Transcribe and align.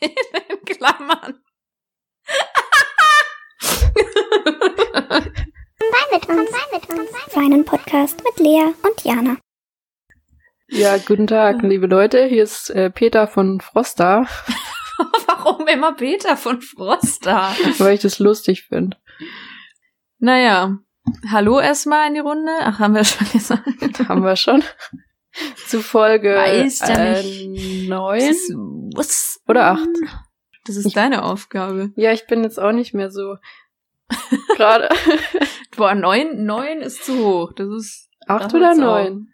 In 0.00 0.10
Klammern. 0.66 1.40
mit 6.72 6.88
uns. 6.88 7.10
Seinen 7.32 7.64
Podcast 7.64 8.22
mit 8.24 8.38
Lea 8.38 8.72
und 8.82 9.04
Jana. 9.04 9.36
Ja, 10.68 10.96
guten 10.98 11.26
Tag, 11.26 11.62
liebe 11.62 11.86
Leute. 11.86 12.24
Hier 12.26 12.42
ist 12.42 12.70
äh, 12.70 12.90
Peter 12.90 13.28
von 13.28 13.60
Frosta. 13.60 14.26
Warum 15.26 15.66
immer 15.68 15.94
Peter 15.94 16.36
von 16.36 16.60
Frosta? 16.60 17.54
Weil 17.78 17.94
ich 17.94 18.00
das 18.00 18.18
lustig 18.18 18.64
finde. 18.64 18.96
Naja, 20.18 20.78
hallo 21.30 21.60
erstmal 21.60 22.08
in 22.08 22.14
die 22.14 22.20
Runde. 22.20 22.52
Ach, 22.60 22.78
haben 22.78 22.94
wir 22.94 23.04
schon 23.04 23.28
gesagt. 23.30 24.08
haben 24.08 24.24
wir 24.24 24.36
schon. 24.36 24.64
Zu 25.66 25.82
Folge 25.82 26.34
Weiß 26.34 26.80
äh, 26.82 27.86
neun 27.86 28.90
was? 28.94 29.40
oder 29.46 29.66
acht. 29.66 29.88
Das 30.64 30.76
ist 30.76 30.96
deine 30.96 31.24
Aufgabe. 31.24 31.92
Ja, 31.96 32.12
ich 32.12 32.26
bin 32.26 32.42
jetzt 32.42 32.58
auch 32.58 32.72
nicht 32.72 32.94
mehr 32.94 33.10
so 33.10 33.36
gerade. 34.56 34.88
Boah, 35.76 35.94
neun, 35.94 36.44
neun 36.44 36.80
ist 36.80 37.04
zu 37.04 37.24
hoch. 37.24 37.52
Das 37.52 37.68
ist 37.68 38.10
acht 38.26 38.52
oder 38.54 38.74
neun? 38.74 39.28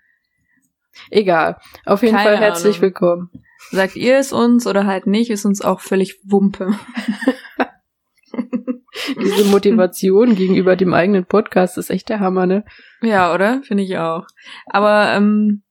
Egal. 1.11 1.59
Auf 1.87 2.03
jeden 2.03 2.17
Keine 2.17 2.31
Fall 2.31 2.39
herzlich 2.39 2.77
Ahnung. 2.77 2.83
willkommen. 2.83 3.31
Sagt 3.71 3.97
ihr 3.97 4.19
es 4.19 4.33
uns 4.33 4.67
oder 4.67 4.87
halt 4.87 5.07
nicht, 5.07 5.31
ist 5.31 5.45
uns 5.45 5.63
auch 5.63 5.81
völlig 5.81 6.21
Wumpe. 6.25 6.77
Diese 9.21 9.45
Motivation 9.47 10.35
gegenüber 10.35 10.77
dem 10.77 10.93
eigenen 10.93 11.25
Podcast 11.25 11.79
ist 11.79 11.91
echt 11.91 12.09
der 12.09 12.21
Hammer, 12.21 12.47
ne? 12.47 12.65
Ja, 13.01 13.33
oder? 13.33 13.63
Finde 13.63 13.85
ich 13.85 13.97
auch. 13.97 14.27
Aber 14.67 15.13
ähm, 15.15 15.63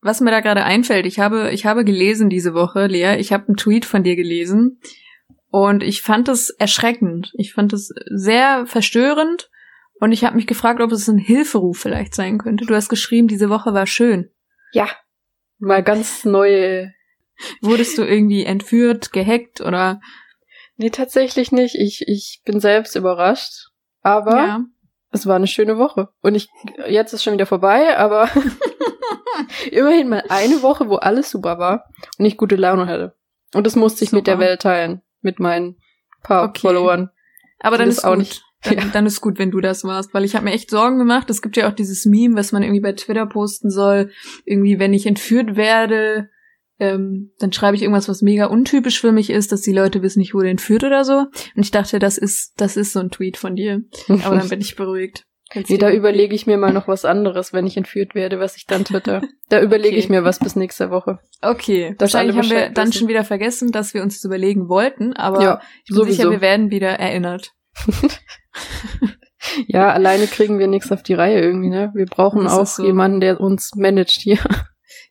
was 0.00 0.20
mir 0.20 0.30
da 0.30 0.40
gerade 0.40 0.64
einfällt, 0.64 1.06
ich 1.06 1.18
habe, 1.18 1.50
ich 1.52 1.66
habe 1.66 1.84
gelesen 1.84 2.28
diese 2.30 2.54
Woche, 2.54 2.86
Lea, 2.86 3.16
ich 3.18 3.32
habe 3.32 3.48
einen 3.48 3.56
Tweet 3.56 3.84
von 3.84 4.02
dir 4.02 4.16
gelesen 4.16 4.80
und 5.50 5.82
ich 5.82 6.02
fand 6.02 6.28
es 6.28 6.50
erschreckend. 6.50 7.32
Ich 7.34 7.52
fand 7.54 7.72
es 7.72 7.92
sehr 8.14 8.66
verstörend 8.66 9.50
und 10.00 10.12
ich 10.12 10.24
habe 10.24 10.36
mich 10.36 10.46
gefragt, 10.46 10.80
ob 10.80 10.92
es 10.92 11.08
ein 11.08 11.18
Hilferuf 11.18 11.78
vielleicht 11.78 12.14
sein 12.14 12.38
könnte. 12.38 12.66
Du 12.66 12.74
hast 12.74 12.88
geschrieben, 12.88 13.28
diese 13.28 13.48
Woche 13.50 13.72
war 13.74 13.86
schön. 13.86 14.30
Ja. 14.72 14.88
Mal 15.58 15.82
ganz 15.82 16.24
neue. 16.24 16.92
Wurdest 17.62 17.96
du 17.98 18.02
irgendwie 18.02 18.44
entführt, 18.44 19.12
gehackt 19.12 19.60
oder? 19.60 20.00
Nee, 20.76 20.90
tatsächlich 20.90 21.50
nicht. 21.52 21.74
Ich, 21.74 22.02
ich 22.06 22.42
bin 22.44 22.60
selbst 22.60 22.94
überrascht. 22.96 23.68
Aber 24.02 24.36
Ja. 24.36 24.64
es 25.12 25.26
war 25.26 25.36
eine 25.36 25.46
schöne 25.46 25.78
Woche. 25.78 26.10
Und 26.20 26.34
ich, 26.34 26.48
jetzt 26.88 27.12
ist 27.14 27.22
schon 27.24 27.32
wieder 27.32 27.46
vorbei, 27.46 27.96
aber 27.96 28.28
immerhin 29.70 30.08
mal 30.08 30.24
eine 30.28 30.62
Woche, 30.62 30.88
wo 30.88 30.96
alles 30.96 31.30
super 31.30 31.58
war 31.58 31.84
und 32.18 32.24
ich 32.24 32.36
gute 32.36 32.56
Laune 32.56 32.86
hatte. 32.86 33.14
Und 33.54 33.66
das 33.66 33.76
musste 33.76 34.04
ich 34.04 34.12
mit 34.12 34.26
der 34.26 34.34
Super. 34.34 34.46
Welt 34.46 34.62
teilen. 34.62 35.02
Mit 35.22 35.40
meinen 35.40 35.76
paar 36.22 36.48
Okay. 36.48 36.60
Followern. 36.60 37.10
Aber 37.60 37.78
dann 37.78 37.88
ist 37.88 38.04
auch 38.04 38.10
gut. 38.10 38.18
nicht- 38.18 38.42
Dann, 38.62 38.74
Ja. 38.78 38.84
dann 38.92 39.06
ist 39.06 39.20
gut, 39.20 39.38
wenn 39.38 39.50
du 39.50 39.60
das 39.60 39.84
warst, 39.84 40.12
weil 40.14 40.24
ich 40.24 40.34
habe 40.34 40.44
mir 40.44 40.52
echt 40.52 40.70
Sorgen 40.70 40.98
gemacht. 40.98 41.30
Es 41.30 41.40
gibt 41.42 41.56
ja 41.56 41.68
auch 41.68 41.72
dieses 41.74 42.04
Meme, 42.06 42.36
was 42.36 42.52
man 42.52 42.62
irgendwie 42.62 42.80
bei 42.80 42.92
Twitter 42.92 43.26
posten 43.26 43.70
soll. 43.70 44.10
Irgendwie, 44.44 44.78
wenn 44.78 44.92
ich 44.92 45.06
entführt 45.06 45.56
werde, 45.56 46.28
ähm, 46.78 47.32
dann 47.38 47.52
schreibe 47.52 47.76
ich 47.76 47.82
irgendwas, 47.82 48.08
was 48.08 48.20
mega 48.22 48.46
untypisch 48.46 49.00
für 49.00 49.12
mich 49.12 49.30
ist, 49.30 49.52
dass 49.52 49.62
die 49.62 49.72
Leute 49.72 50.02
wissen, 50.02 50.20
ich 50.20 50.34
wurde 50.34 50.50
entführt 50.50 50.84
oder 50.84 51.04
so. 51.04 51.18
Und 51.54 51.62
ich 51.62 51.70
dachte, 51.70 51.98
das 51.98 52.18
ist, 52.18 52.52
das 52.60 52.76
ist 52.76 52.92
so 52.92 53.00
ein 53.00 53.10
Tweet 53.10 53.36
von 53.38 53.56
dir. 53.56 53.80
Aber 54.08 54.36
dann 54.36 54.48
bin 54.50 54.60
ich 54.60 54.76
beruhigt. 54.76 55.24
Kannst 55.48 55.70
Nee, 55.70 55.78
da 55.78 55.90
überlege 55.92 56.34
ich 56.34 56.46
mir 56.46 56.56
mal 56.56 56.72
noch 56.72 56.88
was 56.88 57.04
anderes, 57.04 57.52
wenn 57.52 57.66
ich 57.66 57.76
entführt 57.76 58.14
werde, 58.16 58.40
was 58.40 58.56
ich 58.56 58.66
dann 58.66 58.84
twitter. 58.84 59.22
Da 59.48 59.60
überlege 59.62 59.90
Okay. 59.94 59.98
ich 59.98 60.08
mir 60.08 60.24
was 60.24 60.40
bis 60.40 60.56
nächste 60.56 60.90
Woche. 60.90 61.20
Okay, 61.40 61.94
wahrscheinlich 62.00 62.36
haben 62.36 62.50
wir 62.50 62.56
Bescheid 62.56 62.76
dann 62.78 62.88
wissen. 62.88 62.98
schon 62.98 63.08
wieder 63.08 63.22
vergessen, 63.24 63.70
dass 63.70 63.94
wir 63.94 64.02
uns 64.02 64.14
das 64.16 64.24
überlegen 64.24 64.68
wollten, 64.68 65.12
aber 65.12 65.42
ja, 65.42 65.60
ich 65.84 65.94
bin 65.94 66.04
sicher, 66.04 66.14
sowieso. 66.24 66.30
wir 66.32 66.40
werden 66.40 66.70
wieder 66.70 66.90
erinnert. 66.90 67.52
Ja, 69.68 69.92
alleine 69.92 70.26
kriegen 70.26 70.58
wir 70.58 70.66
nichts 70.66 70.90
auf 70.90 71.02
die 71.04 71.14
Reihe 71.14 71.40
irgendwie, 71.40 71.68
ne? 71.68 71.92
Wir 71.94 72.06
brauchen 72.06 72.46
auch 72.48 72.66
so. 72.66 72.84
jemanden, 72.84 73.20
der 73.20 73.40
uns 73.40 73.70
managt 73.76 74.20
hier. 74.20 74.38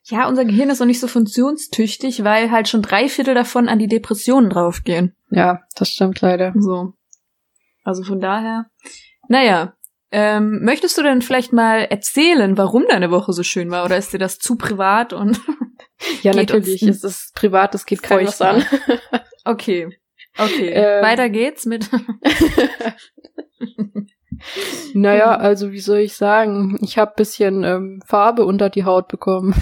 Ja, 0.07 0.27
unser 0.27 0.45
Gehirn 0.45 0.69
ist 0.69 0.79
noch 0.79 0.85
nicht 0.85 0.99
so 0.99 1.07
funktionstüchtig, 1.07 2.23
weil 2.23 2.51
halt 2.51 2.67
schon 2.69 2.83
drei 2.83 3.09
Viertel 3.09 3.33
davon 3.33 3.67
an 3.67 3.79
die 3.79 3.87
Depressionen 3.87 4.51
draufgehen. 4.51 5.15
Ja, 5.31 5.61
das 5.75 5.89
stimmt 5.89 6.21
leider. 6.21 6.53
So. 6.59 6.93
Also 7.83 8.03
von 8.03 8.19
daher. 8.19 8.67
Naja. 9.29 9.73
Ähm, 10.17 10.61
möchtest 10.63 10.97
du 10.97 11.03
denn 11.03 11.21
vielleicht 11.21 11.51
mal 11.51 11.79
erzählen, 11.79 12.57
warum 12.57 12.85
deine 12.87 13.11
Woche 13.11 13.33
so 13.33 13.43
schön 13.43 13.69
war? 13.69 13.83
Oder 13.83 13.97
ist 13.97 14.13
dir 14.13 14.17
das 14.17 14.39
zu 14.39 14.55
privat 14.55 15.11
und 15.11 15.41
Ja, 16.21 16.33
natürlich. 16.33 16.83
Es 16.83 17.03
ist 17.03 17.35
privat, 17.35 17.75
es 17.75 17.85
geht 17.85 18.01
keinem 18.01 18.27
was 18.27 18.41
an. 18.41 18.63
okay. 19.43 19.89
Okay. 20.37 20.69
Ähm. 20.69 21.03
Weiter 21.03 21.29
geht's 21.29 21.65
mit. 21.65 21.89
Naja, 24.93 25.35
also 25.37 25.71
wie 25.71 25.79
soll 25.79 25.99
ich 25.99 26.13
sagen? 26.15 26.77
Ich 26.81 26.97
habe 26.97 27.13
bisschen 27.15 27.63
ähm, 27.63 28.01
Farbe 28.05 28.45
unter 28.45 28.69
die 28.69 28.83
Haut 28.83 29.07
bekommen. 29.07 29.55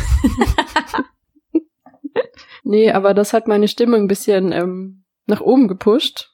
nee, 2.64 2.92
aber 2.92 3.14
das 3.14 3.34
hat 3.34 3.48
meine 3.48 3.68
Stimmung 3.68 4.02
ein 4.02 4.08
bisschen 4.08 4.52
ähm, 4.52 5.04
nach 5.26 5.42
oben 5.42 5.68
gepusht, 5.68 6.32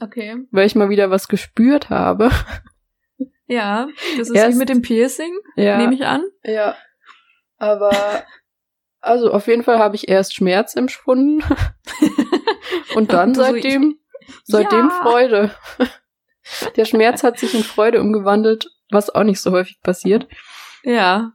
Okay. 0.00 0.36
weil 0.50 0.66
ich 0.66 0.74
mal 0.74 0.88
wieder 0.88 1.10
was 1.10 1.28
gespürt 1.28 1.90
habe. 1.90 2.30
Ja. 3.46 3.88
Das 4.16 4.28
ist 4.30 4.34
Erst- 4.36 4.54
wie 4.54 4.58
mit 4.58 4.68
dem 4.68 4.82
Piercing, 4.82 5.32
Ja, 5.56 5.76
nehme 5.78 5.94
ich 5.94 6.04
an. 6.04 6.22
ja. 6.44 6.76
Aber 7.58 8.24
also 9.00 9.30
auf 9.32 9.46
jeden 9.46 9.62
Fall 9.62 9.78
habe 9.78 9.94
ich 9.96 10.08
erst 10.08 10.34
Schmerz 10.34 10.74
empfunden 10.76 11.42
und 12.94 13.12
dann 13.12 13.34
seitdem 13.34 13.98
seitdem 14.44 14.88
Ja. 14.88 15.00
Freude. 15.02 15.54
Der 16.76 16.84
Schmerz 16.84 17.22
hat 17.22 17.38
sich 17.38 17.54
in 17.54 17.62
Freude 17.62 18.00
umgewandelt, 18.00 18.68
was 18.90 19.10
auch 19.10 19.22
nicht 19.24 19.40
so 19.40 19.52
häufig 19.52 19.80
passiert. 19.80 20.26
Ja. 20.82 21.32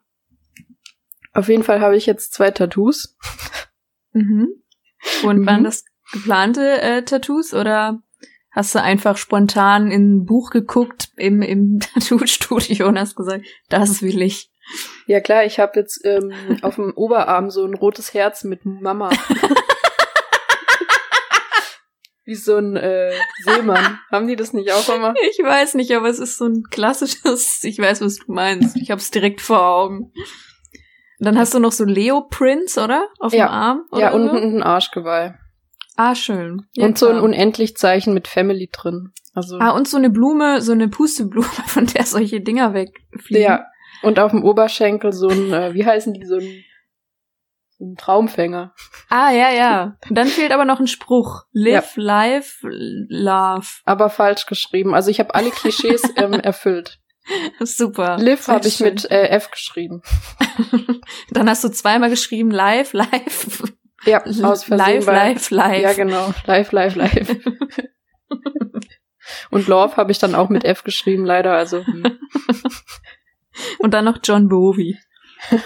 Auf 1.34 1.48
jeden 1.50 1.64
Fall 1.64 1.80
habe 1.82 1.96
ich 1.96 2.06
jetzt 2.06 2.34
zwei 2.34 2.52
Tattoos. 2.52 3.16
Mhm. 4.12 4.48
Und 5.24 5.40
Mhm. 5.40 5.46
waren 5.46 5.64
das 5.64 5.86
geplante 6.12 6.82
äh, 6.82 7.04
Tattoos 7.04 7.54
oder 7.54 8.02
hast 8.58 8.74
du 8.76 8.82
einfach 8.82 9.18
spontan 9.18 9.92
in 9.92 10.16
ein 10.18 10.26
Buch 10.26 10.50
geguckt 10.50 11.10
im, 11.16 11.42
im 11.44 11.80
Tattoo-Studio 11.94 12.88
und 12.88 12.98
hast 13.00 13.16
gesagt, 13.16 13.46
das 13.70 14.02
will 14.02 14.22
ich. 14.22 14.50
Ja 15.06 15.22
klar, 15.22 15.46
ich 15.46 15.60
habe 15.60 15.80
jetzt 15.80 16.02
ähm, 16.04 16.34
auf 16.64 16.76
dem 16.76 16.92
Oberarm 16.96 17.50
so 17.52 17.64
ein 17.66 17.74
rotes 17.76 18.14
Herz 18.14 18.44
mit 18.44 18.66
Mama. 18.66 19.10
Wie 22.26 22.36
so 22.36 22.58
ein 22.58 22.76
äh, 22.76 23.14
Seemann. 23.46 24.00
Haben 24.12 24.28
die 24.28 24.36
das 24.36 24.52
nicht 24.52 24.70
auch 24.74 24.90
immer? 24.94 25.14
Ich 25.32 25.40
weiß 25.42 25.76
nicht, 25.76 25.92
aber 25.96 26.10
es 26.10 26.20
ist 26.20 26.38
so 26.38 26.46
ein 26.46 26.64
klassisches, 26.70 27.64
ich 27.64 27.80
weiß, 27.80 28.02
was 28.02 28.18
du 28.18 28.34
meinst. 28.34 28.76
Ich 28.76 28.92
hab's 28.92 29.12
direkt 29.12 29.40
vor 29.40 29.66
Augen. 29.66 30.12
Und 31.20 31.26
dann 31.26 31.38
hast 31.40 31.54
du 31.54 31.60
noch 31.60 31.72
so 31.72 31.86
Leo 31.86 32.28
Prince, 32.30 32.84
oder? 32.84 33.08
Auf 33.20 33.32
Ja. 33.34 33.46
dem 33.48 33.52
Arm? 33.54 33.82
Oder 33.92 34.02
Ja, 34.02 34.12
und 34.12 34.28
so? 34.28 34.36
ein 34.36 34.62
Arschgeweih. 34.62 35.36
Ah, 35.98 36.16
schön. 36.16 36.62
Ja, 36.76 36.86
und 36.86 36.98
so 36.98 37.08
ein. 37.10 37.20
Unendlich-Zeichen 37.20 38.14
mit 38.14 38.28
Family 38.28 38.70
drin. 38.72 39.12
Also 39.34 39.58
Ah, 39.60 39.72
und 39.72 39.88
so 39.88 39.98
eine 39.98 40.10
Blume, 40.10 40.62
so 40.62 40.72
eine 40.72 40.88
Pusteblume, 40.88 41.48
von 41.68 41.86
der 41.88 42.06
solche 42.06 42.40
Dinger 42.42 42.74
wegfliegen. 42.74 43.44
ja. 43.44 43.66
Und 44.04 44.20
auf 44.20 44.30
dem 44.32 44.44
Oberschenkel 44.44 45.12
so 45.12 45.28
ein, 45.28 45.52
äh, 45.52 45.74
wie 45.74 45.84
heißen 45.86 46.14
die, 46.14 46.24
so 46.26 46.36
ein, 46.36 46.64
so 47.80 47.86
ein 47.86 47.96
Traumfänger. 47.96 48.76
Ah, 49.10 49.32
ja, 49.32 49.50
ja. 49.52 49.98
Und 50.08 50.16
dann 50.16 50.28
fehlt 50.28 50.52
aber 50.52 50.66
noch 50.66 50.80
ein 50.80 50.86
Spruch. 50.86 51.46
Live, 51.52 51.94
life, 51.96 52.60
love. 52.62 53.68
Aber 53.86 54.10
falsch 54.12 54.46
geschrieben. 54.46 54.94
Also 54.94 55.10
ich 55.10 55.20
habe 55.20 55.34
alle 55.34 55.50
Klischees 55.50 56.04
ähm, 56.16 56.34
erfüllt. 56.34 57.00
Super. 57.60 58.18
Liv 58.20 58.44
Sehr 58.44 58.56
habe 58.56 58.68
ich 58.68 58.76
schön. 58.76 58.94
mit 58.94 59.10
äh, 59.10 59.30
F 59.30 59.50
geschrieben. 59.52 60.02
Dann 61.32 61.50
hast 61.50 61.64
du 61.64 61.70
zweimal 61.70 62.10
geschrieben, 62.12 62.52
live, 62.52 62.94
live. 62.94 63.64
Ja, 64.08 64.24
aus 64.24 64.64
Versehen. 64.64 64.78
live, 64.78 65.08
weil- 65.08 65.16
live, 65.16 65.50
live. 65.52 65.82
Ja, 65.82 65.94
genau. 65.94 66.34
Live, 66.46 66.72
live, 66.72 66.96
live. 66.96 67.36
Und 69.50 69.68
Love 69.68 69.98
habe 69.98 70.12
ich 70.12 70.20
dann 70.20 70.36
auch 70.36 70.50
mit 70.50 70.64
F 70.64 70.84
geschrieben, 70.84 71.26
leider. 71.26 71.54
Also 71.54 71.86
hm. 71.86 72.04
Und 73.80 73.94
dann 73.94 74.06
noch 74.06 74.20
John 74.24 74.48
Bowie. 74.48 74.98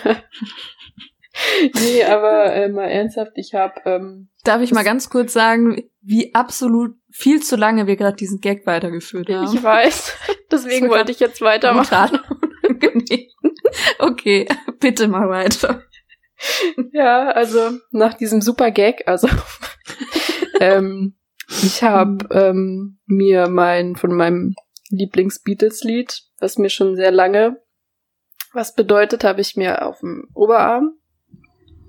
nee, 1.76 2.04
aber 2.04 2.54
äh, 2.54 2.70
mal 2.70 2.88
ernsthaft, 2.88 3.34
ich 3.36 3.54
habe 3.54 3.76
ähm, 3.86 4.30
Darf 4.44 4.62
ich 4.62 4.72
mal 4.72 4.84
ganz 4.84 5.10
kurz 5.10 5.34
sagen, 5.34 5.84
wie 6.02 6.34
absolut 6.34 6.96
viel 7.12 7.42
zu 7.42 7.56
lange 7.56 7.88
wir 7.88 7.96
gerade 7.96 8.16
diesen 8.16 8.40
Gag 8.40 8.66
weitergeführt 8.66 9.30
haben? 9.30 9.54
ich 9.54 9.62
weiß, 9.62 10.18
deswegen 10.52 10.90
wollte 10.90 11.12
ich 11.12 11.20
jetzt 11.20 11.42
weitermachen. 11.42 12.20
Okay, 14.00 14.48
bitte 14.80 15.08
mal 15.08 15.30
weiter. 15.30 15.84
Ja, 16.92 17.30
also 17.32 17.72
nach 17.92 18.14
diesem 18.16 18.42
super 18.42 18.72
Gag, 18.72 19.08
also 19.08 19.28
ähm, 20.60 21.16
ich 21.64 21.84
habe 21.84 22.28
ähm, 22.32 23.00
mir 23.06 23.48
mein 23.48 23.96
von 23.96 24.14
meinem 24.14 24.56
Lieblings-Beatles-Lied, 24.90 26.24
was 26.40 26.58
mir 26.58 26.70
schon 26.70 26.96
sehr 26.96 27.12
lange 27.12 27.62
was 28.54 28.76
bedeutet, 28.76 29.24
habe 29.24 29.42
ich 29.42 29.56
mir 29.56 29.86
auf 29.86 30.00
dem 30.00 30.28
Oberarm 30.34 30.98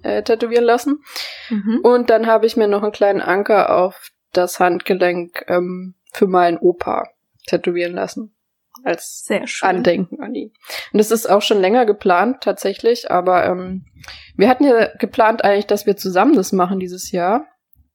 äh, 0.03 0.23
tätowieren 0.23 0.65
lassen. 0.65 1.03
Mhm. 1.51 1.81
Und 1.83 2.11
dann 2.11 2.27
habe 2.27 2.47
ich 2.47 2.57
mir 2.57 2.69
noch 2.69 2.83
einen 2.83 2.93
kleinen 2.93 3.21
Anker 3.21 3.77
auf 3.77 4.11
das 4.33 4.61
Handgelenk 4.61 5.45
ähm, 5.49 5.95
für 6.13 6.27
meinen 6.27 6.59
Opa 6.59 7.09
tätowieren 7.47 7.95
lassen. 7.95 8.35
Als 8.85 9.25
Sehr 9.25 9.47
schön. 9.47 9.69
Andenken 9.69 10.21
an 10.23 10.35
ihn. 10.35 10.53
Und 10.93 10.99
das 10.99 11.11
ist 11.11 11.29
auch 11.29 11.43
schon 11.43 11.61
länger 11.61 11.87
geplant, 11.87 12.39
tatsächlich, 12.43 13.11
aber 13.11 13.45
ähm, 13.47 13.85
wir 14.37 14.49
hatten 14.49 14.65
ja 14.65 14.89
geplant 14.99 15.45
eigentlich, 15.45 15.67
dass 15.67 15.87
wir 15.87 15.97
zusammen 15.97 16.35
das 16.35 16.53
machen 16.53 16.81
dieses 16.81 17.11
Jahr. 17.13 17.47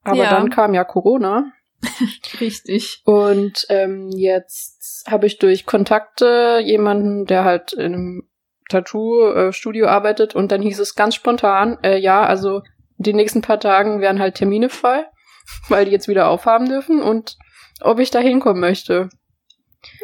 Aber 0.04 0.24
Ja. 0.24 0.30
dann 0.30 0.50
kam 0.50 0.74
ja 0.74 0.84
Corona 0.86 1.52
Richtig. 2.40 3.02
und 3.06 3.66
ähm, 3.70 4.10
jetzt 4.16 5.04
habe 5.10 5.28
ich 5.28 5.38
durch 5.40 5.66
Kontakte 5.66 6.60
jemanden, 6.64 7.26
der 7.26 7.44
halt 7.44 7.74
in 7.74 7.94
einem 7.94 8.30
Tattoo-Studio 8.70 9.88
arbeitet 9.88 10.36
und 10.36 10.52
dann 10.52 10.62
hieß 10.62 10.80
es 10.80 10.96
ganz 10.96 11.16
spontan, 11.16 11.78
äh, 11.84 11.98
ja, 11.98 12.24
also 12.24 12.62
die 12.98 13.14
nächsten 13.14 13.42
paar 13.42 13.60
Tagen 13.60 14.02
wären 14.02 14.20
halt 14.20 14.36
Termine 14.36 14.70
frei, 14.70 15.06
weil 15.70 15.86
die 15.86 15.92
jetzt 15.92 16.08
wieder 16.08 16.30
aufhaben 16.30 16.68
dürfen 16.68 17.02
und 17.02 17.38
ob 17.82 18.00
ich 18.00 18.10
da 18.12 18.20
hinkommen 18.20 18.60
möchte. 18.62 19.10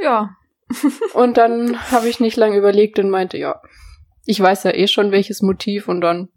Ja. 0.01 0.35
Und 1.13 1.37
dann 1.37 1.79
habe 1.91 2.09
ich 2.09 2.19
nicht 2.19 2.37
lange 2.37 2.57
überlegt 2.57 2.99
und 2.99 3.09
meinte, 3.09 3.37
ja, 3.37 3.61
ich 4.25 4.39
weiß 4.39 4.63
ja 4.63 4.71
eh 4.73 4.87
schon 4.87 5.11
welches 5.11 5.41
Motiv 5.41 5.87
und 5.87 6.01
dann 6.01 6.29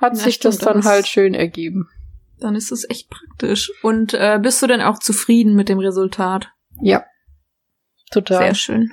hat 0.00 0.14
Ja, 0.14 0.18
sich 0.24 0.38
das 0.40 0.56
stimmt, 0.56 0.66
dann 0.68 0.76
das- 0.78 0.86
halt 0.86 1.06
schön 1.06 1.34
ergeben. 1.34 1.88
Dann 2.40 2.56
ist 2.56 2.72
es 2.72 2.88
echt 2.90 3.08
praktisch. 3.08 3.70
Und 3.82 4.14
äh, 4.14 4.38
bist 4.42 4.60
du 4.62 4.66
denn 4.66 4.80
auch 4.80 4.98
zufrieden 4.98 5.54
mit 5.54 5.68
dem 5.68 5.78
Resultat? 5.78 6.48
Ja. 6.80 7.04
Total. 8.10 8.38
Sehr 8.38 8.54
schön. 8.54 8.90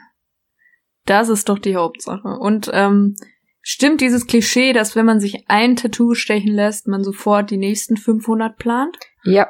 Das 1.05 1.29
ist 1.29 1.49
doch 1.49 1.57
die 1.57 1.75
Hauptsache. 1.75 2.27
Und 2.39 2.69
ähm, 2.71 3.15
stimmt 3.61 4.01
dieses 4.01 4.27
Klischee, 4.27 4.71
dass 4.73 4.95
wenn 4.95 5.07
man 5.07 5.19
sich 5.19 5.45
ein 5.47 5.75
Tattoo 5.75 6.13
stechen 6.13 6.53
lässt, 6.53 6.87
man 6.87 7.03
sofort 7.03 7.49
die 7.49 7.57
nächsten 7.57 7.97
500 7.97 8.55
plant? 8.57 8.97
Ja, 9.23 9.47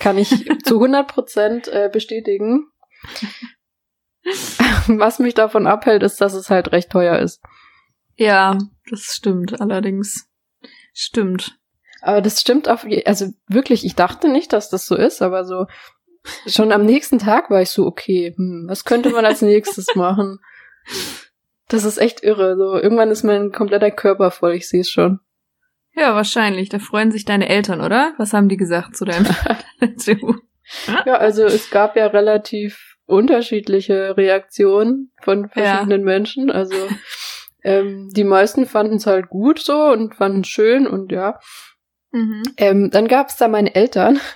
kann 0.00 0.18
ich 0.18 0.30
zu 0.64 0.74
100 0.74 1.06
Prozent 1.06 1.68
äh, 1.68 1.88
bestätigen. 1.92 2.66
Was 4.88 5.18
mich 5.18 5.34
davon 5.34 5.66
abhält, 5.66 6.02
ist, 6.02 6.20
dass 6.20 6.34
es 6.34 6.50
halt 6.50 6.72
recht 6.72 6.90
teuer 6.90 7.18
ist. 7.18 7.40
Ja, 8.16 8.58
das 8.90 9.14
stimmt 9.14 9.60
allerdings. 9.60 10.28
Stimmt. 10.92 11.58
Aber 12.02 12.22
das 12.22 12.40
stimmt 12.40 12.68
auf, 12.68 12.86
also 13.04 13.26
wirklich, 13.48 13.84
ich 13.84 13.94
dachte 13.94 14.28
nicht, 14.28 14.52
dass 14.52 14.70
das 14.70 14.86
so 14.86 14.96
ist, 14.96 15.22
aber 15.22 15.44
so 15.44 15.66
schon 16.46 16.72
am 16.72 16.84
nächsten 16.84 17.18
Tag 17.18 17.50
war 17.50 17.62
ich 17.62 17.70
so, 17.70 17.86
okay, 17.86 18.34
hm, 18.36 18.66
was 18.68 18.84
könnte 18.84 19.10
man 19.10 19.24
als 19.24 19.42
nächstes 19.42 19.86
machen? 19.94 20.40
Das 21.68 21.84
ist 21.84 21.98
echt 21.98 22.22
irre. 22.22 22.56
So 22.56 22.76
irgendwann 22.76 23.10
ist 23.10 23.24
mein 23.24 23.52
kompletter 23.52 23.90
Körper 23.90 24.30
voll. 24.30 24.54
Ich 24.54 24.68
sehe 24.68 24.80
es 24.80 24.90
schon. 24.90 25.20
Ja, 25.94 26.14
wahrscheinlich. 26.14 26.68
Da 26.68 26.78
freuen 26.78 27.10
sich 27.10 27.24
deine 27.24 27.48
Eltern, 27.48 27.80
oder? 27.80 28.14
Was 28.18 28.32
haben 28.32 28.48
die 28.48 28.56
gesagt 28.56 28.96
zu 28.96 29.04
deinem 29.04 29.24
Tattoo? 29.80 30.36
Ja, 31.04 31.16
also 31.16 31.44
es 31.44 31.70
gab 31.70 31.96
ja 31.96 32.06
relativ 32.06 32.95
unterschiedliche 33.06 34.16
Reaktionen 34.16 35.12
von 35.22 35.48
verschiedenen 35.48 36.02
Menschen. 36.04 36.50
Also 36.50 36.76
ähm, 37.64 38.10
die 38.12 38.24
meisten 38.24 38.66
fanden 38.66 38.96
es 38.96 39.06
halt 39.06 39.28
gut 39.28 39.58
so 39.58 39.86
und 39.86 40.14
fanden 40.14 40.42
es 40.42 40.48
schön 40.48 40.86
und 40.86 41.12
ja. 41.12 41.38
Mhm. 42.12 42.42
Ähm, 42.56 42.90
dann 42.90 43.08
gab 43.08 43.28
es 43.28 43.36
da 43.36 43.48
meine 43.48 43.74
Eltern. 43.74 44.20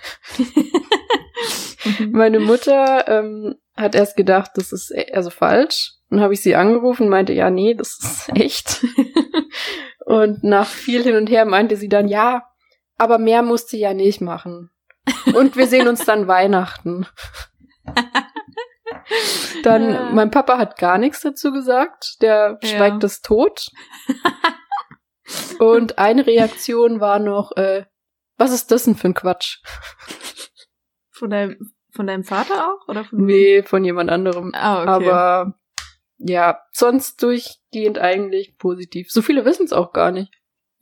Meine 2.10 2.40
Mutter 2.40 3.08
ähm, 3.08 3.54
hat 3.76 3.94
erst 3.94 4.16
gedacht, 4.16 4.50
das 4.54 4.72
ist 4.72 4.90
e- 4.90 5.12
also 5.12 5.30
falsch. 5.30 5.94
Dann 6.10 6.20
habe 6.20 6.34
ich 6.34 6.42
sie 6.42 6.54
angerufen 6.54 7.04
und 7.04 7.08
meinte, 7.08 7.32
ja, 7.32 7.50
nee, 7.50 7.74
das 7.74 7.98
ist 8.02 8.28
echt. 8.34 8.84
und 10.04 10.42
nach 10.44 10.66
viel 10.66 11.02
hin 11.02 11.16
und 11.16 11.30
her 11.30 11.44
meinte 11.44 11.76
sie 11.76 11.88
dann, 11.88 12.08
ja, 12.08 12.42
aber 12.98 13.18
mehr 13.18 13.42
musste 13.42 13.76
ja 13.76 13.94
nicht 13.94 14.20
machen. 14.20 14.70
Und 15.34 15.56
wir 15.56 15.66
sehen 15.66 15.88
uns 15.88 16.04
dann 16.04 16.28
Weihnachten. 16.28 17.06
Dann, 19.62 19.90
Ja. 19.92 20.10
mein 20.12 20.30
Papa 20.30 20.58
hat 20.58 20.76
gar 20.78 20.98
nichts 20.98 21.20
dazu 21.20 21.52
gesagt. 21.52 22.16
Der 22.22 22.58
Ja. 22.62 22.68
schweigt 22.68 23.04
es 23.04 23.20
tot. 23.20 23.66
Und 25.58 25.98
eine 25.98 26.26
Reaktion 26.26 27.00
war 27.00 27.18
noch, 27.18 27.52
äh, 27.56 27.84
was 28.36 28.52
ist 28.52 28.70
das 28.70 28.84
denn 28.84 28.96
für 28.96 29.08
ein 29.08 29.14
Quatsch? 29.14 29.58
Von 31.10 31.30
deinem, 31.30 31.72
von 31.94 32.06
deinem 32.06 32.24
Vater 32.24 32.66
auch? 32.72 32.88
Oder 32.88 33.04
von 33.04 33.24
Nee, 33.24 33.62
von 33.62 33.84
jemand 33.84 34.10
anderem. 34.10 34.52
Ah, 34.54 34.82
okay. 34.82 34.88
Aber 34.90 35.54
ja, 36.18 36.60
sonst 36.72 37.22
durchgehend 37.22 37.98
eigentlich 37.98 38.56
positiv. 38.58 39.10
So 39.10 39.22
viele 39.22 39.44
wissen 39.44 39.64
es 39.66 39.72
auch 39.72 39.92
gar 39.92 40.10
nicht. 40.10 40.32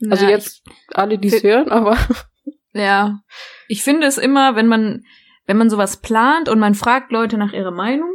Also 0.09 0.25
Na, 0.27 0.31
jetzt 0.31 0.63
alle, 0.95 1.19
die 1.19 1.29
es 1.29 1.43
hören, 1.43 1.71
aber 1.71 1.97
Ja. 2.73 3.21
Ich 3.67 3.83
finde 3.83 4.07
es 4.07 4.19
immer, 4.19 4.55
wenn 4.55 4.69
man, 4.69 5.05
wenn 5.47 5.57
man 5.57 5.71
sowas 5.71 6.01
plant 6.01 6.49
und 6.49 6.59
man 6.61 6.75
fragt 6.75 7.11
Leute 7.11 7.37
nach 7.37 7.53
ihrer 7.53 7.73
Meinung, 7.73 8.15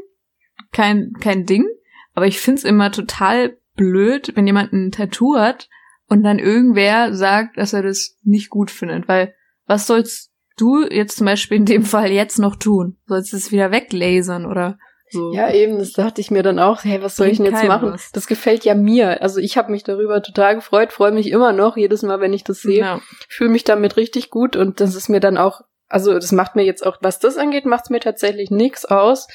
kein, 0.73 1.13
kein 1.19 1.45
Ding. 1.45 1.65
Aber 2.13 2.27
ich 2.27 2.39
finde 2.39 2.59
es 2.59 2.63
immer 2.63 2.91
total 2.91 3.57
blöd, 3.75 4.31
wenn 4.35 4.47
jemand 4.47 4.73
ein 4.73 4.91
Tattoo 4.91 5.37
hat 5.37 5.69
und 6.07 6.23
dann 6.23 6.39
irgendwer 6.39 7.13
sagt, 7.13 7.57
dass 7.57 7.73
er 7.73 7.83
das 7.83 8.17
nicht 8.23 8.49
gut 8.49 8.69
findet. 8.69 9.07
Weil, 9.07 9.33
was 9.65 9.87
sollst 9.87 10.31
du 10.57 10.85
jetzt 10.87 11.17
zum 11.17 11.25
Beispiel 11.25 11.57
in 11.57 11.65
dem 11.65 11.83
Fall 11.83 12.11
jetzt 12.11 12.39
noch 12.39 12.55
tun? 12.55 12.97
Sollst 13.07 13.33
du 13.33 13.37
es 13.37 13.51
wieder 13.51 13.71
weglasern 13.71 14.45
oder 14.45 14.77
so? 15.09 15.33
ja, 15.33 15.51
eben, 15.51 15.77
das 15.77 15.93
dachte 15.93 16.21
ich 16.21 16.31
mir 16.31 16.43
dann 16.43 16.59
auch, 16.59 16.83
hey, 16.83 17.01
was 17.01 17.15
soll 17.15 17.27
ich 17.27 17.37
denn 17.37 17.45
jetzt 17.45 17.63
machen? 17.65 17.93
was. 17.93 18.11
Das 18.11 18.27
gefällt 18.27 18.65
ja 18.65 18.73
mir. 18.75 19.21
Also 19.21 19.39
ich 19.39 19.57
habe 19.57 19.71
mich 19.71 19.83
darüber 19.83 20.21
total 20.21 20.55
gefreut, 20.55 20.91
freue 20.91 21.11
mich 21.11 21.29
immer 21.29 21.53
noch, 21.53 21.77
jedes 21.77 22.01
Mal, 22.01 22.19
wenn 22.19 22.33
ich 22.33 22.43
das 22.43 22.61
sehe. 22.61 22.79
Ja. 22.79 23.01
Fühle 23.29 23.51
mich 23.51 23.63
damit 23.63 23.97
richtig 23.97 24.29
gut 24.29 24.55
und 24.55 24.79
das 24.79 24.95
ist 24.95 25.09
mir 25.09 25.19
dann 25.19 25.37
auch, 25.37 25.61
also 25.93 26.13
das 26.13 26.31
macht 26.31 26.55
mir 26.55 26.63
jetzt 26.63 26.85
auch, 26.85 26.97
was 27.01 27.19
das 27.19 27.37
angeht, 27.37 27.65
macht 27.65 27.85
es 27.85 27.89
mir 27.89 27.99
tatsächlich 27.99 28.51
nichts 28.51 28.85
aus, 28.85 29.27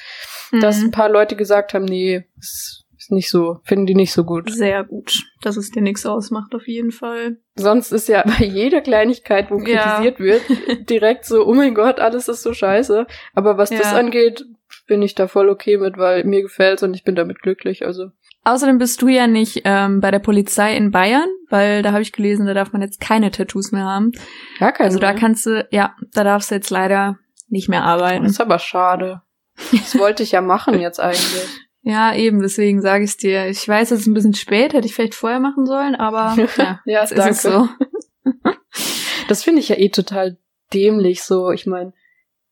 dass 0.61 0.79
ein 0.79 0.87
Mhm. 0.87 0.91
paar 0.91 1.09
Leute 1.09 1.35
gesagt 1.35 1.73
haben, 1.73 1.85
nee, 1.85 2.25
ist, 2.39 2.85
ist 2.97 3.11
nicht 3.11 3.29
so, 3.29 3.59
finden 3.63 3.85
die 3.85 3.95
nicht 3.95 4.11
so 4.11 4.23
gut. 4.23 4.51
Sehr 4.51 4.83
gut, 4.83 5.13
dass 5.41 5.55
es 5.57 5.71
dir 5.71 5.81
nichts 5.81 6.05
ausmacht, 6.05 6.53
auf 6.55 6.67
jeden 6.67 6.91
Fall. 6.91 7.37
Sonst 7.55 7.91
ist 7.91 8.07
ja 8.09 8.23
bei 8.39 8.43
jeder 8.45 8.81
Kleinigkeit, 8.81 9.49
wo 9.51 9.57
Ja. 9.59 9.81
kritisiert 9.83 10.19
wird, 10.19 10.89
direkt 10.89 11.25
so, 11.25 11.45
oh 11.47 11.53
mein 11.53 11.73
Gott, 11.75 11.99
alles 11.99 12.27
ist 12.27 12.41
so 12.43 12.53
scheiße. 12.53 13.07
Aber 13.33 13.57
was 13.57 13.69
das 13.69 13.91
Ja. 13.91 13.97
angeht, 13.97 14.45
bin 14.87 15.01
ich 15.01 15.15
da 15.15 15.27
voll 15.27 15.49
okay 15.49 15.77
mit, 15.77 15.97
weil 15.97 16.23
mir 16.23 16.41
gefällt's 16.41 16.83
und 16.83 16.93
ich 16.95 17.03
bin 17.03 17.15
damit 17.15 17.41
glücklich. 17.41 17.85
Also 17.85 18.11
Außerdem 18.43 18.77
bist 18.77 19.01
du 19.01 19.07
ja 19.07 19.27
nicht 19.27 19.61
ähm, 19.65 19.99
bei 19.99 20.11
der 20.11 20.19
Polizei 20.19 20.75
in 20.75 20.91
Bayern, 20.91 21.27
weil 21.49 21.81
da 21.81 21.91
habe 21.91 22.01
ich 22.01 22.11
gelesen, 22.13 22.45
da 22.45 22.53
darf 22.53 22.71
man 22.71 22.81
jetzt 22.81 22.99
keine 22.99 23.31
Tattoos 23.31 23.71
mehr 23.71 23.83
haben. 23.85 24.11
gar 24.59 24.71
kein 24.71 24.85
Also 24.85 24.97
da 24.99 25.13
kannst 25.13 25.45
du, 25.45 25.67
ja, 25.71 25.95
da 26.13 26.23
darfst 26.23 26.49
du 26.51 26.55
jetzt 26.55 26.69
leider 26.69 27.17
nicht 27.49 27.67
mehr 27.69 27.81
Das 27.81 27.87
arbeiten. 27.89 28.25
ist 28.25 28.39
aber 28.41 28.59
schade. 28.59 29.21
Das 29.71 29.97
wollte 29.99 30.23
ich 30.23 30.31
ja 30.31 30.41
machen 30.41 30.79
jetzt 30.79 30.99
eigentlich. 30.99 31.47
Ja, 31.81 32.13
eben, 32.13 32.41
deswegen 32.41 32.81
sage 32.81 33.03
ich 33.05 33.17
dir. 33.17 33.47
Ich 33.47 33.67
weiß, 33.67 33.91
es 33.91 34.01
ist 34.01 34.07
ein 34.07 34.13
bisschen 34.13 34.33
spät, 34.33 34.73
hätte 34.73 34.85
ich 34.87 34.95
vielleicht 34.95 35.15
vorher 35.15 35.39
machen 35.39 35.65
sollen, 35.65 35.95
aber 35.95 36.35
ja, 36.57 36.79
Ja, 36.85 37.01
jetzt 37.01 37.11
ist 37.11 37.41
so. 37.41 37.67
Das 39.27 39.43
finde 39.43 39.59
ich 39.59 39.69
ja 39.69 39.77
eh 39.77 39.89
total 39.89 40.37
dämlich 40.73 41.23
so. 41.23 41.51
Ich 41.51 41.67
meine, 41.67 41.93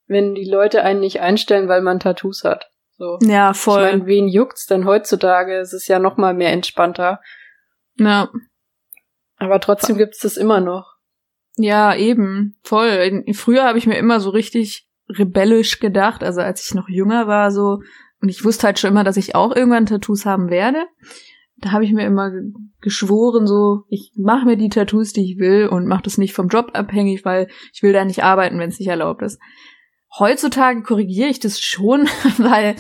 wenn 0.05 0.35
die 0.35 0.45
Leute 0.49 0.83
einen 0.83 0.99
nicht 0.99 1.21
einstellen, 1.21 1.67
weil 1.67 1.81
man 1.81 1.99
Tattoos 1.99 2.43
hat. 2.43 2.69
So. 2.97 3.17
Ja, 3.21 3.51
Ich 3.51 3.57
voll. 3.57 3.83
meine, 3.83 4.05
wen 4.07 4.27
juckt's 4.27 4.65
denn 4.65 4.85
heutzutage? 4.85 5.55
Es 5.57 5.71
ist 5.73 5.87
ja 5.87 5.99
noch 5.99 6.17
mal 6.17 6.33
mehr 6.33 6.51
entspannter. 6.51 7.21
ja. 7.97 8.29
Aber 9.39 9.59
trotzdem 9.59 9.97
gibt's 9.97 10.19
das 10.19 10.35
immer 10.35 10.59
noch. 10.61 10.95
ja, 11.57 11.95
eben, 11.95 12.55
voll. 12.63 13.23
Früher 13.33 13.65
habe 13.65 13.77
ich 13.77 13.85
mir 13.85 13.97
immer 13.99 14.19
so 14.19 14.31
richtig 14.31 14.87
rebellisch 15.09 15.79
gedacht, 15.79 16.23
also 16.23 16.41
als 16.41 16.65
ich 16.67 16.73
noch 16.73 16.89
jünger 16.89 17.27
war, 17.27 17.51
so, 17.51 17.79
und 18.19 18.29
ich 18.29 18.43
wusste 18.43 18.65
halt 18.65 18.79
schon 18.79 18.89
immer, 18.89 19.03
dass 19.03 19.15
ich 19.15 19.35
auch 19.35 19.55
irgendwann 19.55 19.85
Tattoos 19.85 20.25
haben 20.25 20.49
werde. 20.49 20.85
Da 21.57 21.71
habe 21.71 21.85
ich 21.85 21.93
mir 21.93 22.05
immer 22.07 22.31
ge- 22.31 22.51
geschworen, 22.81 23.45
so, 23.45 23.83
ich 23.89 24.11
mache 24.17 24.45
mir 24.45 24.57
die 24.57 24.69
Tattoos, 24.69 25.13
die 25.13 25.31
ich 25.31 25.37
will 25.39 25.67
und 25.67 25.85
mache 25.87 26.03
das 26.03 26.17
nicht 26.17 26.33
vom 26.33 26.47
Job 26.47 26.71
abhängig, 26.73 27.23
weil 27.23 27.47
ich 27.73 27.83
will 27.83 27.93
da 27.93 28.05
nicht 28.05 28.23
arbeiten, 28.23 28.59
wenn 28.59 28.69
es 28.69 28.79
nicht 28.79 28.89
erlaubt 28.89 29.21
ist. 29.21 29.39
Heutzutage 30.17 30.83
korrigiere 30.83 31.29
ich 31.29 31.39
das 31.39 31.59
schon, 31.59 32.07
weil 32.37 32.75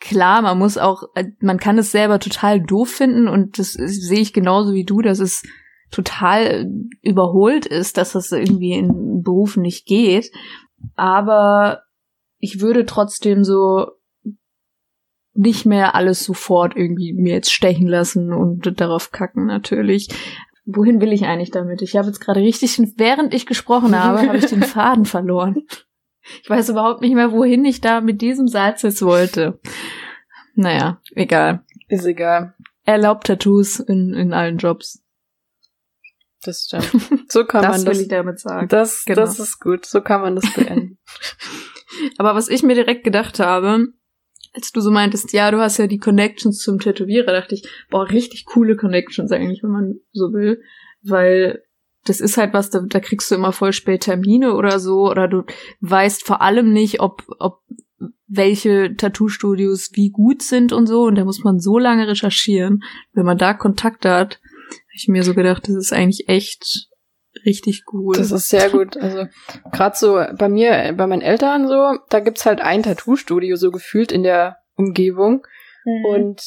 klar, 0.00 0.42
man 0.42 0.58
muss 0.58 0.78
auch, 0.78 1.04
äh, 1.14 1.26
man 1.40 1.58
kann 1.58 1.78
es 1.78 1.90
selber 1.90 2.18
total 2.18 2.60
doof 2.60 2.90
finden 2.90 3.28
und 3.28 3.58
das 3.58 3.72
sehe 3.72 4.20
ich 4.20 4.32
genauso 4.32 4.72
wie 4.72 4.84
du, 4.84 5.00
dass 5.00 5.18
es 5.18 5.42
total 5.90 6.70
überholt 7.02 7.66
ist, 7.66 7.96
dass 7.96 8.12
das 8.12 8.32
irgendwie 8.32 8.72
in 8.72 9.22
Berufen 9.22 9.62
nicht 9.62 9.86
geht. 9.86 10.30
Aber 10.96 11.82
ich 12.38 12.60
würde 12.60 12.86
trotzdem 12.86 13.44
so 13.44 13.86
nicht 15.32 15.66
mehr 15.66 15.94
alles 15.94 16.24
sofort 16.24 16.76
irgendwie 16.76 17.12
mir 17.12 17.34
jetzt 17.34 17.52
stechen 17.52 17.86
lassen 17.86 18.32
und 18.32 18.80
darauf 18.80 19.12
kacken 19.12 19.46
natürlich. 19.46 20.08
Wohin 20.64 21.00
will 21.00 21.12
ich 21.12 21.24
eigentlich 21.26 21.50
damit? 21.50 21.82
Ich 21.82 21.96
habe 21.96 22.08
jetzt 22.08 22.20
gerade 22.20 22.40
richtig, 22.40 22.78
während 22.96 23.34
ich 23.34 23.46
gesprochen 23.46 23.98
habe, 23.98 24.26
habe 24.26 24.38
ich 24.38 24.46
den 24.46 24.62
Faden 24.64 25.04
verloren. 25.04 25.62
Ich 26.42 26.50
weiß 26.50 26.68
überhaupt 26.70 27.00
nicht 27.00 27.14
mehr, 27.14 27.32
wohin 27.32 27.64
ich 27.64 27.80
da 27.80 28.00
mit 28.00 28.20
diesem 28.20 28.48
Satz 28.48 28.82
jetzt 28.82 29.02
wollte. 29.02 29.58
Naja, 30.54 31.00
egal. 31.14 31.64
Ist 31.88 32.06
egal. 32.06 32.54
Erlaubt 32.84 33.26
Tattoos 33.26 33.80
in, 33.80 34.14
in 34.14 34.32
allen 34.32 34.58
Jobs. 34.58 35.02
Das 36.42 36.64
stimmt. 36.66 36.90
So 37.30 37.44
kann 37.44 37.62
das 37.62 37.78
man 37.78 37.86
will 37.86 37.92
das. 37.94 38.00
ich 38.02 38.08
damit 38.08 38.38
sagen. 38.40 38.68
Das, 38.68 39.04
Genau. 39.04 39.20
das 39.20 39.38
ist 39.38 39.60
gut. 39.60 39.86
So 39.86 40.00
kann 40.00 40.20
man 40.20 40.36
das 40.36 40.52
beenden. 40.54 40.98
Aber 42.18 42.34
was 42.34 42.48
ich 42.48 42.62
mir 42.62 42.74
direkt 42.74 43.04
gedacht 43.04 43.38
habe, 43.40 43.88
als 44.54 44.72
du 44.72 44.80
so 44.80 44.90
meintest, 44.90 45.32
ja, 45.32 45.50
du 45.50 45.58
hast 45.58 45.78
ja 45.78 45.86
die 45.86 45.98
Connections 45.98 46.58
zum 46.60 46.78
Tätowierer, 46.78 47.32
dachte 47.32 47.54
ich, 47.54 47.68
boah, 47.90 48.08
richtig 48.08 48.46
coole 48.46 48.76
Connections 48.76 49.30
eigentlich, 49.32 49.62
wenn 49.62 49.70
man 49.70 49.94
so 50.12 50.32
will. 50.32 50.62
Weil 51.02 51.62
das 52.06 52.20
ist 52.20 52.36
halt 52.36 52.52
was, 52.52 52.70
da, 52.70 52.80
da 52.80 53.00
kriegst 53.00 53.30
du 53.30 53.34
immer 53.34 53.52
voll 53.52 53.72
spät 53.72 54.02
Termine 54.02 54.54
oder 54.54 54.80
so, 54.80 55.10
oder 55.10 55.28
du 55.28 55.44
weißt 55.80 56.24
vor 56.24 56.40
allem 56.42 56.72
nicht, 56.72 57.00
ob, 57.00 57.22
ob 57.38 57.60
welche 58.26 58.96
Tattoo-Studios 58.96 59.90
wie 59.94 60.10
gut 60.10 60.42
sind 60.42 60.72
und 60.72 60.86
so, 60.86 61.02
und 61.04 61.16
da 61.16 61.24
muss 61.24 61.44
man 61.44 61.60
so 61.60 61.78
lange 61.78 62.08
recherchieren. 62.08 62.82
Wenn 63.12 63.26
man 63.26 63.38
da 63.38 63.54
Kontakte 63.54 64.10
hat, 64.10 64.34
habe 64.34 64.96
ich 64.96 65.08
mir 65.08 65.22
so 65.22 65.34
gedacht, 65.34 65.68
das 65.68 65.76
ist 65.76 65.92
eigentlich 65.92 66.28
echt 66.28 66.88
richtig 67.44 67.84
cool. 67.92 68.16
Das 68.16 68.32
ist 68.32 68.48
sehr 68.48 68.70
gut. 68.70 68.96
Also 68.96 69.26
gerade 69.72 69.96
so 69.96 70.20
bei 70.38 70.48
mir, 70.48 70.94
bei 70.96 71.06
meinen 71.06 71.22
Eltern 71.22 71.68
so, 71.68 71.98
da 72.08 72.20
gibt's 72.20 72.46
halt 72.46 72.60
ein 72.60 72.82
Tattoo-Studio 72.82 73.56
so 73.56 73.70
gefühlt 73.70 74.10
in 74.10 74.22
der 74.22 74.56
Umgebung. 74.74 75.46
Und 76.10 76.42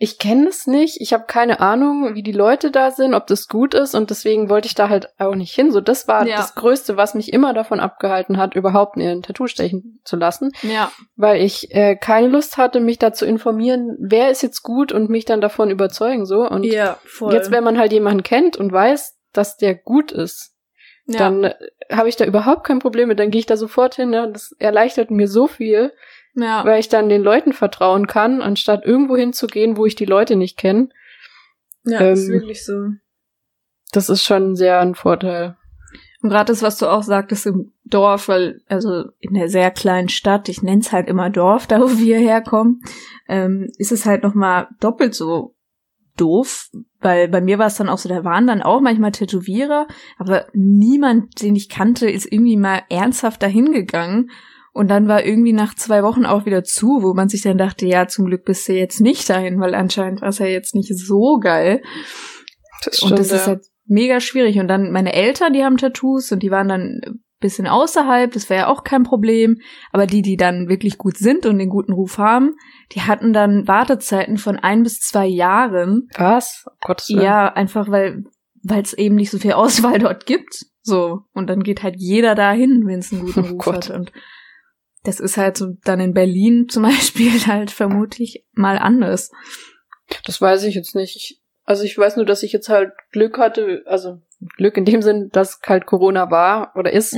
ich 0.00 0.18
kenne 0.18 0.48
es 0.48 0.68
nicht. 0.68 1.00
Ich 1.00 1.12
habe 1.12 1.24
keine 1.26 1.58
Ahnung, 1.58 2.14
wie 2.14 2.22
die 2.22 2.30
Leute 2.32 2.70
da 2.70 2.92
sind, 2.92 3.14
ob 3.14 3.26
das 3.26 3.48
gut 3.48 3.74
ist. 3.74 3.96
Und 3.96 4.10
deswegen 4.10 4.48
wollte 4.48 4.66
ich 4.66 4.76
da 4.76 4.88
halt 4.88 5.08
auch 5.18 5.34
nicht 5.34 5.52
hin. 5.52 5.72
So, 5.72 5.80
das 5.80 6.06
war 6.06 6.24
Ja. 6.24 6.36
das 6.36 6.54
Größte, 6.54 6.96
was 6.96 7.14
mich 7.14 7.32
immer 7.32 7.52
davon 7.52 7.80
abgehalten 7.80 8.36
hat, 8.38 8.54
überhaupt 8.54 8.96
mir 8.96 9.10
ein 9.10 9.22
Tattoo 9.22 9.48
stechen 9.48 10.00
zu 10.04 10.14
lassen. 10.16 10.52
ja, 10.62 10.92
Weil 11.16 11.42
ich 11.42 11.74
äh, 11.74 11.96
keine 11.96 12.28
Lust 12.28 12.58
hatte, 12.58 12.78
mich 12.78 12.98
da 13.00 13.12
zu 13.12 13.26
informieren, 13.26 13.96
wer 13.98 14.30
ist 14.30 14.42
jetzt 14.42 14.62
gut 14.62 14.92
und 14.92 15.10
mich 15.10 15.24
dann 15.24 15.40
davon 15.40 15.68
überzeugen 15.68 16.26
so. 16.26 16.48
Und 16.48 16.62
ja, 16.62 16.98
voll. 17.04 17.34
jetzt, 17.34 17.50
wenn 17.50 17.64
man 17.64 17.76
halt 17.76 17.92
jemanden 17.92 18.22
kennt 18.22 18.56
und 18.56 18.72
weiß, 18.72 19.16
dass 19.32 19.56
der 19.56 19.74
gut 19.74 20.12
ist, 20.12 20.54
ja. 21.06 21.18
dann 21.18 21.42
äh, 21.42 21.54
habe 21.90 22.08
ich 22.08 22.14
da 22.14 22.24
überhaupt 22.24 22.62
kein 22.64 22.78
Problem 22.78 23.08
mit. 23.08 23.18
Dann 23.18 23.32
gehe 23.32 23.40
ich 23.40 23.46
da 23.46 23.56
sofort 23.56 23.96
hin. 23.96 24.12
Ja. 24.12 24.28
Das 24.28 24.52
erleichtert 24.60 25.10
mir 25.10 25.26
so 25.26 25.48
viel, 25.48 25.92
ja. 26.40 26.64
weil 26.64 26.80
ich 26.80 26.88
dann 26.88 27.08
den 27.08 27.22
Leuten 27.22 27.52
vertrauen 27.52 28.06
kann, 28.06 28.42
anstatt 28.42 28.84
irgendwo 28.84 29.16
hinzugehen, 29.16 29.76
wo 29.76 29.86
ich 29.86 29.94
die 29.94 30.04
Leute 30.04 30.36
nicht 30.36 30.56
kenne. 30.56 30.88
Ja, 31.84 31.98
das 31.98 32.20
ist 32.20 32.28
Ähm, 32.28 32.34
wirklich 32.34 32.64
so. 32.64 32.88
Das 33.92 34.08
ist 34.08 34.24
schon 34.24 34.54
sehr 34.54 34.80
ein 34.80 34.94
Vorteil. 34.94 35.56
Und 36.20 36.30
gerade 36.30 36.52
das, 36.52 36.62
was 36.62 36.78
du 36.78 36.86
auch 36.86 37.02
sagtest 37.02 37.46
im 37.46 37.72
Dorf, 37.84 38.28
weil, 38.28 38.60
also 38.66 39.04
in 39.20 39.34
der 39.34 39.48
sehr 39.48 39.70
kleinen 39.70 40.08
Stadt, 40.08 40.48
ich 40.48 40.62
nenn's 40.62 40.92
halt 40.92 41.08
immer 41.08 41.30
Dorf, 41.30 41.66
da 41.68 41.80
wo 41.80 41.98
wir 41.98 42.18
herkommen, 42.18 42.82
ähm, 43.28 43.70
ist 43.78 43.92
es 43.92 44.04
halt 44.04 44.22
nochmal 44.22 44.68
doppelt 44.80 45.14
so 45.14 45.54
doof, 46.16 46.70
weil 47.00 47.28
bei 47.28 47.40
mir 47.40 47.58
war 47.58 47.68
es 47.68 47.76
dann 47.76 47.88
auch 47.88 47.98
so, 47.98 48.08
da 48.08 48.24
waren 48.24 48.48
dann 48.48 48.62
auch 48.62 48.80
manchmal 48.80 49.12
Tätowierer, 49.12 49.86
aber 50.18 50.46
niemand, 50.52 51.40
den 51.42 51.54
ich 51.54 51.68
kannte, 51.68 52.10
ist 52.10 52.30
irgendwie 52.30 52.56
mal 52.56 52.82
ernsthaft 52.90 53.40
dahin 53.40 53.72
gegangen. 53.72 54.30
Und 54.78 54.88
dann 54.88 55.08
war 55.08 55.24
irgendwie 55.24 55.52
nach 55.52 55.74
zwei 55.74 56.04
Wochen 56.04 56.24
auch 56.24 56.46
wieder 56.46 56.62
zu, 56.62 57.02
wo 57.02 57.12
man 57.12 57.28
sich 57.28 57.42
dann 57.42 57.58
dachte, 57.58 57.84
ja, 57.84 58.06
zum 58.06 58.26
Glück 58.26 58.44
bist 58.44 58.68
du 58.68 58.74
jetzt 58.74 59.00
nicht 59.00 59.28
dahin, 59.28 59.58
weil 59.58 59.74
anscheinend 59.74 60.22
war 60.22 60.28
es 60.28 60.38
ja 60.38 60.46
jetzt 60.46 60.76
nicht 60.76 60.96
so 60.96 61.40
geil. 61.40 61.82
Das 62.84 63.02
Und 63.02 63.18
das 63.18 63.32
ist 63.32 63.48
halt 63.48 63.66
mega 63.86 64.20
schwierig. 64.20 64.60
Und 64.60 64.68
dann 64.68 64.92
meine 64.92 65.14
Eltern, 65.14 65.52
die 65.52 65.64
haben 65.64 65.78
Tattoos 65.78 66.30
und 66.30 66.44
die 66.44 66.52
waren 66.52 66.68
dann 66.68 67.00
ein 67.04 67.24
bisschen 67.40 67.66
außerhalb, 67.66 68.30
das 68.30 68.48
wäre 68.48 68.60
ja 68.60 68.66
auch 68.68 68.84
kein 68.84 69.02
Problem. 69.02 69.56
Aber 69.90 70.06
die, 70.06 70.22
die 70.22 70.36
dann 70.36 70.68
wirklich 70.68 70.96
gut 70.96 71.16
sind 71.16 71.44
und 71.44 71.58
den 71.58 71.70
guten 71.70 71.92
Ruf 71.92 72.18
haben, 72.18 72.54
die 72.92 73.02
hatten 73.02 73.32
dann 73.32 73.66
Wartezeiten 73.66 74.38
von 74.38 74.60
ein 74.60 74.84
bis 74.84 75.00
zwei 75.00 75.26
Jahren. 75.26 76.08
was? 76.16 76.64
Oh 76.68 76.72
Gottes 76.82 77.08
Willen. 77.08 77.22
Ja, 77.22 77.52
einfach 77.52 77.90
weil 77.90 78.22
weil 78.62 78.82
es 78.82 78.92
eben 78.92 79.16
nicht 79.16 79.30
so 79.30 79.38
viel 79.38 79.52
Auswahl 79.54 79.98
dort 79.98 80.24
gibt. 80.26 80.66
So. 80.82 81.22
Und 81.32 81.48
dann 81.48 81.64
geht 81.64 81.82
halt 81.82 81.96
jeder 81.98 82.36
dahin, 82.36 82.84
wenn 82.86 83.00
es 83.00 83.12
einen 83.12 83.22
guten 83.22 83.40
Oh 83.44 83.52
Ruf 83.54 83.64
Gott. 83.64 83.88
hat. 83.88 83.90
Und 83.90 84.12
das 85.08 85.20
ist 85.20 85.38
halt 85.38 85.56
so 85.56 85.74
dann 85.84 86.00
in 86.00 86.12
Berlin 86.12 86.66
zum 86.70 86.82
Beispiel 86.82 87.32
halt 87.46 87.70
vermutlich 87.70 88.44
mal 88.52 88.78
anders. 88.78 89.30
Das 90.26 90.40
weiß 90.40 90.64
ich 90.64 90.74
jetzt 90.74 90.94
nicht. 90.94 91.16
Ich, 91.16 91.40
also 91.64 91.82
ich 91.84 91.96
weiß 91.96 92.16
nur, 92.16 92.26
dass 92.26 92.42
ich 92.42 92.52
jetzt 92.52 92.68
halt 92.68 92.92
Glück 93.10 93.38
hatte, 93.38 93.82
also 93.86 94.20
Glück 94.56 94.76
in 94.76 94.84
dem 94.84 95.02
Sinn, 95.02 95.30
dass 95.32 95.60
halt 95.66 95.86
Corona 95.86 96.30
war 96.30 96.72
oder 96.76 96.92
ist. 96.92 97.16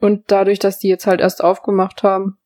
Und 0.00 0.30
dadurch, 0.30 0.58
dass 0.58 0.78
die 0.78 0.88
jetzt 0.88 1.06
halt 1.06 1.20
erst 1.20 1.42
aufgemacht 1.42 2.02
haben, 2.02 2.38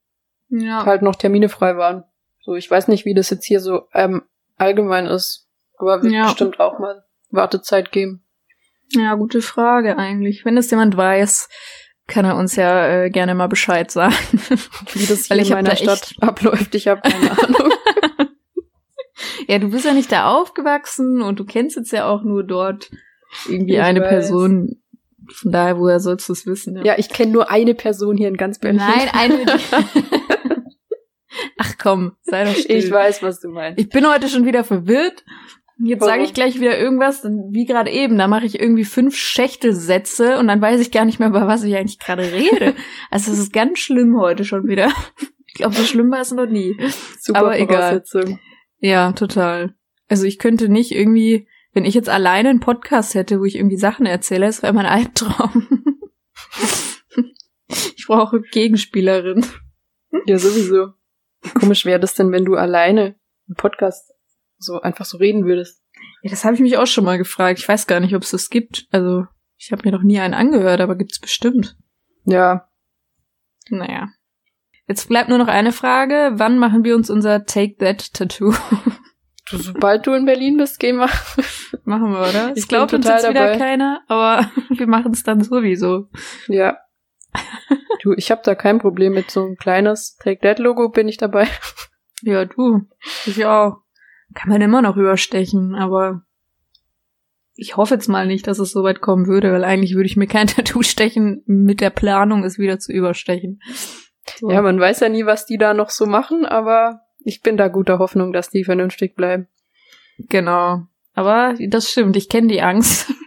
Ja. 0.48 0.84
halt 0.86 1.02
noch 1.02 1.16
Termine 1.16 1.48
frei 1.48 1.76
waren. 1.76 2.04
So, 2.40 2.54
ich 2.54 2.70
weiß 2.70 2.88
nicht, 2.88 3.04
wie 3.04 3.14
das 3.14 3.30
jetzt 3.30 3.44
hier 3.44 3.60
so 3.60 3.82
ähm, 3.92 4.22
allgemein 4.56 5.06
ist. 5.06 5.48
Aber 5.78 6.02
wird 6.02 6.12
Ja. 6.12 6.24
bestimmt 6.24 6.58
auch 6.60 6.78
mal 6.78 7.04
Wartezeit 7.30 7.92
geben. 7.92 8.24
Ja, 8.90 9.14
gute 9.14 9.42
Frage 9.42 9.96
eigentlich. 9.98 10.44
Wenn 10.44 10.56
es 10.56 10.70
jemand 10.70 10.96
weiß, 10.96 11.48
kann 12.06 12.24
er 12.24 12.36
uns 12.36 12.56
ja 12.56 13.04
äh, 13.04 13.10
gerne 13.10 13.34
mal 13.34 13.46
Bescheid 13.46 13.90
sagen. 13.90 14.14
Wie 14.92 15.06
das 15.06 15.30
Weil 15.30 15.38
hier 15.38 15.42
ich 15.42 15.48
in 15.50 15.54
meiner 15.54 15.76
Stadt 15.76 16.14
abläuft. 16.20 16.74
Ich 16.74 16.88
habe 16.88 17.00
keine 17.02 17.30
Ahnung. 17.42 17.72
ja, 19.48 19.58
du 19.58 19.70
bist 19.70 19.84
ja 19.84 19.92
nicht 19.94 20.10
da 20.12 20.28
aufgewachsen 20.30 21.22
und 21.22 21.38
du 21.38 21.44
kennst 21.44 21.76
jetzt 21.76 21.92
ja 21.92 22.06
auch 22.08 22.22
nur 22.22 22.44
dort 22.44 22.90
irgendwie 23.48 23.74
Ich 23.74 23.80
eine 23.80 24.00
weiß. 24.00 24.08
Person. 24.08 24.76
Von 25.30 25.52
daher, 25.52 25.78
woher 25.78 26.00
sollst 26.00 26.28
du 26.28 26.32
es 26.32 26.46
wissen? 26.46 26.84
ja, 26.84 26.94
ich 26.98 27.08
kenne 27.08 27.32
nur 27.32 27.50
eine 27.50 27.74
Person 27.74 28.16
hier 28.16 28.28
in 28.28 28.36
ganz 28.36 28.58
Berlin. 28.58 28.82
Nein, 28.84 29.08
eine. 29.12 29.46
Ach 31.58 31.72
komm, 31.80 32.16
sei 32.22 32.44
doch 32.44 32.54
still. 32.54 32.76
Ich 32.76 32.90
weiß, 32.90 33.22
was 33.22 33.40
du 33.40 33.48
meinst. 33.48 33.80
Ich 33.80 33.88
bin 33.88 34.06
heute 34.06 34.28
schon 34.28 34.44
wieder 34.44 34.64
verwirrt. 34.64 35.24
Jetzt 35.84 36.04
sage 36.04 36.22
ich 36.22 36.32
gleich 36.32 36.60
wieder 36.60 36.78
irgendwas, 36.78 37.24
wie 37.24 37.64
gerade 37.64 37.90
eben, 37.90 38.16
da 38.16 38.28
mache 38.28 38.46
ich 38.46 38.60
irgendwie 38.60 38.84
fünf 38.84 39.16
Schächtelsätze 39.16 40.38
und 40.38 40.46
dann 40.46 40.60
weiß 40.60 40.80
ich 40.80 40.92
gar 40.92 41.04
nicht 41.04 41.18
mehr, 41.18 41.28
über 41.28 41.48
was 41.48 41.64
ich 41.64 41.74
eigentlich 41.74 41.98
gerade 41.98 42.30
rede. 42.32 42.74
Also 43.10 43.32
es 43.32 43.38
ist 43.38 43.52
ganz 43.52 43.80
schlimm 43.80 44.18
heute 44.18 44.44
schon 44.44 44.68
wieder. 44.68 44.92
Ich 45.46 45.54
glaube, 45.54 45.74
so 45.74 45.82
schlimm 45.82 46.10
war 46.10 46.20
es 46.20 46.30
noch 46.30 46.46
nie. 46.46 46.76
Super 47.20 47.40
aber 47.40 47.58
egal. 47.58 48.02
Ja, 48.78 49.12
total. 49.12 49.74
Also 50.08 50.24
ich 50.24 50.38
könnte 50.38 50.68
nicht 50.68 50.92
irgendwie, 50.92 51.46
wenn 51.72 51.84
ich 51.84 51.94
jetzt 51.94 52.08
alleine 52.08 52.50
einen 52.50 52.60
Podcast 52.60 53.14
hätte, 53.14 53.40
wo 53.40 53.44
ich 53.44 53.56
irgendwie 53.56 53.76
Sachen 53.76 54.06
erzähle, 54.06 54.46
das 54.46 54.62
wäre 54.62 54.72
mein 54.72 54.86
Albtraum. 54.86 55.66
ich 57.96 58.06
brauche 58.06 58.40
Gegenspielerin. 58.40 59.44
Ja, 60.26 60.38
sowieso. 60.38 60.92
Wie 61.42 61.50
komisch 61.50 61.84
wäre 61.84 62.00
das 62.00 62.14
denn, 62.14 62.30
wenn 62.30 62.44
du 62.44 62.54
alleine 62.54 63.16
einen 63.48 63.56
Podcast 63.56 64.11
so 64.62 64.80
einfach 64.80 65.04
so 65.04 65.18
reden 65.18 65.44
würdest? 65.44 65.82
Ja, 66.22 66.30
das 66.30 66.44
habe 66.44 66.54
ich 66.54 66.60
mich 66.60 66.78
auch 66.78 66.86
schon 66.86 67.04
mal 67.04 67.18
gefragt. 67.18 67.58
Ich 67.58 67.68
weiß 67.68 67.86
gar 67.86 68.00
nicht, 68.00 68.14
ob 68.14 68.22
es 68.22 68.30
das 68.30 68.50
gibt. 68.50 68.86
Also 68.90 69.26
ich 69.56 69.72
habe 69.72 69.82
mir 69.84 69.92
noch 69.92 70.02
nie 70.02 70.18
einen 70.18 70.34
angehört, 70.34 70.80
aber 70.80 70.96
gibt's 70.96 71.20
bestimmt. 71.20 71.76
Ja. 72.24 72.68
Naja. 73.68 74.08
Jetzt 74.88 75.08
bleibt 75.08 75.28
nur 75.28 75.38
noch 75.38 75.48
eine 75.48 75.72
Frage. 75.72 76.32
Wann 76.34 76.58
machen 76.58 76.84
wir 76.84 76.96
uns 76.96 77.10
unser 77.10 77.44
Take 77.46 77.76
That 77.76 78.12
Tattoo? 78.14 78.54
Du, 79.50 79.58
sobald 79.58 80.06
du 80.06 80.14
in 80.14 80.24
Berlin 80.24 80.56
bist, 80.56 80.78
geh 80.78 80.92
mal. 80.92 81.10
machen 81.84 82.12
wir, 82.12 82.20
oder? 82.20 82.52
Ich 82.56 82.68
glaubt 82.68 82.92
bin 82.92 83.00
uns 83.00 83.08
jetzt 83.08 83.28
wieder 83.28 83.58
keiner, 83.58 84.02
aber 84.08 84.50
wir 84.70 84.86
machen 84.86 85.12
es 85.12 85.24
dann 85.24 85.42
sowieso. 85.42 86.08
Ja. 86.48 86.78
Du, 88.02 88.14
ich 88.14 88.30
habe 88.30 88.40
da 88.44 88.54
kein 88.54 88.78
Problem 88.78 89.12
mit 89.12 89.30
so 89.30 89.44
ein 89.44 89.56
kleines 89.56 90.16
Take 90.16 90.40
That 90.40 90.58
Logo, 90.58 90.88
bin 90.88 91.06
ich 91.06 91.18
dabei. 91.18 91.48
Ja, 92.22 92.44
du. 92.44 92.88
Ich 93.26 93.44
auch. 93.44 93.81
Kann 94.34 94.50
man 94.50 94.60
immer 94.60 94.82
noch 94.82 94.96
überstechen, 94.96 95.74
aber 95.74 96.22
ich 97.54 97.76
hoffe 97.76 97.94
jetzt 97.94 98.08
mal 98.08 98.26
nicht, 98.26 98.46
dass 98.46 98.58
es 98.58 98.72
so 98.72 98.82
weit 98.82 99.00
kommen 99.00 99.26
würde, 99.26 99.52
weil 99.52 99.64
eigentlich 99.64 99.94
würde 99.94 100.06
ich 100.06 100.16
mir 100.16 100.26
kein 100.26 100.46
Tattoo 100.48 100.82
stechen 100.82 101.42
mit 101.46 101.80
der 101.80 101.90
Planung, 101.90 102.44
es 102.44 102.58
wieder 102.58 102.78
zu 102.78 102.92
überstechen. 102.92 103.60
So. 104.38 104.50
Ja, 104.50 104.62
man 104.62 104.78
weiß 104.78 105.00
ja 105.00 105.08
nie, 105.08 105.26
was 105.26 105.46
die 105.46 105.58
da 105.58 105.74
noch 105.74 105.90
so 105.90 106.06
machen, 106.06 106.44
aber 106.44 107.00
ich 107.18 107.42
bin 107.42 107.56
da 107.56 107.68
guter 107.68 107.98
Hoffnung, 107.98 108.32
dass 108.32 108.50
die 108.50 108.64
vernünftig 108.64 109.14
bleiben. 109.14 109.48
Genau. 110.18 110.86
Aber 111.14 111.54
das 111.68 111.90
stimmt, 111.90 112.16
ich 112.16 112.28
kenne 112.28 112.48
die 112.48 112.62
Angst. 112.62 113.12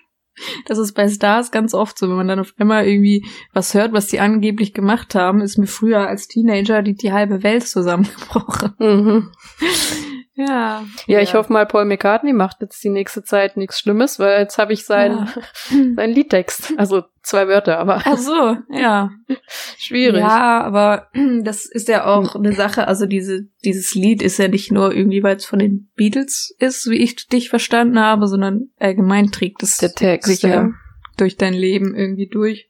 Das 0.65 0.77
ist 0.77 0.91
bei 0.91 1.07
Stars 1.07 1.49
ganz 1.49 1.73
oft 1.73 1.97
so, 1.97 2.09
wenn 2.09 2.17
man 2.17 2.27
dann 2.27 2.41
auf 2.41 2.53
einmal 2.57 2.85
irgendwie 2.85 3.25
was 3.53 3.73
hört, 3.73 3.93
was 3.93 4.07
die 4.07 4.19
angeblich 4.19 4.73
gemacht 4.73 5.15
haben, 5.15 5.39
ist 5.39 5.57
mir 5.57 5.65
früher 5.65 6.09
als 6.09 6.27
Teenager 6.27 6.81
die, 6.81 6.93
die 6.93 7.13
halbe 7.13 7.41
Welt 7.41 7.65
zusammengebrochen. 7.65 8.73
Mhm. 8.77 9.31
Ja. 10.35 10.83
Ja, 11.07 11.21
ich 11.21 11.33
hoffe 11.33 11.51
mal, 11.51 11.65
Paul 11.65 11.85
McCartney 11.85 12.33
macht 12.33 12.57
jetzt 12.61 12.83
die 12.83 12.89
nächste 12.89 13.23
Zeit 13.23 13.55
nichts 13.55 13.79
Schlimmes, 13.79 14.19
weil 14.19 14.41
jetzt 14.41 14.57
habe 14.57 14.73
ich 14.73 14.85
seinen 14.85 15.29
seinen 15.95 16.13
Liedtext. 16.13 16.73
Also 16.77 17.03
zwei 17.23 17.47
Wörter, 17.47 17.79
aber 17.79 18.01
Ach 18.03 18.17
so, 18.17 18.57
ja. 18.69 19.11
schwierig. 19.77 20.19
Ja, 20.19 20.61
aber 20.61 21.07
das 21.43 21.65
ist 21.65 21.87
ja 21.87 22.05
auch 22.05 22.35
eine 22.35 22.51
Sache. 22.51 22.87
Also 22.87 23.05
diese, 23.05 23.47
dieses 23.63 23.95
Lied 23.95 24.21
ist 24.21 24.37
ja 24.37 24.49
nicht 24.49 24.71
nur 24.71 24.93
irgendwie, 24.93 25.23
weil 25.23 25.37
es 25.37 25.45
von 25.45 25.59
den 25.59 25.89
Beatles 25.95 26.53
ist, 26.59 26.89
wie 26.89 27.01
ich 27.01 27.27
dich 27.27 27.49
verstanden 27.49 27.99
habe, 27.99 28.27
sondern 28.27 28.69
allgemein 28.77 29.31
trägt 29.31 29.63
es 29.63 29.77
Der 29.77 29.93
Text, 29.93 30.29
sich 30.29 30.41
ja 30.41 30.49
ja. 30.49 30.69
durch 31.17 31.37
dein 31.37 31.53
Leben 31.53 31.95
irgendwie 31.95 32.27
durch. 32.27 32.69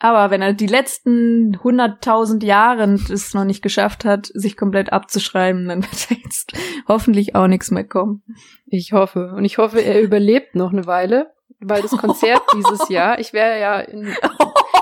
Aber 0.00 0.30
wenn 0.30 0.42
er 0.42 0.52
die 0.52 0.66
letzten 0.66 1.56
100.000 1.56 2.44
Jahren 2.44 2.94
es 2.94 3.34
noch 3.34 3.44
nicht 3.44 3.62
geschafft 3.62 4.04
hat, 4.04 4.30
sich 4.32 4.56
komplett 4.56 4.92
abzuschreiben, 4.92 5.68
dann 5.68 5.82
wird 5.82 6.10
jetzt 6.22 6.52
hoffentlich 6.86 7.34
auch 7.34 7.48
nichts 7.48 7.70
mehr 7.70 7.84
kommen. 7.84 8.22
Ich 8.66 8.92
hoffe. 8.92 9.32
Und 9.36 9.44
ich 9.44 9.58
hoffe, 9.58 9.80
er 9.80 10.00
überlebt 10.00 10.54
noch 10.54 10.72
eine 10.72 10.86
Weile. 10.86 11.32
weil 11.60 11.82
das 11.82 11.96
Konzert 11.96 12.42
dieses 12.54 12.88
Jahr, 12.88 13.18
ich 13.18 13.32
wäre 13.32 13.58
ja 13.60 13.80
in, 13.80 14.06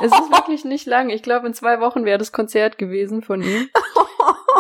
es 0.02 0.12
ist 0.12 0.30
wirklich 0.30 0.64
nicht 0.64 0.86
lang, 0.86 1.08
ich 1.08 1.22
glaube 1.22 1.46
in 1.46 1.54
zwei 1.54 1.80
Wochen 1.80 2.04
wäre 2.04 2.18
das 2.18 2.32
Konzert 2.32 2.76
gewesen 2.76 3.22
von 3.22 3.42
ihm. 3.42 3.68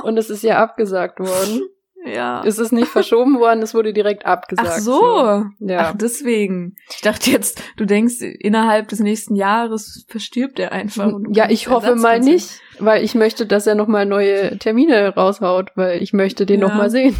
Und 0.02 0.16
es 0.16 0.30
ist 0.30 0.42
ja 0.42 0.62
abgesagt 0.62 1.20
worden. 1.20 1.62
Ja. 2.06 2.42
Es 2.44 2.58
ist 2.58 2.72
nicht 2.72 2.88
verschoben 2.88 3.38
worden, 3.40 3.62
es 3.62 3.74
wurde 3.74 3.92
direkt 3.92 4.24
abgesagt. 4.26 4.68
Ach 4.70 4.78
so. 4.78 5.44
Ja. 5.58 5.78
Ach, 5.90 5.94
deswegen. 5.96 6.76
Ich 6.94 7.00
dachte 7.00 7.30
jetzt, 7.30 7.60
du 7.76 7.84
denkst, 7.84 8.20
innerhalb 8.20 8.88
des 8.88 9.00
nächsten 9.00 9.34
Jahres 9.34 10.04
verstirbt 10.08 10.58
er 10.58 10.72
einfach. 10.72 11.12
Ja, 11.32 11.50
ich 11.50 11.68
hoffe 11.68 11.96
mal 11.96 12.20
nicht, 12.20 12.60
weil 12.78 13.02
ich 13.02 13.14
möchte, 13.14 13.44
dass 13.46 13.66
er 13.66 13.74
nochmal 13.74 14.06
neue 14.06 14.56
Termine 14.58 15.14
raushaut, 15.14 15.70
weil 15.74 16.02
ich 16.02 16.12
möchte 16.12 16.46
den 16.46 16.60
Ja. 16.60 16.68
noch 16.68 16.74
mal 16.76 16.90
sehen. 16.90 17.16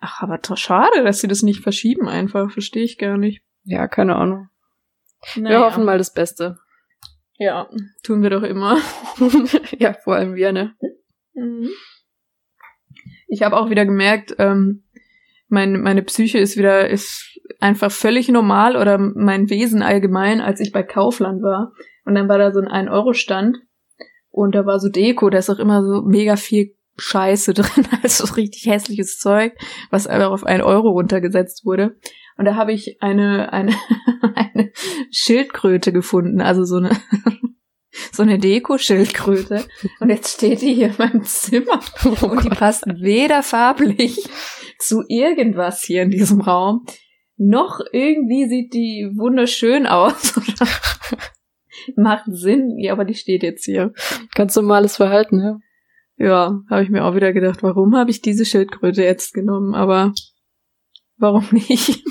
Ach, 0.00 0.20
aber 0.22 0.38
doch 0.38 0.56
schade, 0.56 1.02
dass 1.04 1.20
sie 1.20 1.28
das 1.28 1.42
nicht 1.42 1.60
verschieben 1.62 2.08
einfach. 2.08 2.50
Verstehe 2.50 2.82
ich 2.84 2.98
gar 2.98 3.16
nicht. 3.16 3.42
Ja, 3.64 3.86
keine 3.88 4.16
Ahnung. 4.16 4.48
Wir 5.34 5.44
Naja. 5.44 5.60
hoffen 5.64 5.84
mal 5.84 5.98
das 5.98 6.12
Beste. 6.12 6.58
Ja, 7.38 7.68
tun 8.02 8.22
wir 8.22 8.30
doch 8.30 8.42
immer. 8.42 8.78
ja, 9.78 9.94
vor 9.94 10.16
allem 10.16 10.34
wir, 10.34 10.52
ne? 10.52 10.74
Mhm. 11.34 11.70
Ich 13.32 13.40
habe 13.42 13.56
auch 13.56 13.70
wieder 13.70 13.86
gemerkt, 13.86 14.36
ähm, 14.38 14.82
mein, 15.48 15.80
meine 15.80 16.02
Psyche 16.02 16.38
ist 16.38 16.58
wieder, 16.58 16.90
ist 16.90 17.40
einfach 17.60 17.90
völlig 17.90 18.28
normal 18.28 18.76
oder 18.76 18.98
mein 18.98 19.48
Wesen 19.48 19.80
allgemein, 19.80 20.42
als 20.42 20.60
ich 20.60 20.70
bei 20.70 20.82
Kaufland 20.82 21.42
war. 21.42 21.72
Und 22.04 22.14
dann 22.14 22.28
war 22.28 22.36
da 22.36 22.52
so 22.52 22.60
ein 22.60 22.68
1-Euro-Stand 22.68 23.56
und 24.28 24.54
da 24.54 24.66
war 24.66 24.78
so 24.78 24.90
Deko, 24.90 25.30
da 25.30 25.38
ist 25.38 25.48
auch 25.48 25.58
immer 25.58 25.82
so 25.82 26.02
mega 26.02 26.36
viel 26.36 26.74
Scheiße 26.98 27.54
drin, 27.54 27.86
also 28.02 28.26
so 28.26 28.34
richtig 28.34 28.66
hässliches 28.66 29.18
Zeug, 29.18 29.54
was 29.90 30.06
einfach 30.06 30.30
auf 30.30 30.44
1 30.44 30.62
Euro 30.62 30.90
runtergesetzt 30.90 31.64
wurde. 31.64 31.96
Und 32.36 32.44
da 32.44 32.56
habe 32.56 32.74
ich 32.74 33.00
eine, 33.00 33.50
eine, 33.50 33.74
eine 34.34 34.72
Schildkröte 35.10 35.90
gefunden, 35.90 36.42
also 36.42 36.64
so 36.64 36.76
eine, 36.76 36.90
so 38.12 38.22
eine 38.22 38.38
Deko-Schildkröte. 38.38 39.64
Und 40.00 40.10
jetzt 40.10 40.36
steht 40.36 40.62
die 40.62 40.74
hier 40.74 40.88
in 40.88 40.94
meinem 40.98 41.24
Zimmer. 41.24 41.80
Oh 42.04 42.26
Und 42.26 42.44
die 42.44 42.50
passt 42.50 42.84
weder 42.86 43.42
farblich 43.42 44.28
zu 44.78 45.04
irgendwas 45.08 45.82
hier 45.82 46.02
in 46.02 46.10
diesem 46.10 46.40
Raum, 46.40 46.84
noch 47.36 47.80
irgendwie 47.92 48.48
sieht 48.48 48.74
die 48.74 49.10
wunderschön 49.14 49.86
aus. 49.86 50.34
Macht 51.96 52.24
Sinn, 52.26 52.78
ja, 52.78 52.92
aber 52.92 53.04
die 53.04 53.14
steht 53.14 53.42
jetzt 53.42 53.64
hier. 53.64 53.92
Ganz 54.34 54.54
normales 54.54 54.96
Verhalten, 54.96 55.36
ne? 55.38 55.60
Ja, 56.16 56.60
habe 56.70 56.82
ich 56.82 56.90
mir 56.90 57.04
auch 57.04 57.14
wieder 57.14 57.32
gedacht, 57.32 57.62
warum 57.62 57.96
habe 57.96 58.10
ich 58.10 58.20
diese 58.20 58.44
Schildkröte 58.44 59.02
jetzt 59.02 59.32
genommen? 59.32 59.74
Aber 59.74 60.12
warum 61.16 61.46
nicht? 61.50 62.04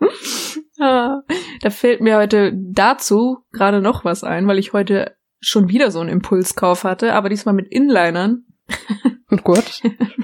ah, 0.78 1.22
da 1.62 1.70
fällt 1.70 2.00
mir 2.00 2.16
heute 2.16 2.52
dazu 2.54 3.38
gerade 3.52 3.80
noch 3.80 4.04
was 4.04 4.24
ein, 4.24 4.46
weil 4.46 4.58
ich 4.58 4.72
heute 4.72 5.16
schon 5.40 5.68
wieder 5.68 5.90
so 5.90 6.00
einen 6.00 6.08
Impulskauf 6.08 6.84
hatte, 6.84 7.14
aber 7.14 7.28
diesmal 7.28 7.54
mit 7.54 7.68
Inlinern. 7.68 8.44
Oh 9.30 9.36
Gott, 9.36 9.82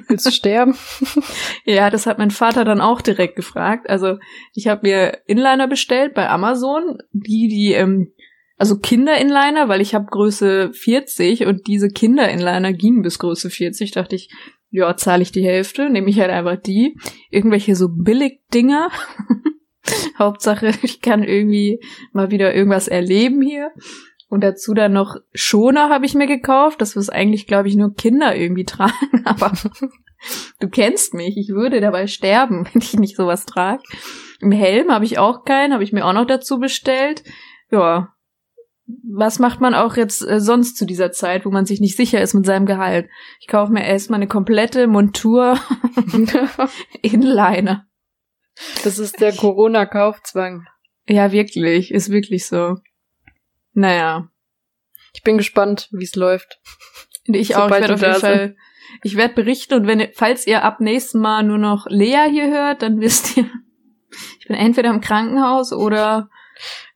willst 0.09 0.25
du 0.25 0.31
sterben? 0.31 0.75
Ja, 1.67 1.91
das 1.91 2.07
hat 2.07 2.17
mein 2.17 2.31
Vater 2.31 2.65
dann 2.65 2.81
auch 2.81 3.03
direkt 3.03 3.37
gefragt. 3.37 3.89
Also 3.91 4.17
ich 4.55 4.67
habe 4.67 4.89
mir 4.89 5.19
Inliner 5.27 5.69
bestellt 5.69 6.15
bei 6.15 6.27
Amazon, 6.31 6.97
die 7.13 7.49
die 7.49 7.75
ähm, 7.75 8.15
also 8.57 8.79
Kinder-Inliner, 8.79 9.69
weil 9.69 9.81
ich 9.81 9.95
habe 9.95 10.07
Größe 10.07 10.73
40 10.73 11.47
und 11.47 11.67
diese 11.67 11.89
Kinder-Inliner 11.89 12.73
gingen 12.73 13.03
bis 13.03 13.19
Größe 13.19 13.51
40. 13.51 13.91
Dachte 13.91 14.17
ich, 14.17 14.31
ja, 14.71 14.97
zahle 14.97 15.23
ich 15.23 15.33
die 15.33 15.45
Hälfte, 15.45 15.91
nehme 15.91 16.09
ich 16.09 16.19
halt 16.21 16.31
einfach 16.31 16.57
die. 16.57 16.97
Irgendwelche 17.31 17.77
so 17.77 17.89
Billig-Dinger. 17.91 18.91
Hauptsache, 20.19 20.73
ich 20.83 21.01
kann 21.01 21.23
irgendwie 21.23 21.81
mal 22.13 22.31
wieder 22.31 22.55
irgendwas 22.55 22.89
erleben 22.89 23.43
hier. 23.43 23.71
Und 24.29 24.43
dazu 24.43 24.75
dann 24.75 24.93
noch 24.93 25.17
Schoner 25.33 25.91
habe 25.91 26.07
ich 26.07 26.15
mir 26.15 26.27
gekauft. 26.27 26.81
Das 26.81 26.97
was 26.97 27.09
eigentlich, 27.09 27.47
glaube 27.47 27.69
ich, 27.69 27.77
nur 27.77 27.95
Kinder 27.95 28.35
irgendwie 28.35 28.65
tragen. 28.67 29.23
Aber 29.25 29.53
du 30.61 30.69
kennst 30.69 31.15
mich. 31.15 31.37
Ich 31.37 31.51
würde 31.51 31.81
dabei 31.81 32.07
sterben, 32.07 32.67
wenn 32.73 32.83
ich 32.83 32.95
nicht 32.95 33.17
sowas 33.17 33.47
trage. 33.47 33.83
Einen 34.43 34.53
Helm 34.53 34.91
habe 34.91 35.05
ich 35.05 35.19
auch 35.19 35.45
keinen. 35.45 35.73
Habe 35.73 35.85
ich 35.85 35.93
mir 35.93 36.05
auch 36.05 36.13
noch 36.13 36.27
dazu 36.27 36.59
bestellt. 36.59 37.23
Ja. 37.71 38.11
Was 38.87 39.39
macht 39.39 39.63
man 39.63 39.73
auch 39.73 39.97
jetzt 39.97 40.27
äh, 40.29 40.41
sonst 40.41 40.77
zu 40.77 40.85
dieser 40.85 41.11
Zeit, 41.11 41.47
wo 41.47 41.51
man 41.51 41.65
sich 41.65 41.81
nicht 41.81 41.97
sicher 41.97 42.21
ist 42.21 42.35
mit 42.35 42.45
seinem 42.45 42.67
Gehalt? 42.67 43.09
Ich 43.41 43.47
kaufe 43.47 43.73
mir 43.73 43.83
erstmal 43.83 44.19
eine 44.19 44.27
komplette 44.27 44.89
Montur 44.89 45.59
Inliner. 47.01 47.87
Das 48.85 48.99
ist 48.99 49.21
der 49.21 49.33
Corona-Kaufzwang. 49.35 50.67
Ja, 51.09 51.33
wirklich. 51.33 51.93
Ist 51.93 52.11
wirklich 52.11 52.47
so. 52.47 52.77
Naja. 53.73 54.29
Ich 55.13 55.23
bin 55.23 55.37
gespannt, 55.39 55.89
wie 55.93 56.05
es 56.05 56.15
läuft. 56.15 56.61
Ich 57.25 57.57
auch. 57.57 57.67
Ich 57.67 57.73
werde 57.73 57.95
auf 57.95 58.01
jeden 58.03 58.15
Fall, 58.21 58.57
ich 59.03 59.17
werde 59.17 59.35
berichten 59.35 59.75
und 59.75 59.87
wenn, 59.87 60.09
falls 60.15 60.47
ihr 60.47 60.63
ab 60.63 60.81
nächstem 60.81 61.21
Mal 61.21 61.43
nur 61.43 61.59
noch 61.59 61.87
Lea 61.89 62.29
hier 62.31 62.51
hört, 62.51 62.83
dann 62.83 63.01
wisst 63.01 63.37
ihr, 63.37 63.45
ich 64.41 64.47
bin 64.47 64.57
entweder 64.57 64.91
im 64.91 65.01
Krankenhaus 65.01 65.73
oder, 65.73 66.29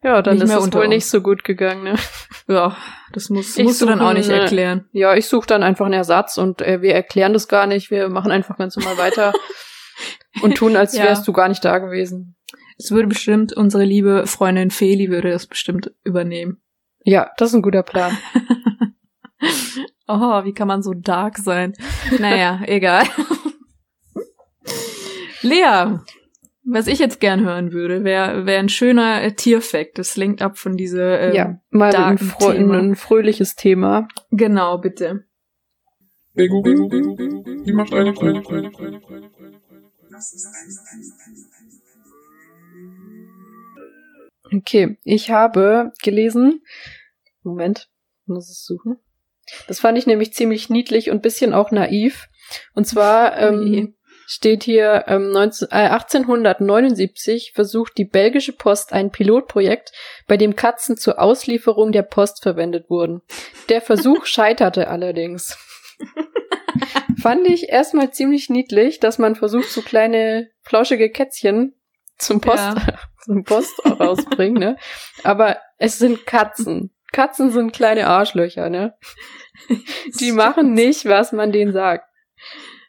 Ja, 0.02 0.20
dann 0.22 0.40
ist 0.40 0.50
es 0.50 0.72
wohl 0.74 0.82
uns. 0.82 0.88
nicht 0.88 1.06
so 1.06 1.20
gut 1.22 1.44
gegangen, 1.44 1.82
ne? 1.84 1.94
ja, 2.46 2.76
das 3.12 3.30
muss, 3.30 3.56
Ich 3.56 3.64
musst 3.64 3.80
du 3.80 3.86
dann 3.86 4.00
auch 4.00 4.12
nicht 4.12 4.30
eine- 4.30 4.42
erklären. 4.42 4.88
Ja, 4.92 5.14
ich 5.14 5.26
suche 5.26 5.46
dann 5.46 5.62
einfach 5.62 5.86
einen 5.86 5.94
Ersatz 5.94 6.38
und 6.38 6.60
äh, 6.60 6.82
wir 6.82 6.94
erklären 6.94 7.32
das 7.32 7.48
gar 7.48 7.66
nicht. 7.66 7.90
Wir 7.90 8.08
machen 8.08 8.30
einfach 8.30 8.56
ganz 8.58 8.76
normal 8.76 8.98
weiter 8.98 9.32
und 10.42 10.56
tun, 10.56 10.76
als 10.76 10.92
Ja. 10.96 11.04
wärst 11.04 11.26
du 11.26 11.32
gar 11.32 11.48
nicht 11.48 11.64
da 11.64 11.78
gewesen. 11.78 12.36
Es 12.78 12.90
würde 12.90 13.08
bestimmt, 13.08 13.52
unsere 13.52 13.84
liebe 13.84 14.26
Freundin 14.26 14.70
Feli 14.70 15.10
würde 15.10 15.30
das 15.30 15.46
bestimmt 15.46 15.92
übernehmen. 16.04 16.60
Ja, 17.04 17.30
das 17.36 17.50
ist 17.50 17.54
ein 17.56 17.62
guter 17.62 17.82
Plan. 17.82 18.16
Oh, 20.10 20.42
wie 20.44 20.54
kann 20.54 20.68
man 20.68 20.82
so 20.82 20.94
dark 20.94 21.36
sein? 21.38 21.74
Naja, 22.18 22.62
egal. 22.66 23.04
Lea, 25.42 25.98
was 26.64 26.86
ich 26.86 26.98
jetzt 26.98 27.20
gern 27.20 27.44
hören 27.44 27.72
würde, 27.72 28.04
wäre 28.04 28.46
wär 28.46 28.58
ein 28.58 28.70
schöner 28.70 29.22
äh, 29.22 29.32
Tierfact. 29.32 29.98
Das 29.98 30.16
lenkt 30.16 30.40
ab 30.40 30.58
von 30.58 30.76
dieser. 30.76 31.20
Ähm, 31.20 31.34
ja, 31.34 31.60
mal 31.70 31.94
ein, 31.94 32.18
fro 32.18 32.52
Thema. 32.52 32.78
ein 32.78 32.96
fröhliches 32.96 33.54
Thema. 33.54 34.08
Genau, 34.30 34.78
bitte. 34.78 35.24
Der 36.34 36.48
Google, 36.48 36.88
die 37.64 37.72
macht 37.72 37.92
eine 37.92 38.14
Kuh. 38.14 38.42
Okay, 44.52 44.98
ich 45.04 45.30
habe 45.30 45.92
gelesen. 46.02 46.62
Moment, 47.42 47.88
ich 48.22 48.28
muss 48.28 48.50
es 48.50 48.64
suchen. 48.64 48.98
Das 49.66 49.80
fand 49.80 49.98
ich 49.98 50.06
nämlich 50.06 50.34
ziemlich 50.34 50.70
niedlich 50.70 51.10
und 51.10 51.22
bisschen 51.22 51.52
auch 51.52 51.70
naiv. 51.70 52.28
Und 52.74 52.86
zwar 52.86 53.32
Oh 53.34 53.46
ähm, 53.46 53.96
steht 54.26 54.62
hier 54.62 55.04
ähm, 55.06 55.30
19, 55.30 55.68
äh, 55.70 55.88
1879 55.88 57.52
versucht 57.54 57.96
die 57.96 58.04
belgische 58.04 58.52
Post 58.52 58.92
ein 58.92 59.10
Pilotprojekt, 59.10 59.92
bei 60.26 60.36
dem 60.36 60.54
Katzen 60.54 60.96
zur 60.96 61.18
Auslieferung 61.18 61.92
der 61.92 62.02
Post 62.02 62.42
verwendet 62.42 62.90
wurden. 62.90 63.22
Der 63.68 63.80
Versuch 63.80 64.26
scheiterte 64.26 64.88
allerdings. 64.88 65.56
Fand 67.22 67.46
ich 67.46 67.68
erstmal 67.68 68.12
ziemlich 68.12 68.48
niedlich, 68.48 69.00
dass 69.00 69.18
man 69.18 69.34
versucht, 69.34 69.70
so 69.70 69.82
kleine 69.82 70.50
flauschige 70.62 71.10
Kätzchen 71.10 71.74
zum 72.18 72.40
Post, 72.40 72.58
Ja. 72.58 72.74
zum 73.24 73.44
Post 73.44 73.84
rausbringen, 73.84 74.58
ne? 74.58 74.76
Aber 75.24 75.58
es 75.78 75.98
sind 75.98 76.26
Katzen. 76.26 76.94
Katzen 77.12 77.50
sind 77.50 77.72
kleine 77.72 78.06
Arschlöcher, 78.06 78.68
ne? 78.68 78.96
Die 80.20 80.32
machen 80.32 80.74
nicht, 80.74 81.06
was 81.06 81.32
man 81.32 81.52
denen 81.52 81.72
sagt. 81.72 82.04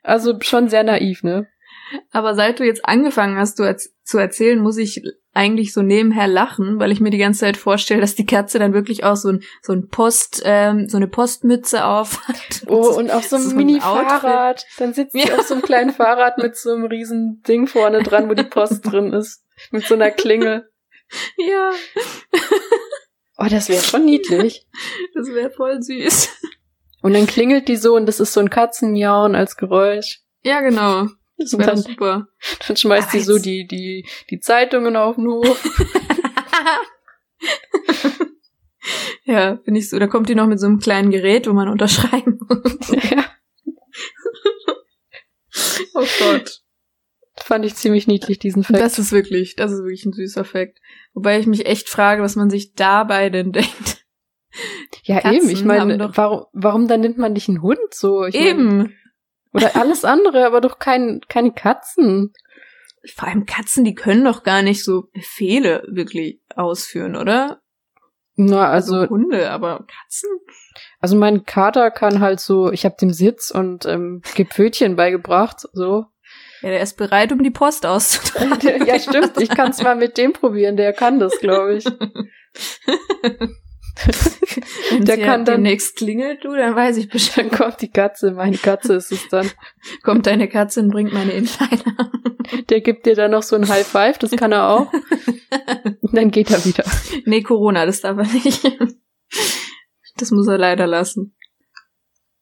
Also 0.04 0.38
schon 0.42 0.70
sehr 0.70 0.84
naiv, 0.84 1.24
ne? 1.24 1.48
Aber 2.12 2.36
seit 2.36 2.60
du 2.60 2.64
jetzt 2.64 2.86
angefangen 2.86 3.38
hast 3.38 3.60
du 3.60 3.76
zu 4.04 4.18
erzählen, 4.18 4.60
muss 4.60 4.78
ich 4.78 5.04
eigentlich 5.34 5.74
so 5.74 5.82
nebenher 5.82 6.28
lachen, 6.28 6.80
weil 6.80 6.92
ich 6.92 7.00
mir 7.02 7.12
die 7.12 7.18
ganze 7.20 7.42
Zeit 7.42 7.56
vorstelle, 7.58 8.02
dass 8.02 8.16
die 8.16 8.26
Katze 8.26 8.58
dann 8.60 8.74
wirklich 8.74 9.04
auch 9.04 9.16
so 9.16 9.30
ein 9.30 9.44
so 9.62 9.74
ein 9.74 9.88
Post 9.88 10.42
ähm, 10.44 10.90
so 10.90 10.98
eine 10.98 11.08
Postmütze 11.08 11.86
auf 11.86 12.28
hat. 12.28 12.64
Oh, 12.68 12.96
und 12.98 13.12
auf 13.12 13.26
so 13.26 13.36
einem 13.36 13.46
so 13.50 13.56
Mini-Fahrrad. 13.56 14.66
Dann 14.78 14.94
sitzt 14.94 15.14
sie 15.14 15.20
Ja. 15.28 15.38
auf 15.38 15.48
so 15.48 15.54
einem 15.54 15.64
kleinen 15.64 15.92
Fahrrad 15.94 16.38
mit 16.40 16.56
so 16.58 16.74
einem 16.74 16.86
riesen 16.86 17.42
Ding 17.48 17.68
vorne 17.68 18.02
dran, 18.04 18.28
wo 18.30 18.34
die 18.34 18.44
Post 18.44 18.86
drin 18.92 19.14
ist. 19.14 19.44
Mit 19.72 19.86
so 19.86 19.94
einer 19.96 20.10
Klingel. 20.12 20.70
ja, 21.38 21.72
Oh, 23.38 23.48
das 23.50 23.70
wäre 23.70 23.82
schon 23.84 24.06
niedlich. 24.06 24.68
das 25.14 25.28
wäre 25.34 25.50
voll 25.50 25.82
süß. 25.82 26.30
Und 27.02 27.14
dann 27.14 27.28
klingelt 27.28 27.68
die 27.70 27.78
so 27.78 27.96
und 27.96 28.06
das 28.06 28.20
ist 28.20 28.34
so 28.34 28.42
ein 28.42 28.50
Katzenmiauen 28.50 29.34
als 29.36 29.56
Geräusch. 29.56 30.20
Ja, 30.44 30.60
genau. 30.60 31.08
Das 31.40 31.58
wäre 31.58 31.68
dann, 31.68 31.78
super. 31.78 32.28
dann 32.68 32.78
schmeißt 32.78 33.14
die 33.14 33.22
so 33.22 33.40
die, 33.40 33.66
die, 33.66 34.06
die 34.30 34.40
Zeitungen 34.40 34.96
auf 34.98 35.16
den 35.16 35.28
Hof. 35.28 35.64
ja, 39.24 39.58
finde 39.64 39.80
ich 39.80 39.90
so. 39.90 39.98
Da 40.00 40.08
kommt 40.08 40.28
die 40.28 40.36
noch 40.36 40.48
mit 40.48 40.60
so 40.60 40.68
einem 40.68 40.80
kleinen 40.80 41.12
Gerät, 41.12 41.48
wo 41.48 41.54
man 41.54 41.70
unterschreiben 41.70 42.40
muss. 42.50 42.90
ja. 43.10 43.26
Oh 45.96 46.06
Gott. 46.20 46.62
Fand 47.38 47.66
ich 47.66 47.76
ziemlich 47.76 48.06
niedlich, 48.06 48.38
diesen 48.38 48.66
Fact. 48.66 48.82
Das 48.82 49.00
ist 49.00 49.14
wirklich, 49.14 49.56
das 49.56 49.72
ist 49.72 49.80
wirklich 49.80 50.06
ein 50.06 50.14
süßer 50.14 50.44
Fact. 50.44 50.80
Wobei 51.14 51.40
ich 51.40 51.48
mich 51.48 51.66
echt 51.66 51.88
frage, 51.88 52.22
was 52.22 52.36
man 52.36 52.50
sich 52.50 52.74
dabei 52.74 53.30
denn 53.30 53.54
denkt. 53.54 54.06
ja, 55.04 55.22
Katzen 55.22 55.38
eben. 55.38 55.50
Ich 55.50 55.64
meine, 55.64 56.12
warum, 56.16 56.46
warum 56.52 56.88
dann 56.90 57.00
nimmt 57.00 57.18
man 57.18 57.32
nicht 57.32 57.48
einen 57.48 57.62
Hund 57.62 57.80
so? 57.92 58.26
Ich 58.26 58.36
mein, 58.36 58.44
Eben. 58.44 58.94
Oder 59.54 59.76
alles 59.76 60.06
andere, 60.06 60.46
aber 60.46 60.62
doch 60.62 60.80
kein, 60.80 61.22
keine 61.28 61.52
Katzen. 61.52 62.34
Vor 63.16 63.28
allem 63.28 63.46
Katzen, 63.46 63.84
die 63.84 63.96
können 63.96 64.26
doch 64.26 64.44
gar 64.44 64.62
nicht 64.62 64.84
so 64.84 65.10
Befehle 65.14 65.84
wirklich 65.88 66.42
ausführen, 66.56 67.16
oder? 67.16 67.62
Na, 68.36 68.70
also, 68.70 69.08
Hunde, 69.10 69.50
aber 69.50 69.86
Katzen? 69.88 70.30
also 71.00 71.16
mein 71.16 71.46
Kater 71.46 71.92
kann 71.92 72.20
halt 72.20 72.40
so, 72.40 72.72
ich 72.72 72.86
habe 72.86 72.96
dem 73.00 73.12
Sitz 73.12 73.52
und 73.52 73.86
ähm, 73.86 74.22
geb 74.36 74.54
Pfötchen 74.54 74.96
beigebracht, 74.96 75.68
so. 75.74 76.06
Ja, 76.62 76.70
der 76.70 76.82
ist 76.82 76.98
bereit, 76.98 77.32
um 77.32 77.42
die 77.42 77.52
Post 77.52 77.86
auszutragen. 77.86 78.60
ja, 78.86 79.00
stimmt. 79.00 79.40
Ich 79.40 79.50
kann 79.50 79.72
es 79.72 79.82
mal 79.82 79.96
mit 79.96 80.18
dem 80.18 80.34
probieren. 80.34 80.76
Der 80.76 80.94
kann 80.94 81.18
das, 81.20 81.40
glaube 81.40 81.76
ich. 81.76 81.86
Wenn 84.92 85.06
Der 85.06 85.18
kann 85.18 85.26
kann 85.26 85.46
dann- 85.46 85.56
demnächst 85.56 85.98
klingelt, 85.98 86.44
du, 86.44 86.56
dann 86.56 86.76
weiß 86.76 86.98
ich 86.98 87.10
Bescheid. 87.10 87.52
Dann 87.52 87.58
kommt 87.60 87.82
die 87.82 87.90
Katze. 87.92 88.32
Meine 88.32 88.58
Katze 88.58 88.94
ist 88.96 89.12
es 89.12 89.28
dann. 89.30 89.50
Kommt 90.04 90.26
deine 90.28 90.48
Katze 90.48 90.82
und 90.82 90.92
bringt 90.92 91.12
meine 91.14 91.32
Inliner. 91.34 92.12
Der 92.70 92.82
gibt 92.82 93.06
dir 93.06 93.16
dann 93.16 93.32
noch 93.32 93.44
so 93.44 93.56
ein 93.56 93.68
High 93.68 93.86
Five. 93.86 94.18
Das 94.18 94.32
kann 94.32 94.52
er 94.52 94.70
auch. 94.70 94.92
Und 96.02 96.14
dann 96.14 96.32
geht 96.32 96.52
er 96.52 96.64
wieder. 96.66 96.84
nee, 97.26 97.42
Corona, 97.42 97.86
das 97.86 98.02
darf 98.02 98.18
er 98.18 98.26
nicht. 98.26 98.78
Das 100.18 100.32
muss 100.32 100.48
er 100.48 100.58
leider 100.58 100.88
lassen. 100.88 101.36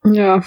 Ja. 0.03 0.43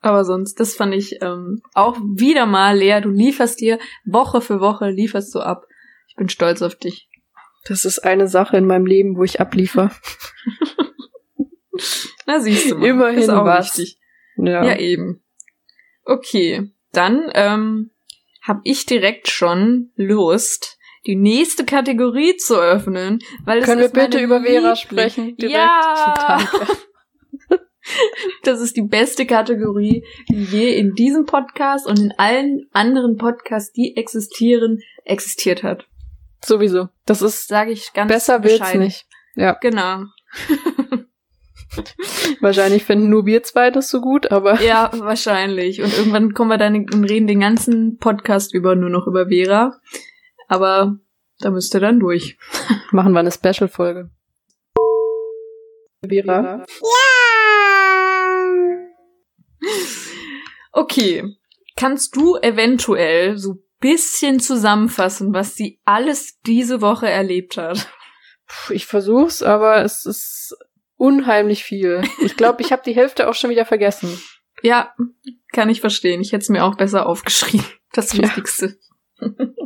Aber 0.00 0.24
sonst, 0.24 0.60
das 0.60 0.74
fand 0.74 0.94
ich 0.94 1.20
ähm, 1.22 1.62
auch 1.74 1.96
wieder 1.98 2.46
mal, 2.46 2.76
Lea, 2.76 3.00
du 3.00 3.08
lieferst 3.10 3.60
dir 3.60 3.78
Woche 4.04 4.40
für 4.40 4.60
Woche, 4.60 4.90
lieferst 4.90 5.34
du 5.34 5.40
ab. 5.40 5.66
Ich 6.08 6.14
bin 6.16 6.28
stolz 6.28 6.62
auf 6.62 6.76
dich. 6.76 7.08
Das 7.68 7.84
ist 7.84 8.00
eine 8.00 8.28
Sache 8.28 8.56
in 8.56 8.66
meinem 8.66 8.86
Leben, 8.86 9.16
wo 9.16 9.24
ich 9.24 9.40
abliefer. 9.40 9.90
Na, 12.26 12.40
siehst 12.40 12.70
du 12.70 12.76
mal. 12.76 12.86
Immerhin 12.88 13.18
ist 13.18 13.28
auch 13.28 13.44
was. 13.44 13.78
wichtig. 13.78 13.98
Ja. 14.36 14.64
Ja, 14.64 14.78
eben. 14.78 15.22
Okay, 16.04 16.70
dann 16.92 17.30
ähm, 17.34 17.90
habe 18.42 18.60
ich 18.64 18.86
direkt 18.86 19.28
schon 19.28 19.90
Lust, 19.96 20.78
die 21.06 21.16
nächste 21.16 21.64
Kategorie 21.64 22.36
zu 22.36 22.56
öffnen, 22.60 23.20
weil 23.44 23.58
es 23.58 23.64
Können 23.64 23.80
wir 23.80 23.88
bitte 23.88 24.20
über 24.20 24.42
Vera 24.42 24.72
Liebling- 24.72 24.76
sprechen? 24.76 25.36
Direkt? 25.36 25.56
Ja, 25.56 26.38
das 28.42 28.60
ist 28.60 28.76
die 28.76 28.82
beste 28.82 29.26
Kategorie, 29.26 30.04
die 30.28 30.44
je 30.44 30.76
in 30.76 30.94
diesem 30.94 31.24
Podcast 31.26 31.86
und 31.86 31.98
in 31.98 32.12
allen 32.18 32.68
anderen 32.72 33.16
Podcasts, 33.16 33.72
die 33.72 33.96
existieren, 33.96 34.80
existiert 35.04 35.62
hat. 35.62 35.86
Sowieso. 36.46 36.88
Das 37.06 37.22
ist, 37.22 37.48
Sage 37.48 37.72
ich 37.72 37.92
ganz 37.92 38.10
besser 38.10 38.42
wird's 38.42 38.58
bescheiden. 38.58 38.82
nicht. 38.82 39.06
Ja. 39.34 39.54
Genau. 39.60 40.04
Wahrscheinlich 42.40 42.84
finden 42.84 43.10
nur 43.10 43.26
wir 43.26 43.42
zwei 43.42 43.70
das 43.70 43.88
so 43.90 44.00
gut, 44.00 44.30
aber 44.30 44.60
Ja, 44.62 44.90
wahrscheinlich. 44.94 45.82
Und 45.82 45.96
irgendwann 45.96 46.32
kommen 46.32 46.50
wir 46.50 46.58
dann 46.58 46.74
und 46.76 47.04
reden 47.04 47.26
den 47.26 47.40
ganzen 47.40 47.98
Podcast 47.98 48.54
über 48.54 48.76
nur 48.76 48.90
noch 48.90 49.06
über 49.06 49.26
Vera. 49.28 49.78
Aber 50.48 50.96
da 51.40 51.50
müsst 51.50 51.74
ihr 51.74 51.80
dann 51.80 52.00
durch. 52.00 52.38
machen 52.92 53.12
wir 53.12 53.20
eine 53.20 53.32
Special-Folge. 53.32 54.10
Vera. 56.08 56.64
Okay. 60.72 61.36
Kannst 61.76 62.16
du 62.16 62.36
eventuell 62.36 63.36
so 63.36 63.58
bisschen 63.86 64.40
zusammenfassen, 64.40 65.32
was 65.32 65.54
sie 65.54 65.80
alles 65.84 66.40
diese 66.42 66.80
Woche 66.80 67.08
erlebt 67.08 67.56
hat? 67.56 67.88
Puh, 68.46 68.72
Ich 68.72 68.86
versuch's, 68.86 69.42
aber 69.42 69.82
es 69.84 70.04
ist 70.06 70.56
unheimlich 70.96 71.62
viel. 71.62 72.02
Ich 72.20 72.36
glaube, 72.36 72.62
ich 72.62 72.72
habe 72.72 72.82
die 72.84 72.96
Hälfte 72.96 73.28
auch 73.28 73.34
schon 73.34 73.50
wieder 73.50 73.64
vergessen. 73.64 74.20
Ja, 74.62 74.94
kann 75.52 75.68
ich 75.68 75.82
verstehen. 75.82 76.22
Ich 76.22 76.32
hätte 76.32 76.40
es 76.40 76.48
mir 76.48 76.64
auch 76.64 76.76
besser 76.76 77.04
aufgeschrieben. 77.04 77.66
Das 77.92 78.14
Ja. 78.14 78.22
Wichtigste. 78.22 78.78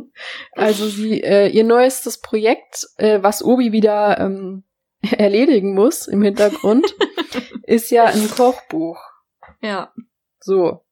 Also 0.51 0.87
sie, 0.87 1.23
äh, 1.23 1.47
ihr 1.47 1.63
neuestes 1.63 2.19
Projekt, 2.19 2.85
äh, 2.97 3.23
was 3.23 3.41
Obi 3.41 3.71
wieder 3.71 4.19
ähm, 4.19 4.65
erledigen 5.11 5.73
muss 5.73 6.07
im 6.07 6.21
Hintergrund, 6.21 6.93
ist 7.63 7.89
ja 7.89 8.03
ein 8.03 8.29
Kochbuch. 8.29 8.99
Ja. 9.61 9.93
So. 10.41 10.83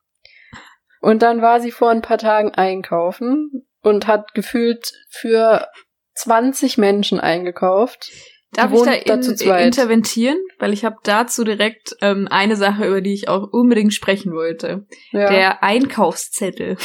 Und 0.99 1.21
dann 1.21 1.41
war 1.41 1.61
sie 1.61 1.71
vor 1.71 1.89
ein 1.89 2.01
paar 2.01 2.17
Tagen 2.17 2.51
einkaufen 2.53 3.67
und 3.81 4.07
hat 4.07 4.33
gefühlt 4.33 4.91
für 5.09 5.67
20 6.15 6.77
Menschen 6.77 7.19
eingekauft. 7.19 8.11
Darf 8.51 8.73
ich 8.73 8.81
da, 8.81 8.97
da 8.97 9.13
in, 9.13 9.23
zweit. 9.23 9.65
interventieren? 9.65 10.37
Weil 10.57 10.73
ich 10.73 10.83
habe 10.83 10.97
dazu 11.03 11.43
direkt 11.43 11.95
ähm, 12.01 12.27
eine 12.29 12.55
Sache, 12.55 12.87
über 12.87 13.01
die 13.01 13.13
ich 13.13 13.29
auch 13.29 13.47
unbedingt 13.51 13.93
sprechen 13.93 14.33
wollte. 14.33 14.87
Ja, 15.11 15.29
Der 15.29 15.63
Einkaufszettel. 15.63 16.77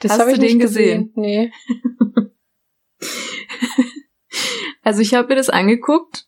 das 0.00 0.12
hast 0.12 0.20
habe 0.20 0.32
ich 0.32 0.38
du 0.38 0.46
den 0.46 0.58
nicht 0.58 0.66
gesehen. 0.66 1.12
gesehen? 1.14 1.50
Nee. 1.50 1.52
Also 4.82 5.02
ich 5.02 5.14
habe 5.14 5.28
mir 5.28 5.36
das 5.36 5.50
angeguckt 5.50 6.26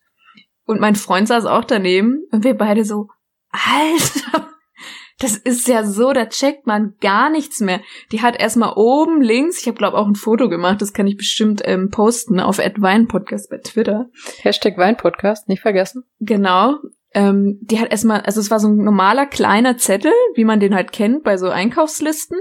und 0.66 0.80
mein 0.80 0.94
Freund 0.94 1.26
saß 1.26 1.46
auch 1.46 1.64
daneben 1.64 2.22
und 2.30 2.44
wir 2.44 2.54
beide 2.54 2.84
so, 2.84 3.08
Alter, 3.50 4.51
das 5.18 5.36
ist 5.36 5.68
ja 5.68 5.84
so, 5.84 6.12
da 6.12 6.26
checkt 6.26 6.66
man 6.66 6.94
gar 7.00 7.30
nichts 7.30 7.60
mehr. 7.60 7.80
Die 8.10 8.22
hat 8.22 8.40
erstmal 8.40 8.74
oben 8.76 9.20
links, 9.20 9.60
ich 9.60 9.66
habe 9.66 9.78
glaube 9.78 9.96
auch 9.96 10.06
ein 10.06 10.14
Foto 10.14 10.48
gemacht, 10.48 10.82
das 10.82 10.92
kann 10.92 11.06
ich 11.06 11.16
bestimmt 11.16 11.62
ähm, 11.64 11.90
posten 11.90 12.40
auf 12.40 12.58
@weinpodcast 12.58 13.50
bei 13.50 13.58
Twitter. 13.58 14.08
Hashtag 14.40 14.76
Weinpodcast, 14.78 15.48
nicht 15.48 15.62
vergessen. 15.62 16.04
Genau. 16.20 16.76
Ähm, 17.14 17.58
die 17.60 17.78
hat 17.78 17.90
erstmal, 17.90 18.22
also 18.22 18.40
es 18.40 18.50
war 18.50 18.58
so 18.58 18.68
ein 18.68 18.76
normaler 18.76 19.26
kleiner 19.26 19.76
Zettel, 19.76 20.12
wie 20.34 20.44
man 20.44 20.60
den 20.60 20.74
halt 20.74 20.92
kennt 20.92 21.24
bei 21.24 21.36
so 21.36 21.50
Einkaufslisten. 21.50 22.38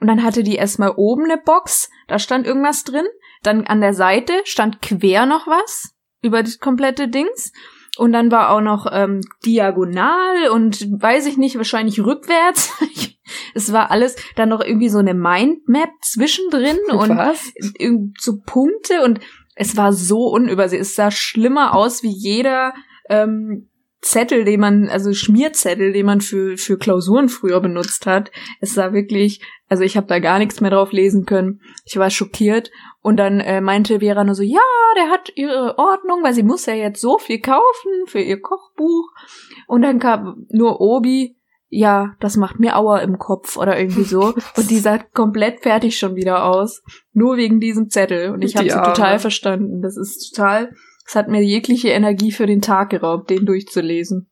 Und 0.00 0.08
dann 0.08 0.24
hatte 0.24 0.42
die 0.42 0.56
erstmal 0.56 0.92
oben 0.96 1.24
eine 1.24 1.38
Box, 1.38 1.88
da 2.08 2.18
stand 2.18 2.46
irgendwas 2.46 2.84
drin. 2.84 3.06
Dann 3.42 3.66
an 3.66 3.80
der 3.80 3.94
Seite 3.94 4.32
stand 4.44 4.82
quer 4.82 5.26
noch 5.26 5.46
was 5.46 5.94
über 6.20 6.42
das 6.42 6.58
komplette 6.58 7.08
Dings. 7.08 7.52
Und 7.98 8.12
dann 8.12 8.30
war 8.30 8.50
auch 8.50 8.60
noch 8.60 8.86
ähm, 8.92 9.20
diagonal 9.44 10.50
und 10.52 10.80
weiß 11.02 11.26
ich 11.26 11.36
nicht, 11.36 11.56
wahrscheinlich 11.56 12.00
rückwärts. 12.00 12.72
es 13.54 13.72
war 13.72 13.90
alles 13.90 14.16
dann 14.36 14.48
noch 14.48 14.60
irgendwie 14.60 14.88
so 14.88 14.98
eine 14.98 15.14
Mindmap 15.14 15.90
zwischendrin 16.02 16.78
und 16.90 17.16
Was? 17.16 17.52
irgend 17.76 18.20
so 18.20 18.38
Punkte 18.44 19.02
und 19.02 19.20
es 19.56 19.76
war 19.76 19.92
so 19.92 20.28
unübersehen. 20.28 20.80
Es 20.80 20.94
sah 20.94 21.10
schlimmer 21.10 21.74
aus 21.74 22.04
wie 22.04 22.12
jeder 22.12 22.72
ähm, 23.10 23.68
Zettel, 24.00 24.44
den 24.44 24.60
man, 24.60 24.88
also 24.88 25.12
Schmierzettel, 25.12 25.92
den 25.92 26.06
man 26.06 26.20
für, 26.20 26.56
für 26.56 26.78
Klausuren 26.78 27.28
früher 27.28 27.60
benutzt 27.60 28.06
hat. 28.06 28.30
Es 28.60 28.74
sah 28.74 28.92
wirklich, 28.92 29.40
also 29.68 29.82
ich 29.82 29.96
habe 29.96 30.06
da 30.06 30.20
gar 30.20 30.38
nichts 30.38 30.60
mehr 30.60 30.70
drauf 30.70 30.92
lesen 30.92 31.26
können. 31.26 31.60
Ich 31.84 31.96
war 31.96 32.10
schockiert. 32.10 32.70
Und 33.08 33.16
dann 33.16 33.40
äh, 33.40 33.62
meinte 33.62 34.00
Vera 34.00 34.22
nur 34.22 34.34
so, 34.34 34.42
ja, 34.42 34.60
der 34.94 35.08
hat 35.08 35.32
ihre 35.34 35.78
Ordnung, 35.78 36.22
weil 36.22 36.34
sie 36.34 36.42
muss 36.42 36.66
ja 36.66 36.74
jetzt 36.74 37.00
so 37.00 37.16
viel 37.16 37.40
kaufen 37.40 38.04
für 38.04 38.20
ihr 38.20 38.38
Kochbuch. 38.38 39.08
Und 39.66 39.80
dann 39.80 39.98
kam 39.98 40.44
nur 40.50 40.78
Obi, 40.82 41.38
ja, 41.70 42.16
das 42.20 42.36
macht 42.36 42.60
mir 42.60 42.76
Aua 42.76 42.98
im 42.98 43.16
Kopf 43.16 43.56
oder 43.56 43.78
irgendwie 43.78 44.04
so. 44.04 44.34
Und 44.58 44.70
die 44.70 44.78
sah 44.78 44.98
komplett 44.98 45.60
fertig 45.60 45.98
schon 45.98 46.16
wieder 46.16 46.44
aus. 46.44 46.82
Nur 47.14 47.38
wegen 47.38 47.60
diesem 47.60 47.88
Zettel. 47.88 48.30
Und 48.30 48.44
ich 48.44 48.56
habe 48.56 48.68
sie 48.68 48.76
total 48.76 49.18
verstanden. 49.18 49.80
Das 49.80 49.96
ist 49.96 50.34
total, 50.34 50.74
es 51.06 51.16
hat 51.16 51.28
mir 51.28 51.42
jegliche 51.42 51.88
Energie 51.88 52.30
für 52.30 52.44
den 52.44 52.60
Tag 52.60 52.90
geraubt, 52.90 53.30
den 53.30 53.46
durchzulesen. 53.46 54.30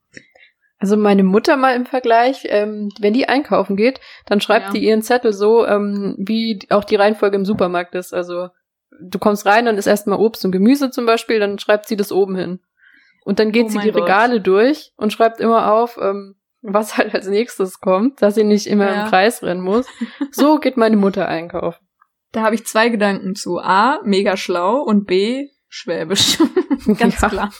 Also 0.77 0.97
meine 0.97 1.23
Mutter 1.23 1.57
mal 1.57 1.75
im 1.75 1.87
Vergleich, 1.87 2.45
ähm, 2.49 2.89
wenn 2.99 3.13
die 3.13 3.27
einkaufen 3.27 3.75
geht, 3.75 3.99
dann 4.27 4.39
schreibt 4.39 4.67
Ja. 4.67 4.71
die 4.73 4.85
ihren 4.85 5.01
Zettel 5.01 5.33
so, 5.33 5.65
ähm, 5.65 6.15
wie 6.19 6.59
auch 6.69 6.83
die 6.83 6.95
Reihenfolge 6.95 7.37
im 7.37 7.45
Supermarkt 7.45 7.95
ist. 7.95 8.13
Also 8.13 8.49
du 9.01 9.19
kommst 9.19 9.45
rein, 9.45 9.65
dann 9.65 9.77
ist 9.77 9.87
erstmal 9.87 10.19
Obst 10.19 10.43
und 10.45 10.51
Gemüse 10.51 10.91
zum 10.91 11.05
Beispiel, 11.05 11.39
dann 11.39 11.59
schreibt 11.59 11.87
sie 11.87 11.95
das 11.97 12.11
oben 12.11 12.35
hin. 12.35 12.59
Und 13.23 13.39
dann 13.39 13.51
geht 13.51 13.65
Oh 13.65 13.69
sie 13.69 13.79
die 13.79 13.91
Gott. 13.91 14.03
Regale 14.03 14.39
durch 14.41 14.93
und 14.97 15.11
schreibt 15.11 15.39
immer 15.41 15.71
auf, 15.73 15.97
ähm, 16.01 16.35
was 16.61 16.97
halt 16.97 17.13
als 17.13 17.27
nächstes 17.27 17.79
kommt, 17.79 18.21
dass 18.21 18.35
sie 18.35 18.43
nicht 18.43 18.67
immer 18.67 18.85
Ja. 18.91 19.03
im 19.03 19.09
Kreis 19.09 19.43
rennen 19.43 19.61
muss. 19.61 19.85
So 20.31 20.59
geht 20.59 20.77
meine 20.77 20.97
Mutter 20.97 21.27
einkaufen. 21.27 21.85
Da 22.31 22.41
habe 22.41 22.55
ich 22.55 22.65
zwei 22.65 22.89
Gedanken 22.89 23.35
zu. 23.35 23.59
A, 23.59 23.99
mega 24.03 24.37
schlau 24.37 24.81
und 24.81 25.05
B, 25.05 25.49
schwäbisch. 25.69 26.37
Ganz 26.99 27.21
Ja. 27.21 27.29
klar. 27.29 27.53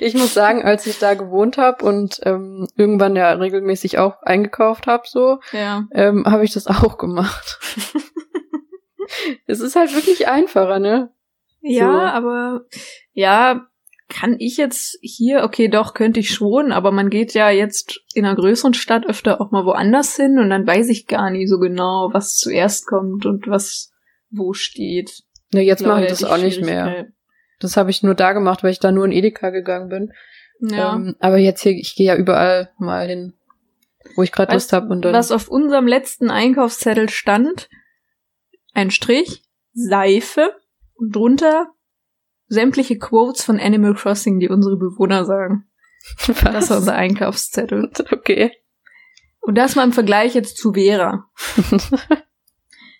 Ich 0.00 0.14
muss 0.14 0.34
sagen, 0.34 0.62
als 0.64 0.86
ich 0.86 0.98
da 0.98 1.14
gewohnt 1.14 1.56
habe 1.58 1.84
und 1.84 2.20
ähm, 2.24 2.66
irgendwann 2.76 3.16
ja 3.16 3.30
regelmäßig 3.32 3.98
auch 3.98 4.22
eingekauft 4.22 4.86
habe, 4.86 5.04
so, 5.06 5.40
Ja. 5.52 5.84
ähm, 5.92 6.24
habe 6.26 6.44
ich 6.44 6.52
das 6.52 6.66
auch 6.66 6.98
gemacht. 6.98 7.58
es 9.46 9.60
ist 9.60 9.76
halt 9.76 9.94
wirklich 9.94 10.28
einfacher, 10.28 10.78
ne? 10.78 11.10
Ja, 11.60 11.92
So. 11.92 11.98
aber 11.98 12.66
ja, 13.12 13.66
kann 14.08 14.36
ich 14.38 14.56
jetzt 14.56 14.98
hier, 15.02 15.42
okay, 15.42 15.68
doch, 15.68 15.94
könnte 15.94 16.20
ich 16.20 16.30
schon, 16.30 16.70
aber 16.70 16.92
man 16.92 17.10
geht 17.10 17.34
ja 17.34 17.50
jetzt 17.50 18.00
in 18.14 18.24
einer 18.24 18.36
größeren 18.36 18.74
Stadt 18.74 19.06
öfter 19.06 19.40
auch 19.40 19.50
mal 19.50 19.64
woanders 19.64 20.14
hin 20.14 20.38
und 20.38 20.50
dann 20.50 20.66
weiß 20.66 20.88
ich 20.90 21.06
gar 21.06 21.30
nie 21.30 21.46
so 21.46 21.58
genau, 21.58 22.10
was 22.12 22.36
zuerst 22.36 22.86
kommt 22.86 23.26
und 23.26 23.48
was 23.48 23.92
wo 24.30 24.52
steht. 24.52 25.22
Ne, 25.52 25.62
jetzt 25.62 25.84
mache 25.84 26.02
ich 26.02 26.06
da 26.06 26.10
das 26.10 26.24
auch 26.24 26.38
nicht 26.38 26.62
mehr. 26.62 27.06
Das 27.58 27.76
habe 27.76 27.90
ich 27.90 28.02
nur 28.02 28.14
da 28.14 28.32
gemacht, 28.32 28.62
weil 28.62 28.70
ich 28.70 28.80
da 28.80 28.92
nur 28.92 29.04
in 29.04 29.12
Edeka 29.12 29.50
gegangen 29.50 29.88
bin. 29.88 30.12
Ja. 30.60 30.94
Ähm, 30.94 31.16
aber 31.20 31.38
jetzt 31.38 31.62
hier, 31.62 31.72
ich 31.72 31.94
gehe 31.96 32.06
ja 32.06 32.16
überall 32.16 32.70
mal 32.78 33.06
hin, 33.06 33.34
wo 34.14 34.22
ich 34.22 34.32
gerade 34.32 34.52
Lust 34.54 34.72
habe 34.72 34.88
und 34.88 35.04
dann. 35.04 35.14
Was 35.14 35.32
auf 35.32 35.48
unserem 35.48 35.86
letzten 35.86 36.30
Einkaufszettel 36.30 37.08
stand, 37.08 37.68
ein 38.76 38.90
Strich, 38.90 39.42
Seife 39.72 40.54
und 40.94 41.14
drunter 41.14 41.72
sämtliche 42.48 42.98
Quotes 42.98 43.42
von 43.42 43.58
Animal 43.58 43.94
Crossing, 43.94 44.38
die 44.38 44.48
unsere 44.48 44.76
Bewohner 44.76 45.24
sagen. 45.24 45.64
Das 46.44 46.70
war 46.70 46.76
unser 46.76 46.94
Einkaufszettel. 46.94 47.90
okay. 48.12 48.52
Und 49.40 49.56
das 49.56 49.74
mal 49.74 49.84
im 49.84 49.92
Vergleich 49.92 50.34
jetzt 50.34 50.56
zu 50.56 50.74
Vera. 50.74 51.28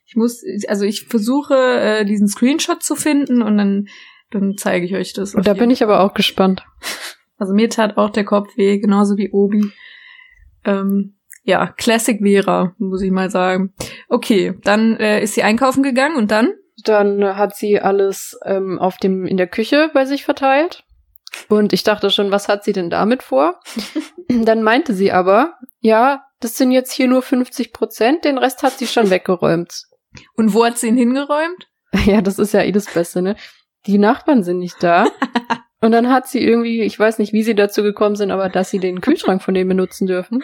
Ich 0.08 0.14
muss, 0.14 0.42
also 0.68 0.84
ich 0.84 1.06
versuche, 1.08 1.54
äh, 1.54 2.04
diesen 2.04 2.28
Screenshot 2.28 2.82
zu 2.82 2.94
finden 2.94 3.42
und 3.42 3.58
dann, 3.58 3.88
dann 4.30 4.54
zeige 4.56 4.86
ich 4.86 4.94
euch 4.94 5.12
das. 5.12 5.34
Und 5.34 5.46
da 5.46 5.54
bin 5.54 5.70
ich 5.70 5.82
aber 5.82 6.00
auch 6.00 6.14
gespannt. 6.14 6.64
Also 7.38 7.52
mir 7.52 7.68
tat 7.68 7.96
auch 7.98 8.10
der 8.10 8.24
Kopf 8.24 8.56
weh, 8.56 8.78
genauso 8.78 9.16
wie 9.16 9.30
Obi. 9.30 9.72
Ähm, 10.64 11.15
ja, 11.46 11.68
Classic 11.68 12.20
Vera, 12.20 12.74
muss 12.78 13.02
ich 13.02 13.12
mal 13.12 13.30
sagen. 13.30 13.72
Okay, 14.08 14.58
dann 14.64 14.96
äh, 14.96 15.22
ist 15.22 15.34
sie 15.34 15.44
einkaufen 15.44 15.84
gegangen 15.84 16.16
und 16.16 16.30
dann? 16.32 16.52
Dann 16.84 17.24
hat 17.36 17.56
sie 17.56 17.80
alles 17.80 18.38
ähm, 18.44 18.78
auf 18.80 18.98
dem 18.98 19.26
in 19.26 19.36
der 19.36 19.46
Küche 19.46 19.90
bei 19.94 20.04
sich 20.04 20.24
verteilt. 20.24 20.84
Und 21.48 21.72
ich 21.72 21.84
dachte 21.84 22.10
schon, 22.10 22.32
was 22.32 22.48
hat 22.48 22.64
sie 22.64 22.72
denn 22.72 22.90
damit 22.90 23.22
vor? 23.22 23.60
Dann 24.28 24.62
meinte 24.62 24.94
sie 24.94 25.12
aber, 25.12 25.54
ja, 25.80 26.24
das 26.40 26.56
sind 26.56 26.72
jetzt 26.72 26.92
hier 26.92 27.08
nur 27.08 27.22
50 27.22 27.72
Prozent, 27.72 28.24
den 28.24 28.38
Rest 28.38 28.62
hat 28.62 28.78
sie 28.78 28.86
schon 28.86 29.10
weggeräumt. 29.10 29.84
Und 30.34 30.54
wo 30.54 30.64
hat 30.64 30.78
sie 30.78 30.88
ihn 30.88 30.96
hingeräumt? 30.96 31.68
Ja, 32.04 32.20
das 32.20 32.38
ist 32.38 32.52
ja 32.52 32.62
eh 32.62 32.72
das 32.72 32.92
Beste, 32.92 33.22
ne? 33.22 33.36
Die 33.86 33.96
Nachbarn 33.96 34.42
sind 34.42 34.58
nicht 34.58 34.82
da. 34.82 35.06
Und 35.80 35.92
dann 35.92 36.10
hat 36.10 36.26
sie 36.26 36.42
irgendwie, 36.42 36.82
ich 36.82 36.98
weiß 36.98 37.18
nicht, 37.18 37.32
wie 37.32 37.42
sie 37.42 37.54
dazu 37.54 37.82
gekommen 37.82 38.16
sind, 38.16 38.30
aber 38.30 38.48
dass 38.48 38.70
sie 38.70 38.80
den 38.80 39.00
Kühlschrank 39.00 39.42
von 39.42 39.54
denen 39.54 39.68
benutzen 39.68 40.06
dürfen. 40.06 40.42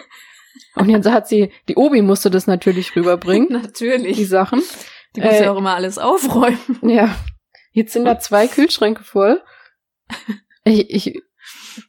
Und 0.75 0.89
jetzt 0.89 1.09
hat 1.09 1.27
sie, 1.27 1.51
die 1.69 1.75
Obi 1.75 2.01
musste 2.01 2.29
das 2.29 2.47
natürlich 2.47 2.95
rüberbringen, 2.95 3.47
die 3.49 3.53
Natürlich. 3.53 4.27
Sachen. 4.29 4.61
Die 5.15 5.21
muss 5.21 5.33
Äh, 5.33 5.43
ja 5.43 5.51
auch 5.51 5.57
immer 5.57 5.75
alles 5.75 5.97
aufräumen. 5.97 6.57
Ja. 6.83 7.15
Jetzt 7.71 7.93
sind 7.93 8.05
da 8.05 8.19
zwei 8.19 8.45
Kühlschränke 8.47 9.03
voll. 9.03 9.41
Ich, 10.63 10.89
ich, 10.91 11.21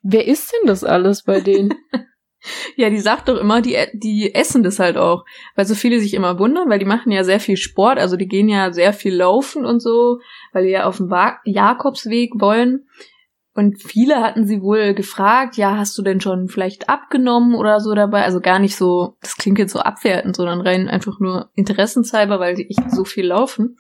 wer 0.03 0.27
ist 0.27 0.51
denn 0.53 0.67
das 0.67 0.83
alles 0.83 1.25
bei 1.25 1.41
denen? 1.41 1.75
Ja, 2.77 2.91
die 2.91 3.01
sagt 3.01 3.29
doch 3.29 3.39
immer, 3.39 3.63
die, 3.63 3.75
die 3.95 4.35
essen 4.35 4.63
das 4.63 4.79
halt 4.79 4.99
auch. 4.99 5.25
Weil 5.57 5.65
so 5.65 5.75
viele 5.75 5.99
sich 5.99 6.13
immer 6.13 6.39
wundern, 6.39 6.69
weil 6.69 6.79
die 6.79 6.85
machen 6.85 7.11
ja 7.11 7.25
sehr 7.25 7.41
viel 7.41 7.57
Sport, 7.57 7.99
also 7.99 8.17
die 8.17 8.29
gehen 8.29 8.51
ja 8.51 8.71
sehr 8.71 8.93
viel 8.93 9.15
laufen 9.15 9.65
und 9.65 9.81
so, 9.81 10.21
weil 10.53 10.65
die 10.65 10.71
ja 10.73 10.85
auf 10.85 10.99
dem 10.99 11.11
Jakobsweg 11.45 12.33
wollen. 12.39 12.87
Und 13.55 13.81
viele 13.81 14.21
hatten 14.21 14.47
sie 14.47 14.63
wohl 14.63 14.95
gefragt, 14.95 15.57
ja, 15.57 15.77
hast 15.77 15.97
du 15.97 16.03
denn 16.03 16.21
schon 16.21 16.49
vielleicht 16.49 16.89
abgenommen 16.89 17.55
oder 17.55 17.79
so 17.79 17.95
dabei? 17.95 18.25
Also 18.25 18.41
gar 18.41 18.59
nicht 18.59 18.75
so, 18.75 19.17
das 19.21 19.37
klingt 19.37 19.61
jetzt 19.61 19.73
so 19.73 19.79
abwertend, 19.79 20.35
sondern 20.35 20.61
rein 20.61 20.89
einfach 20.89 21.21
nur 21.21 21.51
interessenshalber, 21.55 22.41
weil 22.41 22.57
die 22.57 22.69
echt 22.69 22.91
so 22.91 23.05
viel 23.05 23.27
laufen. 23.27 23.77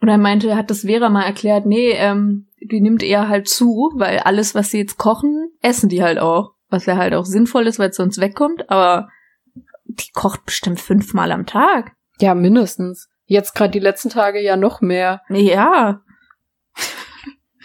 Und 0.00 0.08
er 0.08 0.16
meinte, 0.18 0.56
hat 0.56 0.70
das 0.70 0.80
Vera 0.80 1.10
mal 1.10 1.24
erklärt, 1.24 1.66
nee, 1.66 1.92
ähm, 1.92 2.48
die 2.60 2.80
nimmt 2.80 3.02
eher 3.02 3.28
halt 3.28 3.46
zu, 3.46 3.92
weil 3.94 4.20
alles, 4.20 4.54
was 4.54 4.70
sie 4.70 4.78
jetzt 4.78 4.96
kochen, 4.96 5.50
essen 5.60 5.90
die 5.90 6.02
halt 6.02 6.18
auch. 6.18 6.54
Was 6.70 6.86
ja 6.86 6.96
halt 6.96 7.12
auch 7.14 7.26
sinnvoll 7.26 7.66
ist, 7.66 7.78
weil 7.78 7.90
es 7.90 7.96
sonst 7.96 8.20
wegkommt, 8.20 8.70
aber 8.70 9.08
die 9.84 10.10
kocht 10.14 10.46
bestimmt 10.46 10.80
fünfmal 10.80 11.30
am 11.30 11.44
Tag. 11.44 11.92
Ja, 12.20 12.34
mindestens. 12.34 13.10
Jetzt 13.26 13.54
gerade 13.54 13.72
die 13.72 13.78
letzten 13.78 14.08
Tage 14.08 14.40
ja 14.40 14.56
noch 14.56 14.80
mehr. 14.80 15.20
Ja, 15.28 16.00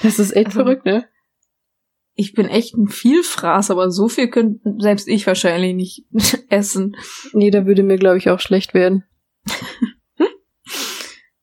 Das 0.01 0.19
ist 0.19 0.31
echt 0.35 0.47
Also- 0.47 0.59
verrückt, 0.59 0.85
ne? 0.85 1.07
ich 2.19 2.33
bin 2.33 2.47
echt 2.47 2.73
ein 2.75 2.87
Vielfraß, 2.87 3.69
aber 3.69 3.91
so 3.91 4.07
viel 4.09 4.27
könnte 4.29 4.59
selbst 4.79 5.07
ich 5.07 5.27
wahrscheinlich 5.27 5.75
nicht 5.75 6.05
essen. 6.49 6.95
Nee, 7.33 7.51
da 7.51 7.67
würde 7.67 7.83
mir, 7.83 7.97
glaube 7.97 8.17
ich, 8.17 8.29
auch 8.31 8.39
schlecht 8.39 8.73
werden. 8.73 9.03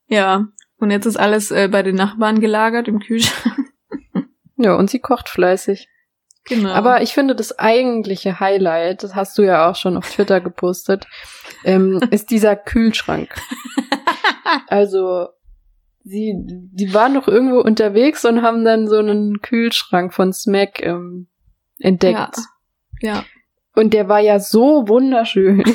Ja, 0.09 0.49
und 0.79 0.91
jetzt 0.91 1.07
ist 1.07 1.17
alles 1.17 1.51
äh, 1.51 1.69
bei 1.69 1.83
den 1.83 1.95
Nachbarn 1.95 2.41
gelagert 2.41 2.89
im 2.89 3.01
Kühlschrank. 3.01 3.73
Ja, 4.57 4.75
und 4.77 4.91
sie 4.91 4.99
kocht 5.01 5.29
fleißig. 5.29 5.89
Genau. 6.47 6.71
Aber 6.71 7.03
ich 7.03 7.13
finde, 7.15 7.35
das 7.35 7.59
eigentliche 7.59 8.39
Highlight, 8.39 9.03
das 9.03 9.15
hast 9.15 9.39
du 9.39 9.43
ja 9.43 9.71
auch 9.71 9.77
schon 9.77 9.97
auf 9.97 10.11
Twitter 10.11 10.41
gepostet, 10.41 11.07
ähm, 11.65 12.01
ist 12.11 12.31
dieser 12.31 12.55
Kühlschrank. 12.55 13.35
Also, 14.69 15.29
sie, 16.05 16.35
die 16.37 16.93
waren 16.95 17.13
noch 17.15 17.27
irgendwo 17.29 17.61
unterwegs 17.61 18.25
und 18.25 18.43
haben 18.43 18.65
dann 18.65 18.89
so 18.89 18.97
einen 18.99 19.41
Kühlschrank 19.41 20.13
von 20.15 20.33
Smack 20.33 20.83
ähm, 20.83 21.29
entdeckt. 21.79 22.37
Ja. 23.01 23.15
ja. 23.15 23.25
Und 23.75 23.93
der 23.95 24.09
war 24.09 24.21
ja 24.21 24.39
so 24.39 24.87
wunderschön. 24.89 25.65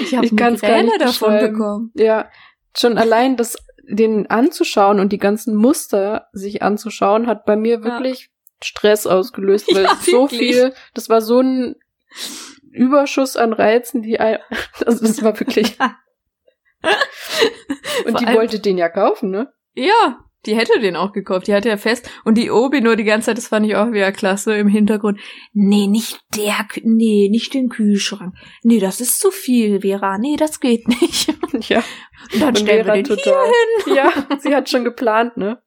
Ich 0.00 0.14
habe 0.14 0.26
Migräne 0.32 0.84
nicht 0.84 1.00
davon 1.00 1.32
bekommen. 1.52 1.92
Ja, 1.94 2.30
schon 2.76 2.98
allein 2.98 3.36
das, 3.36 3.56
den 3.88 4.28
anzuschauen 4.28 5.00
und 5.00 5.12
die 5.12 5.18
ganzen 5.18 5.54
Muster 5.54 6.28
sich 6.32 6.62
anzuschauen, 6.62 7.26
hat 7.26 7.44
bei 7.44 7.56
mir 7.56 7.82
wirklich 7.84 8.30
Stress 8.62 9.06
ausgelöst, 9.06 9.68
weil 9.74 9.84
Ja, 9.84 9.96
so 10.00 10.26
viel, 10.28 10.72
das 10.94 11.08
war 11.08 11.20
so 11.20 11.40
ein 11.40 11.76
Überschuss 12.70 13.36
an 13.36 13.52
Reizen, 13.52 14.02
die, 14.02 14.18
ein- 14.20 14.38
also 14.86 15.00
das 15.06 15.22
war 15.22 15.38
wirklich, 15.38 15.76
und 18.06 18.12
Vor 18.12 18.20
die 18.20 18.34
wollte 18.34 18.60
den 18.60 18.78
ja 18.78 18.88
kaufen, 18.88 19.30
ne? 19.30 19.52
Ja, 19.74 20.18
die 20.46 20.56
hätte 20.56 20.80
den 20.80 20.96
auch 20.96 21.12
gekauft. 21.12 21.46
Die 21.46 21.54
hatte 21.54 21.68
ja 21.68 21.76
fest. 21.76 22.10
Und 22.24 22.38
die 22.38 22.50
Obi 22.50 22.80
nur 22.80 22.96
die 22.96 23.04
ganze 23.04 23.26
Zeit, 23.26 23.36
das 23.36 23.48
fand 23.48 23.66
ich 23.66 23.76
auch 23.76 23.92
wieder 23.92 24.10
klasse 24.10 24.56
im 24.56 24.68
Hintergrund. 24.68 25.20
Nee, 25.52 25.86
nicht 25.86 26.18
der, 26.34 26.66
nee, 26.82 27.28
nicht 27.30 27.52
den 27.52 27.68
Kühlschrank. 27.68 28.34
Nee, 28.62 28.78
das 28.78 29.00
ist 29.00 29.20
zu 29.20 29.30
viel, 29.30 29.82
Vera. 29.82 30.16
Nee, 30.18 30.36
das 30.36 30.60
geht 30.60 30.88
nicht. 30.88 31.34
Ja. 31.68 31.82
Und 32.32 32.40
dann 32.40 32.48
Und 32.50 32.58
stellen 32.60 32.86
wir 32.86 32.92
den 32.94 33.04
total. 33.04 33.50
Ja, 33.94 34.12
sie 34.38 34.54
hat 34.54 34.70
schon 34.70 34.84
geplant, 34.84 35.36
ne? 35.36 35.60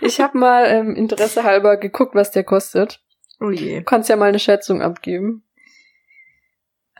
Ich 0.00 0.18
habe 0.18 0.38
mal 0.38 0.64
ähm, 0.66 0.96
Interesse 0.96 1.44
halber 1.44 1.76
geguckt, 1.76 2.14
was 2.14 2.30
der 2.30 2.42
kostet. 2.42 3.00
Oh 3.38 3.50
je. 3.50 3.78
Du 3.78 3.84
kannst 3.84 4.08
ja 4.08 4.16
mal 4.16 4.30
eine 4.30 4.38
Schätzung 4.38 4.80
abgeben. 4.82 5.44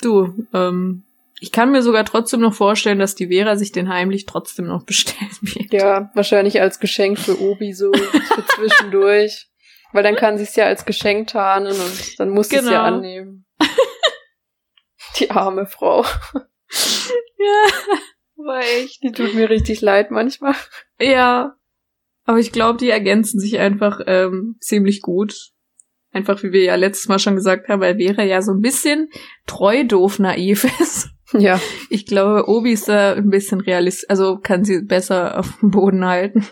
Du, 0.00 0.46
ähm, 0.52 1.02
ich 1.42 1.50
kann 1.50 1.72
mir 1.72 1.82
sogar 1.82 2.04
trotzdem 2.04 2.40
noch 2.40 2.54
vorstellen, 2.54 3.00
dass 3.00 3.16
die 3.16 3.26
Vera 3.26 3.56
sich 3.56 3.72
den 3.72 3.88
heimlich 3.88 4.26
trotzdem 4.26 4.66
noch 4.66 4.84
bestellen 4.84 5.28
wird. 5.40 5.72
Ja, 5.72 6.10
wahrscheinlich 6.14 6.60
als 6.60 6.78
Geschenk 6.78 7.18
für 7.18 7.40
Obi 7.40 7.72
so 7.72 7.92
für 7.92 8.46
zwischendurch. 8.56 9.48
Weil 9.92 10.04
dann 10.04 10.14
kann 10.14 10.38
sie 10.38 10.44
es 10.44 10.54
ja 10.56 10.66
als 10.66 10.84
Geschenk 10.86 11.28
tarnen 11.28 11.72
und 11.74 12.18
dann 12.20 12.30
muss 12.30 12.48
sie 12.48 12.56
es 12.56 12.64
ja 12.64 12.86
Genau. 12.86 12.96
annehmen. 12.96 13.44
Die 15.18 15.30
arme 15.30 15.66
Frau. 15.66 16.04
Ja, 17.38 17.70
war 18.36 18.60
echt. 18.60 19.02
Die 19.02 19.10
tut 19.12 19.34
mir 19.34 19.50
richtig 19.50 19.80
leid 19.80 20.10
manchmal. 20.10 20.54
Ja. 21.00 21.56
Aber 22.24 22.38
ich 22.38 22.52
glaube, 22.52 22.78
die 22.78 22.88
ergänzen 22.88 23.40
sich 23.40 23.58
einfach 23.58 24.00
ähm, 24.06 24.56
ziemlich 24.60 25.02
gut. 25.02 25.34
Einfach 26.12 26.42
wie 26.42 26.52
wir 26.52 26.62
ja 26.62 26.76
letztes 26.76 27.08
Mal 27.08 27.18
schon 27.18 27.34
gesagt 27.34 27.68
haben, 27.68 27.80
weil 27.80 27.96
Vera 27.98 28.22
ja 28.22 28.40
so 28.42 28.52
ein 28.52 28.60
bisschen 28.60 29.10
treu 29.46 29.82
doof 29.84 30.20
naiv 30.20 30.64
ist. 30.80 31.10
Ja. 31.34 31.60
Ich 31.90 32.06
glaube, 32.06 32.48
Obi 32.48 32.72
ist 32.72 32.88
da 32.88 33.14
ein 33.14 33.30
bisschen 33.30 33.60
realistisch, 33.60 34.08
also 34.10 34.38
kann 34.38 34.64
sie 34.64 34.82
besser 34.82 35.38
auf 35.38 35.58
dem 35.60 35.70
Boden 35.70 36.04
halten. 36.04 36.46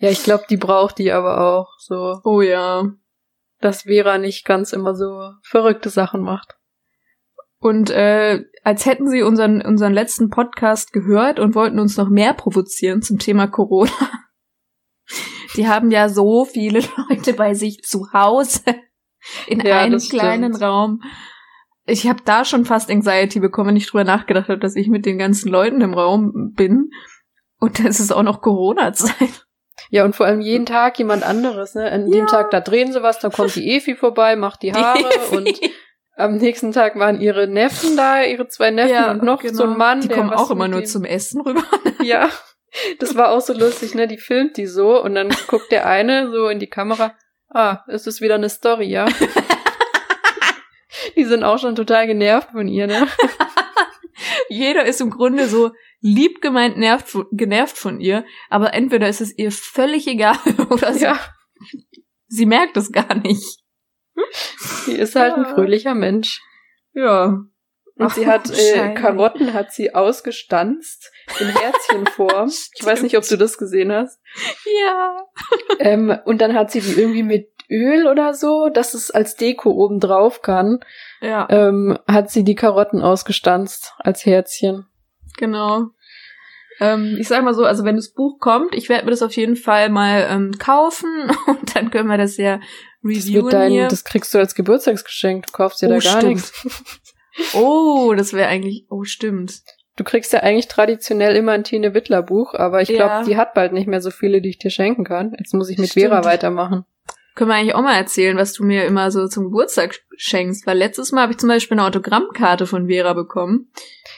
Ja, 0.00 0.10
ich 0.10 0.22
glaube, 0.22 0.44
die 0.50 0.56
braucht 0.56 0.98
die 0.98 1.12
aber 1.12 1.40
auch 1.40 1.68
so, 1.78 2.20
Oh 2.24 2.40
ja. 2.42 2.90
dass 3.60 3.82
Vera 3.82 4.18
nicht 4.18 4.44
ganz 4.44 4.72
immer 4.72 4.94
so 4.94 5.30
verrückte 5.42 5.88
Sachen 5.88 6.22
macht. 6.22 6.56
Und 7.58 7.90
äh, 7.90 8.44
als 8.64 8.86
hätten 8.86 9.08
sie 9.08 9.22
unseren, 9.22 9.62
unseren 9.62 9.92
letzten 9.94 10.30
Podcast 10.30 10.92
gehört 10.92 11.38
und 11.38 11.54
wollten 11.54 11.78
uns 11.78 11.96
noch 11.96 12.08
mehr 12.08 12.34
provozieren 12.34 13.02
zum 13.02 13.18
Thema 13.18 13.46
Corona. 13.46 13.90
Die 15.56 15.68
haben 15.68 15.90
ja 15.90 16.08
so 16.08 16.44
viele 16.44 16.80
Leute 17.08 17.34
bei 17.34 17.54
sich 17.54 17.82
zu 17.82 18.12
Hause 18.12 18.60
in 19.46 19.60
Ja, 19.60 19.78
einem 19.78 20.00
kleinen 20.00 20.52
stimmt. 20.54 20.62
Raum. 20.62 21.02
Ich 21.86 22.06
habe 22.08 22.20
da 22.24 22.44
schon 22.44 22.64
fast 22.64 22.90
Anxiety 22.90 23.40
bekommen, 23.40 23.70
wenn 23.70 23.76
ich 23.76 23.88
drüber 23.88 24.04
nachgedacht 24.04 24.48
habe, 24.48 24.58
dass 24.60 24.76
ich 24.76 24.88
mit 24.88 25.04
den 25.04 25.18
ganzen 25.18 25.48
Leuten 25.50 25.80
im 25.80 25.94
Raum 25.94 26.52
bin. 26.54 26.90
Und 27.58 27.80
es 27.84 27.98
ist 28.00 28.12
auch 28.12 28.22
noch 28.22 28.40
Corona-Zeit. 28.40 29.46
Ja, 29.90 30.04
und 30.04 30.14
vor 30.14 30.26
allem 30.26 30.40
jeden 30.40 30.66
Tag 30.66 30.98
jemand 30.98 31.22
anderes, 31.24 31.74
ne? 31.74 31.90
An 31.90 32.10
dem 32.10 32.26
Tag, 32.26 32.50
da 32.50 32.60
drehen 32.60 32.92
sie 32.92 33.02
was, 33.02 33.18
dann 33.18 33.32
kommt 33.32 33.54
die 33.56 33.74
Efi 33.74 33.96
vorbei, 33.96 34.36
macht 34.36 34.62
die 34.62 34.72
Haare 34.72 35.02
und 35.32 35.60
am 36.16 36.36
nächsten 36.36 36.72
Tag 36.72 36.96
waren 36.98 37.20
ihre 37.20 37.48
Neffen 37.48 37.96
da, 37.96 38.22
ihre 38.22 38.46
zwei 38.48 38.70
Neffen 38.70 39.10
und 39.10 39.22
noch 39.22 39.42
so 39.42 39.64
ein 39.64 39.76
Mann. 39.76 40.00
genau. 40.00 40.02
Die 40.02 40.08
der 40.08 40.16
kommen 40.18 40.32
auch 40.32 40.50
immer 40.50 40.68
nur 40.68 40.80
dem- 40.80 40.86
zum 40.86 41.04
Essen 41.04 41.40
rüber. 41.40 41.64
Ja, 42.02 42.28
das 43.00 43.16
war 43.16 43.30
auch 43.30 43.40
so 43.40 43.52
lustig, 43.52 43.94
ne? 43.94 44.06
Die 44.08 44.18
filmt 44.18 44.56
die 44.56 44.66
so 44.66 45.02
und 45.02 45.14
dann 45.14 45.30
guckt 45.46 45.70
der 45.72 45.86
eine 45.86 46.30
so 46.30 46.48
in 46.48 46.58
die 46.58 46.68
Kamera. 46.70 47.14
Ah, 47.50 47.80
es 47.88 48.06
ist 48.06 48.20
wieder 48.20 48.36
eine 48.36 48.48
Story, 48.48 48.86
ja. 48.88 49.06
die 51.16 51.24
sind 51.24 51.44
auch 51.44 51.58
schon 51.58 51.74
total 51.74 52.06
genervt 52.06 52.50
von 52.52 52.68
ihr, 52.68 52.86
ne? 52.86 53.06
Jeder 54.48 54.84
ist 54.84 55.00
im 55.00 55.10
Grunde 55.10 55.48
so 55.48 55.72
lieb 56.00 56.40
gemeint 56.40 56.76
nervt, 56.76 57.16
genervt 57.32 57.76
von 57.76 58.00
ihr, 58.00 58.24
aber 58.50 58.74
entweder 58.74 59.08
ist 59.08 59.20
es 59.20 59.36
ihr 59.36 59.50
völlig 59.50 60.06
egal 60.06 60.36
oder 60.70 60.92
sie, 60.92 61.04
Ja, 61.04 61.18
sie 62.28 62.46
merkt 62.46 62.76
es 62.76 62.92
gar 62.92 63.14
nicht. 63.14 63.60
die 64.86 64.92
ist 64.92 65.16
halt 65.16 65.34
ein 65.34 65.44
Ja. 65.44 65.54
fröhlicher 65.54 65.94
Mensch. 65.94 66.40
Ja. 66.92 67.24
Und 67.96 68.06
Ach, 68.06 68.14
sie 68.14 68.26
hat 68.26 68.50
äh. 68.50 68.94
Karotten 68.94 69.52
hat 69.52 69.72
sie 69.72 69.94
ausgestanzt 69.94 71.10
in 71.38 71.48
Herzchenform. 71.48 72.48
ich 72.48 72.84
weiß 72.84 73.02
nicht, 73.02 73.16
ob 73.18 73.26
du 73.26 73.36
das 73.36 73.58
gesehen 73.58 73.92
hast. 73.92 74.18
Ja. 74.82 75.26
Ähm, 75.78 76.16
und 76.24 76.40
dann 76.40 76.54
hat 76.54 76.70
sie 76.70 76.80
die 76.80 76.92
irgendwie 76.98 77.22
mit 77.22 77.51
Öl 77.72 78.06
oder 78.06 78.34
so, 78.34 78.68
dass 78.68 78.94
es 78.94 79.10
als 79.10 79.34
Deko 79.36 79.70
oben 79.70 79.98
drauf 80.00 80.42
kann, 80.42 80.80
Ja, 81.20 81.46
ähm, 81.50 81.98
hat 82.06 82.30
sie 82.30 82.44
die 82.44 82.54
Karotten 82.54 83.00
ausgestanzt 83.02 83.94
als 83.98 84.26
Herzchen. 84.26 84.86
genau. 85.38 85.86
Ähm, 86.80 87.16
ich 87.20 87.28
sag 87.28 87.44
mal 87.44 87.54
so, 87.54 87.64
also 87.64 87.84
wenn 87.84 87.96
das 87.96 88.08
Buch 88.12 88.38
kommt, 88.40 88.74
ich 88.74 88.88
werde 88.88 89.04
mir 89.04 89.10
das 89.10 89.22
auf 89.22 89.36
jeden 89.36 89.56
Fall 89.56 89.88
mal 89.90 90.26
ähm, 90.30 90.52
kaufen 90.58 91.30
und 91.46 91.76
dann 91.76 91.90
können 91.90 92.08
wir 92.08 92.16
das 92.18 92.36
ja 92.38 92.56
Das, 92.58 92.64
reviewen 93.04 93.44
wird 93.44 93.52
dein, 93.52 93.70
hier. 93.70 93.88
das 93.88 94.04
kriegst 94.04 94.32
du 94.34 94.38
als 94.38 94.54
Geburtstagsgeschenk. 94.54 95.46
Du 95.46 95.52
kaufst 95.52 95.82
dir 95.82 95.86
Oh, 95.86 95.90
da 95.90 95.98
gar 95.98 96.18
stimmt. 96.18 96.34
nichts. 96.34 97.02
oh, 97.54 98.14
das 98.16 98.32
wäre 98.32 98.48
eigentlich, 98.48 98.86
oh 98.90 99.04
stimmt. 99.04 99.62
Du 99.96 100.04
kriegst 100.04 100.32
ja 100.32 100.40
eigentlich 100.40 100.68
traditionell 100.68 101.36
immer 101.36 101.52
ein 101.52 101.64
Tine 101.64 101.92
Wittler 101.94 102.22
Buch, 102.22 102.54
aber 102.54 102.80
ich 102.80 102.88
glaube, 102.88 103.12
Ja. 103.12 103.22
die 103.24 103.36
hat 103.36 103.52
bald 103.54 103.74
nicht 103.74 103.86
mehr 103.86 104.00
so 104.00 104.10
viele, 104.10 104.40
die 104.40 104.48
ich 104.48 104.58
dir 104.58 104.70
schenken 104.70 105.04
kann. 105.04 105.34
Jetzt 105.38 105.52
muss 105.52 105.68
ich 105.68 105.76
mit 105.78 105.90
Stimmt. 105.90 106.06
Vera 106.06 106.24
weitermachen. 106.24 106.86
Können 107.34 107.50
wir 107.50 107.54
eigentlich 107.54 107.74
auch 107.74 107.82
mal 107.82 107.96
erzählen, 107.96 108.36
was 108.36 108.52
du 108.52 108.64
mir 108.64 108.84
immer 108.84 109.10
so 109.10 109.26
zum 109.26 109.44
Geburtstag 109.44 109.98
schenkst? 110.16 110.66
Weil 110.66 110.78
letztes 110.78 111.12
Mal 111.12 111.22
habe 111.22 111.32
ich 111.32 111.38
zum 111.38 111.48
Beispiel 111.48 111.78
eine 111.78 111.86
Autogrammkarte 111.86 112.66
von 112.66 112.88
Vera 112.88 113.12
bekommen. 113.14 113.70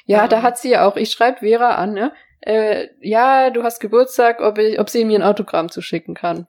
Ja, 0.06 0.18
Ja. 0.22 0.28
da 0.28 0.42
hat 0.42 0.58
sie 0.58 0.70
ja 0.70 0.86
auch, 0.86 0.96
ich 0.96 1.10
schreibe 1.10 1.40
Vera 1.40 1.76
an, 1.76 1.92
ne? 1.92 2.12
Äh, 2.40 2.88
ja, 3.00 3.50
du 3.50 3.62
hast 3.62 3.80
Geburtstag, 3.80 4.40
ob, 4.40 4.58
ich, 4.58 4.78
ob 4.78 4.90
sie 4.90 5.04
mir 5.04 5.18
ein 5.18 5.22
Autogramm 5.22 5.70
zuschicken 5.70 6.14
kann. 6.14 6.46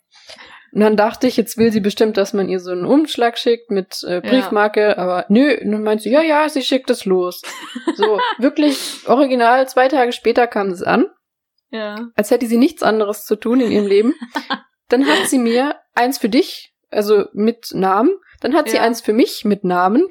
Und 0.74 0.82
dann 0.82 0.98
dachte 0.98 1.26
ich, 1.28 1.38
jetzt 1.38 1.58
will 1.58 1.72
sie 1.72 1.80
bestimmt, 1.80 2.18
dass 2.18 2.34
man 2.34 2.50
ihr 2.50 2.60
so 2.60 2.72
einen 2.72 2.84
Umschlag 2.84 3.38
schickt 3.38 3.72
mit 3.72 4.04
äh, 4.06 4.20
Briefmarke, 4.20 4.98
aber 4.98 5.26
nö, 5.30 5.56
und 5.62 5.72
dann 5.72 5.84
meint 5.84 6.02
sie, 6.02 6.12
ja, 6.12 6.22
ja, 6.22 6.50
sie 6.50 6.64
schickt 6.64 6.90
es 6.90 7.06
los. 7.06 7.42
So, 7.96 8.20
wirklich 8.40 9.08
original, 9.08 9.70
zwei 9.70 9.88
Tage 9.88 10.12
später 10.12 10.48
kam 10.48 10.68
es 10.68 10.84
an, 10.84 11.06
Ja. 11.70 12.10
als 12.16 12.30
hätte 12.30 12.46
sie 12.46 12.58
nichts 12.58 12.84
anderes 12.84 13.24
zu 13.24 13.38
tun 13.38 13.62
in 13.62 13.72
ihrem 13.72 13.88
Leben. 13.88 14.16
Dann 14.90 15.06
hat 15.08 15.28
sie 15.28 15.40
mir 15.40 15.76
eins 15.94 16.18
für 16.18 16.30
dich, 16.30 16.74
also 16.92 17.26
mit 17.34 17.70
Namen, 17.74 18.12
dann 18.42 18.54
hat 18.56 18.70
sie 18.70 18.78
Ja. 18.78 18.84
eins 18.84 19.02
für 19.02 19.14
mich 19.14 19.44
mit 19.46 19.64
Namen 19.64 20.04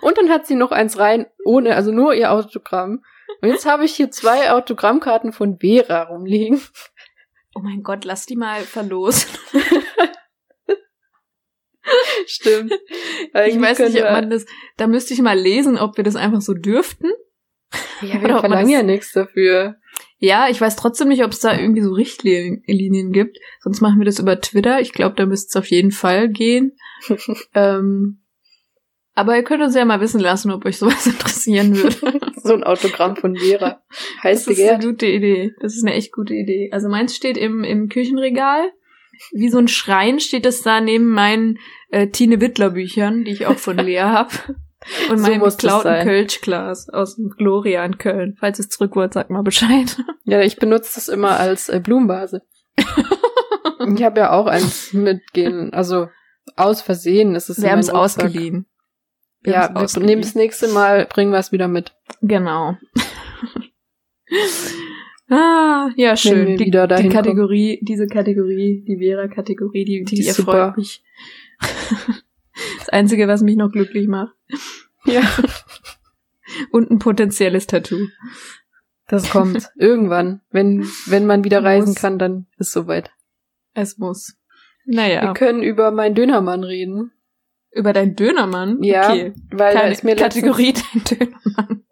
und 0.00 0.18
dann 0.18 0.30
hat 0.30 0.46
sie 0.46 0.54
noch 0.56 0.72
eins 0.72 0.98
rein 0.98 1.26
ohne, 1.44 1.74
also 1.76 1.92
nur 1.92 2.14
ihr 2.14 2.32
Autogramm. 2.32 3.04
Und 3.42 3.48
jetzt 3.50 3.66
habe 3.66 3.84
ich 3.84 3.94
hier 3.94 4.10
zwei 4.10 4.50
Autogrammkarten 4.52 5.32
von 5.32 5.58
Vera 5.60 6.02
rumliegen. 6.04 6.60
Oh 7.54 7.60
mein 7.62 7.82
Gott, 7.82 8.04
lass 8.04 8.26
die 8.26 8.36
mal 8.36 8.60
verlosen. 8.62 9.28
Stimmt. 12.26 12.72
Ich 13.46 13.60
weiß 13.60 13.78
nicht, 13.78 14.02
ob 14.02 14.10
man 14.10 14.28
das, 14.30 14.44
da 14.76 14.86
müsste 14.88 15.14
ich 15.14 15.20
mal 15.22 15.38
lesen, 15.38 15.78
ob 15.78 15.96
wir 15.96 16.04
das 16.04 16.16
einfach 16.16 16.40
so 16.40 16.52
dürften. 16.54 17.10
wir- 18.00 18.08
Ja, 18.08 18.20
wir 18.20 18.38
verlangen 18.40 18.68
ja 18.70 18.82
nichts 18.82 19.12
dafür. 19.12 19.76
Ja, 20.18 20.48
ich 20.48 20.60
weiß 20.60 20.76
trotzdem 20.76 21.08
nicht, 21.08 21.24
ob 21.24 21.32
es 21.32 21.40
da 21.40 21.58
irgendwie 21.58 21.82
so 21.82 21.92
Richtlinien 21.92 23.12
gibt. 23.12 23.38
Sonst 23.60 23.80
machen 23.82 23.98
wir 23.98 24.06
das 24.06 24.18
über 24.18 24.40
Twitter. 24.40 24.80
Ich 24.80 24.92
glaube, 24.92 25.14
da 25.16 25.26
müsste 25.26 25.48
es 25.50 25.56
auf 25.56 25.70
jeden 25.70 25.90
Fall 25.90 26.28
gehen. 26.28 26.76
ähm, 27.54 28.22
aber 29.14 29.36
ihr 29.36 29.44
könnt 29.44 29.62
uns 29.62 29.74
ja 29.74 29.84
mal 29.84 30.00
wissen 30.00 30.20
lassen, 30.20 30.50
ob 30.50 30.64
euch 30.64 30.78
sowas 30.78 31.06
interessieren 31.06 31.76
würde. 31.76 32.20
so 32.42 32.54
ein 32.54 32.64
Autogramm 32.64 33.16
von 33.16 33.36
Vera. 33.36 33.82
Heißt 34.22 34.46
Das 34.46 34.58
ist 34.58 34.68
eine 34.68 34.84
gute 34.84 35.06
Idee. 35.06 35.52
Das 35.60 35.74
ist 35.74 35.84
eine 35.84 35.94
echt 35.94 36.12
gute 36.12 36.34
Idee. 36.34 36.70
Also 36.72 36.88
meins 36.88 37.14
steht 37.14 37.36
im, 37.36 37.64
im 37.64 37.88
Küchenregal. 37.88 38.70
Wie 39.32 39.48
so 39.48 39.58
ein 39.58 39.68
Schrein 39.68 40.20
steht 40.20 40.44
es 40.44 40.62
da 40.62 40.80
neben 40.82 41.08
meinen 41.08 41.58
äh, 41.90 42.08
Tine 42.08 42.40
Wittler 42.40 42.70
Büchern, 42.70 43.24
die 43.24 43.32
ich 43.32 43.46
auch 43.46 43.56
von 43.56 43.78
Lea 43.78 44.00
hab. 44.00 44.54
Und 45.10 45.18
So 45.18 45.22
meinem 45.24 45.40
muss 45.40 45.56
das 45.56 45.82
geklauten. 45.82 46.06
Kölschglas 46.06 46.88
aus 46.88 47.16
dem 47.16 47.30
Gloria 47.30 47.84
in 47.84 47.98
Köln. 47.98 48.36
Falls 48.38 48.58
es 48.58 48.68
zurück 48.68 48.96
wird, 48.96 49.14
sag 49.14 49.30
mal 49.30 49.42
Bescheid. 49.42 49.96
Ja, 50.28 50.40
ich 50.40 50.56
benutze 50.56 50.96
das 50.96 51.06
immer 51.06 51.38
als 51.38 51.68
äh, 51.68 51.80
Blumenvase. 51.80 52.42
Ich 53.94 54.02
habe 54.02 54.20
ja 54.20 54.32
auch 54.32 54.46
eins 54.46 54.92
mitgehen, 54.92 55.72
also 55.72 56.08
aus 56.56 56.82
Versehen 56.82 57.34
ist 57.34 57.48
es 57.48 57.62
Wir 57.62 57.70
haben 57.70 57.78
es 57.78 57.90
ausgeliehen. 57.90 58.66
Wir 59.42 59.52
Ja, 59.52 59.74
wir 59.74 60.02
nehmen 60.02 60.22
das 60.22 60.34
nächste 60.34 60.68
Mal, 60.68 61.06
bringen 61.06 61.30
wir 61.30 61.38
es 61.38 61.52
wieder 61.52 61.68
mit. 61.68 61.94
Genau. 62.20 62.76
ah, 65.30 65.90
ja, 65.96 66.16
schön. 66.16 66.56
Die, 66.56 66.66
wieder 66.66 66.86
die 66.86 66.94
dahin 66.94 67.10
kommen. 67.10 67.24
Kategorie, 67.24 67.78
diese 67.82 68.06
Kategorie, 68.06 68.84
die 68.86 68.98
Vera-Kategorie, 68.98 69.84
die, 69.84 70.04
die, 70.04 70.16
Die 70.16 70.26
erfreut 70.26 70.76
mich. 70.76 71.04
das 72.78 72.88
Einzige, 72.88 73.28
was 73.28 73.42
mich 73.42 73.56
noch 73.56 73.70
glücklich 73.70 74.08
macht. 74.08 74.34
Ja, 75.06 75.22
Und 76.70 76.90
ein 76.90 76.98
potenzielles 76.98 77.66
Tattoo. 77.66 78.06
das 79.08 79.30
kommt 79.30 79.68
irgendwann. 79.76 80.40
Wenn, 80.50 80.88
wenn 81.06 81.26
man 81.26 81.44
wieder 81.44 81.62
reisen 81.64 81.90
Muss. 81.90 82.00
kann, 82.00 82.18
dann 82.18 82.46
ist 82.58 82.72
soweit. 82.72 83.10
Es 83.74 83.98
muss. 83.98 84.36
Naja, 84.86 85.22
Wir 85.22 85.34
können 85.34 85.62
über 85.62 85.90
meinen 85.90 86.14
Dönermann 86.14 86.62
reden. 86.64 87.10
über 87.72 87.92
deinen 87.92 88.14
Dönermann. 88.16 88.82
Ja, 88.82 89.10
okay. 89.10 89.34
weil 89.50 89.74
da 89.74 89.80
Keine 89.80 89.92
ist 89.92 90.04
mir 90.04 90.14
Kategorie 90.16 90.72
dein 90.94 91.04
Dönermann. 91.18 91.84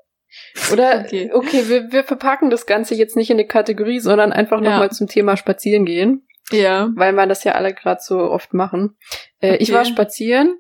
oder 0.73 1.01
Okay. 1.05 1.31
okay, 1.35 1.69
wir, 1.69 1.91
wir 1.93 2.05
verpacken 2.05 2.49
das 2.51 2.65
Ganze 2.67 2.95
jetzt 2.95 3.17
nicht 3.17 3.31
in 3.31 3.37
eine 3.37 3.47
Kategorie, 3.47 3.99
sondern 4.01 4.33
einfach 4.33 4.63
Ja. 4.63 4.71
nochmal 4.71 4.91
zum 4.93 5.09
Thema 5.09 5.37
Spazieren 5.37 5.85
gehen. 5.85 6.27
Ja. 6.53 6.91
weil 6.95 7.15
man 7.15 7.31
das 7.31 7.43
ja 7.45 7.53
alle 7.53 7.73
gerade 7.75 8.01
so 8.03 8.19
oft 8.19 8.53
machen. 8.55 8.97
Äh, 9.41 9.57
Ich 9.57 9.71
Okay. 9.71 9.79
war 9.79 9.85
spazieren 9.87 10.55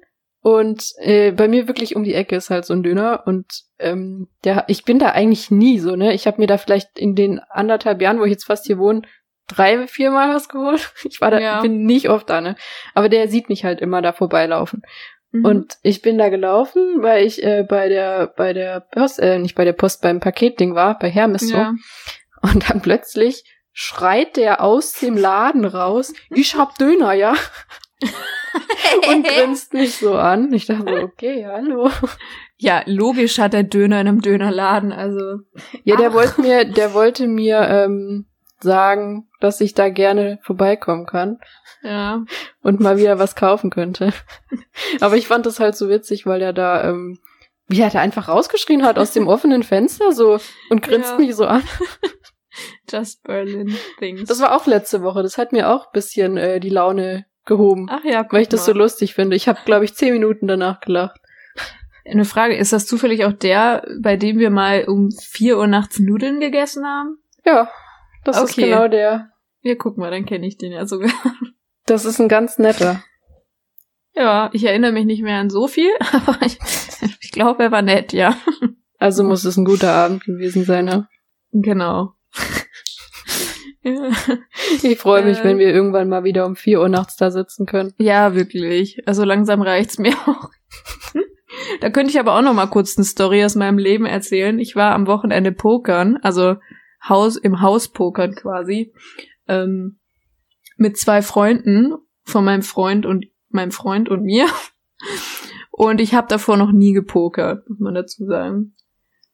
und 0.44 0.92
äh, 0.98 1.32
bei 1.32 1.48
mir 1.48 1.68
wirklich 1.68 1.96
um 1.96 2.04
die 2.04 2.12
Ecke 2.12 2.36
ist 2.36 2.50
halt 2.50 2.66
so 2.66 2.74
ein 2.74 2.82
Döner 2.82 3.22
und 3.24 3.46
ähm, 3.78 4.28
der, 4.44 4.66
ich 4.68 4.84
bin 4.84 4.98
da 4.98 5.08
eigentlich 5.12 5.50
nie 5.50 5.78
so, 5.78 5.96
ne? 5.96 6.12
Ich 6.12 6.26
habe 6.26 6.38
mir 6.38 6.46
da 6.46 6.58
vielleicht 6.58 6.98
in 6.98 7.14
den 7.14 7.40
anderthalb 7.48 8.02
Jahren, 8.02 8.20
wo 8.20 8.24
ich 8.24 8.30
jetzt 8.32 8.44
fast 8.44 8.66
hier 8.66 8.76
wohne, 8.76 9.00
drei, 9.48 9.86
viermal 9.86 10.34
was 10.34 10.50
geholt. 10.50 10.92
Ich 11.04 11.22
war 11.22 11.30
da, 11.30 11.38
Ja. 11.40 11.62
bin 11.62 11.84
nicht 11.86 12.10
oft 12.10 12.28
da, 12.28 12.42
ne? 12.42 12.56
Aber 12.92 13.08
der 13.08 13.28
sieht 13.28 13.48
mich 13.48 13.64
halt 13.64 13.80
immer 13.80 14.02
da 14.02 14.12
vorbeilaufen. 14.12 14.82
Mhm. 15.30 15.44
Und 15.46 15.78
ich 15.82 16.02
bin 16.02 16.18
da 16.18 16.28
gelaufen, 16.28 17.00
weil 17.00 17.24
ich 17.24 17.42
äh, 17.42 17.64
bei 17.66 17.88
der, 17.88 18.26
bei 18.36 18.52
der 18.52 18.80
Post, 18.80 19.20
äh, 19.20 19.38
nicht 19.38 19.54
bei 19.54 19.64
der 19.64 19.72
Post, 19.72 20.02
beim 20.02 20.20
Paketding 20.20 20.74
war, 20.74 20.98
bei 20.98 21.08
Hermes 21.08 21.48
so. 21.48 21.56
ja. 21.56 21.72
Und 22.42 22.68
dann 22.68 22.82
plötzlich 22.82 23.44
schreit 23.72 24.36
der 24.36 24.60
aus 24.62 24.92
dem 24.92 25.16
Laden 25.16 25.64
raus, 25.64 26.12
ich 26.28 26.54
hab 26.54 26.76
Döner, 26.76 27.14
ja? 27.14 27.34
und 29.08 29.26
grinst 29.26 29.72
mich 29.74 29.96
so 29.96 30.14
an. 30.14 30.52
Ich 30.52 30.66
dachte 30.66 30.84
so, 30.96 31.02
okay, 31.02 31.46
hallo. 31.50 31.90
ja, 32.56 32.82
logisch 32.86 33.38
hat 33.38 33.52
der 33.52 33.62
Döner 33.64 34.00
in 34.00 34.08
einem 34.08 34.20
Dönerladen, 34.20 34.92
also. 34.92 35.40
Ja, 35.84 35.96
der 35.96 36.10
Ach. 36.10 36.14
wollte 36.14 36.40
mir, 36.40 36.64
der 36.64 36.94
wollte 36.94 37.26
mir 37.26 37.60
ähm, 37.68 38.26
sagen, 38.60 39.28
dass 39.40 39.60
ich 39.60 39.74
da 39.74 39.88
gerne 39.90 40.38
vorbeikommen 40.42 41.06
kann 41.06 41.38
Ja. 41.82 42.24
und 42.62 42.80
mal 42.80 42.96
wieder 42.98 43.18
was 43.18 43.36
kaufen 43.36 43.70
könnte. 43.70 44.12
Aber 45.00 45.16
ich 45.16 45.26
fand 45.26 45.44
das 45.46 45.60
halt 45.60 45.76
so 45.76 45.88
witzig, 45.88 46.24
weil 46.26 46.40
er 46.40 46.52
da, 46.52 46.88
ähm, 46.88 47.18
wie 47.66 47.80
er 47.80 47.90
da 47.90 48.00
einfach 48.00 48.28
rausgeschrien 48.28 48.84
hat 48.84 48.98
aus 48.98 49.12
dem 49.12 49.26
offenen 49.28 49.62
Fenster 49.62 50.12
so 50.12 50.38
und 50.70 50.82
grinst 50.82 51.10
Ja. 51.12 51.18
mich 51.18 51.34
so 51.34 51.44
an. 51.46 51.62
Just 52.90 53.22
Berlin 53.24 53.76
Things. 53.98 54.28
Das 54.28 54.40
war 54.40 54.54
auch 54.54 54.66
letzte 54.66 55.02
Woche. 55.02 55.22
Das 55.22 55.38
hat 55.38 55.52
mir 55.52 55.68
auch 55.70 55.90
bisschen 55.90 56.36
äh, 56.36 56.60
die 56.60 56.68
Laune 56.70 57.26
gehoben, 57.44 57.88
Ach 57.90 58.04
ja, 58.04 58.26
weil 58.30 58.42
ich 58.42 58.48
das 58.48 58.64
so 58.64 58.72
mal. 58.72 58.78
lustig 58.78 59.14
finde. 59.14 59.36
Ich 59.36 59.48
habe, 59.48 59.58
glaube 59.64 59.84
ich, 59.84 59.94
zehn 59.94 60.12
Minuten 60.12 60.46
danach 60.46 60.80
gelacht. 60.80 61.20
Eine 62.06 62.24
Frage, 62.26 62.56
ist 62.56 62.72
das 62.72 62.86
zufällig 62.86 63.24
auch 63.24 63.32
der, 63.32 63.86
bei 64.00 64.16
dem 64.16 64.38
wir 64.38 64.50
mal 64.50 64.84
um 64.86 65.10
4 65.10 65.56
Uhr 65.56 65.66
nachts 65.66 65.98
Nudeln 65.98 66.38
gegessen 66.40 66.84
haben? 66.84 67.18
Ja, 67.46 67.70
das 68.24 68.36
ist 68.36 68.42
Okay. 68.52 68.66
genau 68.66 68.88
der. 68.88 69.30
Ja, 69.62 69.74
guck 69.76 69.96
mal, 69.96 70.10
dann 70.10 70.26
kenne 70.26 70.46
ich 70.46 70.58
den 70.58 70.72
ja 70.72 70.86
sogar. 70.86 71.10
Das 71.86 72.06
ist 72.06 72.18
ein 72.18 72.28
ganz 72.28 72.58
netter. 72.58 73.02
Ja, 74.14 74.48
ich 74.54 74.64
erinnere 74.64 74.92
mich 74.92 75.04
nicht 75.04 75.22
mehr 75.22 75.36
an 75.38 75.50
so 75.50 75.66
viel, 75.68 75.90
aber 76.26 76.38
ich, 76.40 76.58
ich 77.20 77.30
glaube, 77.30 77.64
er 77.64 77.72
war 77.72 77.82
nett, 77.82 78.14
ja. 78.14 78.38
Also 78.98 79.22
muss 79.22 79.44
es 79.44 79.58
ein 79.58 79.66
guter 79.66 79.92
Abend 79.92 80.24
gewesen 80.24 80.64
sein. 80.64 80.86
Ne? 80.86 81.08
Genau. 81.52 82.14
Ja. 83.84 84.10
Ich 84.82 84.98
freue 84.98 85.24
mich, 85.24 85.38
Äh. 85.38 85.44
wenn 85.44 85.58
wir 85.58 85.68
irgendwann 85.68 86.08
mal 86.08 86.24
wieder 86.24 86.46
um 86.46 86.56
vier 86.56 86.80
Uhr 86.80 86.88
nachts 86.88 87.16
da 87.16 87.30
sitzen 87.30 87.66
können. 87.66 87.92
ja, 87.98 88.34
wirklich. 88.34 89.02
Also 89.06 89.24
langsam 89.24 89.62
reicht's 89.62 89.98
mir 89.98 90.14
auch. 90.26 90.50
Da 91.80 91.88
könnte 91.90 92.10
ich 92.10 92.18
aber 92.18 92.36
auch 92.36 92.42
noch 92.42 92.54
mal 92.54 92.66
kurz 92.66 92.96
eine 92.98 93.04
Story 93.04 93.44
aus 93.44 93.54
meinem 93.54 93.78
Leben 93.78 94.06
erzählen. 94.06 94.58
Ich 94.58 94.74
war 94.74 94.92
am 94.94 95.06
Wochenende 95.06 95.52
pokern, 95.52 96.18
also 96.22 96.56
Haus 97.08 97.36
im 97.36 97.60
Haus 97.60 97.88
pokern 97.88 98.34
quasi, 98.34 98.92
ähm, 99.46 99.98
mit 100.76 100.96
zwei 100.98 101.22
Freunden 101.22 101.94
von 102.24 102.44
meinem 102.44 102.62
Freund 102.62 103.06
und 103.06 103.26
meinem 103.50 103.70
Freund 103.70 104.08
und 104.08 104.22
mir. 104.24 104.46
Und 105.70 106.00
ich 106.00 106.14
habe 106.14 106.26
davor 106.28 106.56
noch 106.56 106.72
nie 106.72 106.92
gepokert, 106.92 107.68
muss 107.68 107.78
man 107.78 107.94
dazu 107.94 108.24
sagen. 108.26 108.74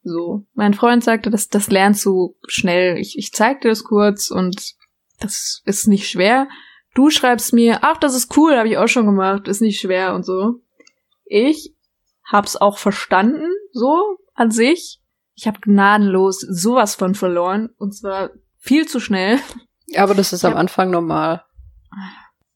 So, 0.03 0.47
mein 0.55 0.75
Freund 0.75 1.05
sagte, 1.05 1.31
das, 1.31 1.49
das 1.49 1.71
lernst 1.71 2.05
du 2.07 2.37
schnell. 2.47 2.97
Ich, 2.99 3.19
ich 3.19 3.33
zeig 3.33 3.61
dir 3.61 3.69
das 3.69 3.85
kurz 3.85 4.31
und 4.31 4.75
das 5.19 5.63
ist 5.67 5.89
nicht 5.89 6.09
schwer. 6.09 6.49
Du 6.95 7.11
schreibst 7.11 7.53
mir, 7.53 7.81
ach, 7.83 7.99
das 7.99 8.17
ist 8.17 8.37
cool, 8.37 8.57
habe 8.57 8.69
ich 8.69 8.79
auch 8.79 8.89
schon 8.89 9.07
gemacht, 9.07 9.47
ist 9.47 9.61
nicht 9.61 9.81
schwer 9.81 10.15
und 10.15 10.25
so. 10.25 10.63
Ich 11.25 11.75
hab's 12.25 12.57
auch 12.57 12.79
verstanden, 12.79 13.47
so 13.73 14.19
an 14.35 14.51
sich. 14.51 15.01
Ich 15.35 15.47
habe 15.47 15.61
gnadenlos 15.61 16.41
sowas 16.41 16.95
von 16.95 17.15
verloren 17.15 17.71
und 17.79 17.95
zwar 17.95 18.31
viel 18.59 18.87
zu 18.87 19.01
schnell. 19.01 19.39
Aber 19.97 20.15
das 20.15 20.33
ist 20.33 20.45
am. 20.45 20.57
Anfang 20.57 20.91
normal. 20.91 21.45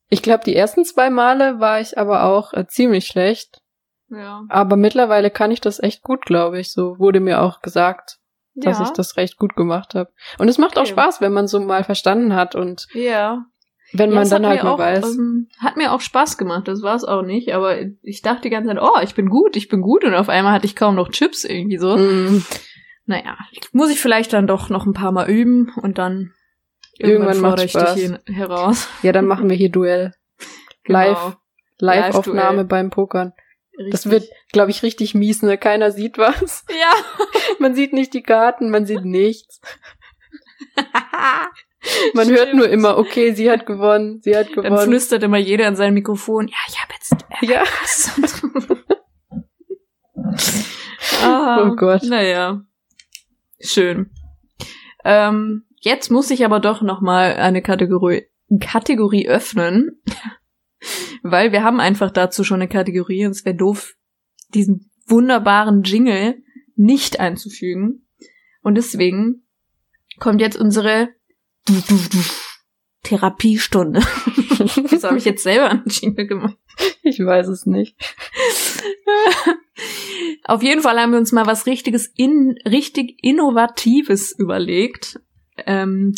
Ich 0.08 0.22
glaube, 0.22 0.44
die 0.44 0.54
ersten 0.54 0.84
zwei 0.84 1.10
Male 1.10 1.60
war 1.60 1.80
ich 1.80 1.98
aber 1.98 2.24
auch 2.24 2.52
äh, 2.52 2.66
ziemlich 2.66 3.06
schlecht. 3.06 3.62
Ja. 4.10 4.42
Aber 4.48 4.76
mittlerweile 4.76 5.30
kann 5.30 5.50
ich 5.50 5.60
das 5.60 5.82
echt 5.82 6.02
gut, 6.02 6.24
glaube 6.26 6.60
ich. 6.60 6.72
So 6.72 6.98
wurde 6.98 7.20
mir 7.20 7.42
auch 7.42 7.60
gesagt, 7.62 8.18
dass 8.54 8.78
ja. 8.78 8.84
ich 8.84 8.90
das 8.90 9.16
recht 9.16 9.36
gut 9.38 9.56
gemacht 9.56 9.94
habe. 9.94 10.10
Und 10.38 10.48
es 10.48 10.58
macht 10.58 10.76
auch 10.78 10.82
Okay. 10.82 10.92
Spaß, 10.92 11.20
wenn 11.20 11.32
man 11.32 11.48
so 11.48 11.58
mal 11.60 11.82
verstanden 11.84 12.34
hat 12.34 12.54
und 12.54 12.86
Ja. 12.92 13.44
wenn 13.92 14.10
man 14.12 14.28
dann 14.28 14.46
halt 14.46 14.62
mal 14.62 14.70
auch, 14.70 14.78
weiß. 14.78 15.16
Ähm, 15.16 15.48
hat 15.58 15.76
mir 15.76 15.92
auch 15.92 16.00
Spaß 16.00 16.38
gemacht, 16.38 16.68
das 16.68 16.82
war 16.82 16.94
es 16.94 17.04
auch 17.04 17.22
nicht, 17.22 17.52
aber 17.54 17.78
ich 18.02 18.22
dachte 18.22 18.42
die 18.42 18.50
ganze 18.50 18.68
Zeit, 18.68 18.80
oh, 18.80 19.00
ich 19.02 19.14
bin 19.14 19.28
gut, 19.28 19.56
ich 19.56 19.68
bin 19.68 19.80
gut 19.80 20.04
und 20.04 20.14
auf 20.14 20.28
einmal 20.28 20.52
hatte 20.52 20.66
ich 20.66 20.76
kaum 20.76 20.94
noch 20.94 21.10
Chips 21.10 21.44
irgendwie 21.44 21.78
so. 21.78 21.96
Mm, 21.96 22.44
Naja, 23.06 23.36
muss 23.72 23.90
ich 23.90 24.00
vielleicht 24.00 24.32
dann 24.32 24.46
doch 24.46 24.68
noch 24.68 24.86
ein 24.86 24.94
paar 24.94 25.12
Mal 25.12 25.28
üben 25.28 25.72
und 25.82 25.98
dann 25.98 26.32
irgendwann, 26.98 27.34
Irgendwann 27.34 27.50
fordere 27.50 27.66
ich 27.66 27.72
dich 27.72 27.88
hier 27.94 28.20
heraus. 28.32 28.88
ja, 29.02 29.10
dann 29.12 29.26
machen 29.26 29.48
wir 29.50 29.56
hier 29.56 29.70
Duell. 29.70 30.12
Live, 30.86 31.18
Genau. 31.18 31.36
Live-Aufnahme 31.80 32.38
Live-Duell. 32.58 32.64
beim 32.66 32.90
Pokern. 32.90 33.32
Das 33.76 34.06
Richtig. 34.06 34.12
wird, 34.12 34.24
glaube 34.52 34.70
ich, 34.70 34.82
richtig 34.84 35.14
mies, 35.14 35.42
ne? 35.42 35.58
Keiner 35.58 35.90
sieht 35.90 36.16
was. 36.18 36.64
Ja. 36.70 36.92
Man 37.58 37.74
sieht 37.74 37.92
nicht 37.92 38.14
die 38.14 38.22
Karten, 38.22 38.70
man 38.70 38.86
sieht 38.86 39.04
nichts. 39.04 39.60
Man 42.14 42.28
hört 42.28 42.48
Stimmt. 42.48 42.54
nur 42.56 42.68
immer, 42.68 42.96
okay, 42.98 43.32
sie 43.32 43.50
hat 43.50 43.66
gewonnen, 43.66 44.20
sie 44.22 44.34
hat 44.36 44.46
Dann 44.56 44.64
gewonnen. 44.64 44.88
flüstert 44.88 45.22
immer 45.22 45.36
jeder 45.38 45.68
in 45.68 45.76
sein 45.76 45.92
Mikrofon, 45.94 46.48
ja, 46.48 46.56
ich 46.68 46.80
habe 46.80 46.92
jetzt 46.94 47.14
Ja. 47.42 47.62
ah, 51.22 51.62
Oh 51.66 51.74
Gott. 51.76 52.02
Naja. 52.04 52.62
Schön. 53.60 54.10
Ähm, 55.04 55.64
jetzt 55.80 56.10
muss 56.10 56.30
ich 56.30 56.44
aber 56.44 56.60
doch 56.60 56.80
noch 56.82 57.00
mal 57.00 57.34
eine 57.34 57.62
Kategorie, 57.62 58.26
Kategorie 58.60 59.28
öffnen, 59.28 60.00
weil 61.22 61.52
wir 61.52 61.62
haben 61.62 61.80
einfach 61.80 62.10
dazu 62.10 62.44
schon 62.44 62.60
eine 62.60 62.68
Kategorie 62.68 63.26
und 63.26 63.32
es 63.32 63.44
wäre 63.44 63.56
doof, 63.56 63.94
diesen 64.54 64.90
wunderbaren 65.06 65.82
Jingle 65.82 66.42
nicht 66.76 67.20
einzufügen. 67.20 68.06
Und 68.62 68.76
deswegen 68.76 69.46
kommt 70.18 70.40
jetzt 70.40 70.56
unsere 70.56 71.10
Therapiestunde. 73.02 74.00
Wieso 74.90 75.08
habe 75.08 75.18
ich 75.18 75.24
jetzt 75.24 75.42
selber 75.42 75.70
einen 75.70 75.86
Jingle 75.86 76.26
gemacht? 76.26 76.56
Ich 77.02 77.20
weiß 77.20 77.48
es 77.48 77.66
nicht. 77.66 77.94
Auf 80.44 80.62
jeden 80.62 80.82
Fall 80.82 80.98
haben 80.98 81.12
wir 81.12 81.18
uns 81.18 81.32
mal 81.32 81.46
was 81.46 81.66
richtiges, 81.66 82.06
in, 82.06 82.56
richtig 82.66 83.18
Innovatives 83.22 84.32
überlegt. 84.32 85.20
Ähm, 85.66 86.14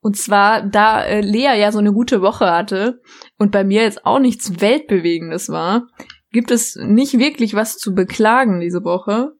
und 0.00 0.16
zwar, 0.16 0.62
da 0.62 1.02
äh, 1.04 1.20
Lea 1.20 1.58
ja 1.58 1.72
so 1.72 1.78
eine 1.78 1.92
gute 1.92 2.22
Woche 2.22 2.50
hatte 2.50 3.00
und 3.38 3.52
bei 3.52 3.64
mir 3.64 3.82
jetzt 3.82 4.06
auch 4.06 4.18
nichts 4.18 4.60
Weltbewegendes 4.60 5.48
war, 5.48 5.86
gibt 6.32 6.50
es 6.50 6.76
nicht 6.76 7.18
wirklich 7.18 7.54
was 7.54 7.76
zu 7.76 7.94
beklagen 7.94 8.60
diese 8.60 8.84
Woche. 8.84 9.32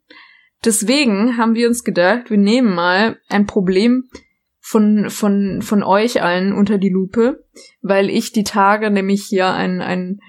Deswegen 0.64 1.36
haben 1.36 1.54
wir 1.54 1.68
uns 1.68 1.84
gedacht, 1.84 2.30
wir 2.30 2.36
nehmen 2.36 2.74
mal 2.74 3.18
ein 3.28 3.46
Problem 3.46 4.10
von, 4.58 5.08
von, 5.08 5.62
von 5.62 5.82
euch 5.82 6.22
allen 6.22 6.52
unter 6.52 6.78
die 6.78 6.90
Lupe, 6.90 7.44
weil 7.80 8.10
ich 8.10 8.32
die 8.32 8.44
Tage 8.44 8.90
nämlich 8.90 9.24
hier 9.24 9.48
ein, 9.48 9.80
ein 9.80 10.20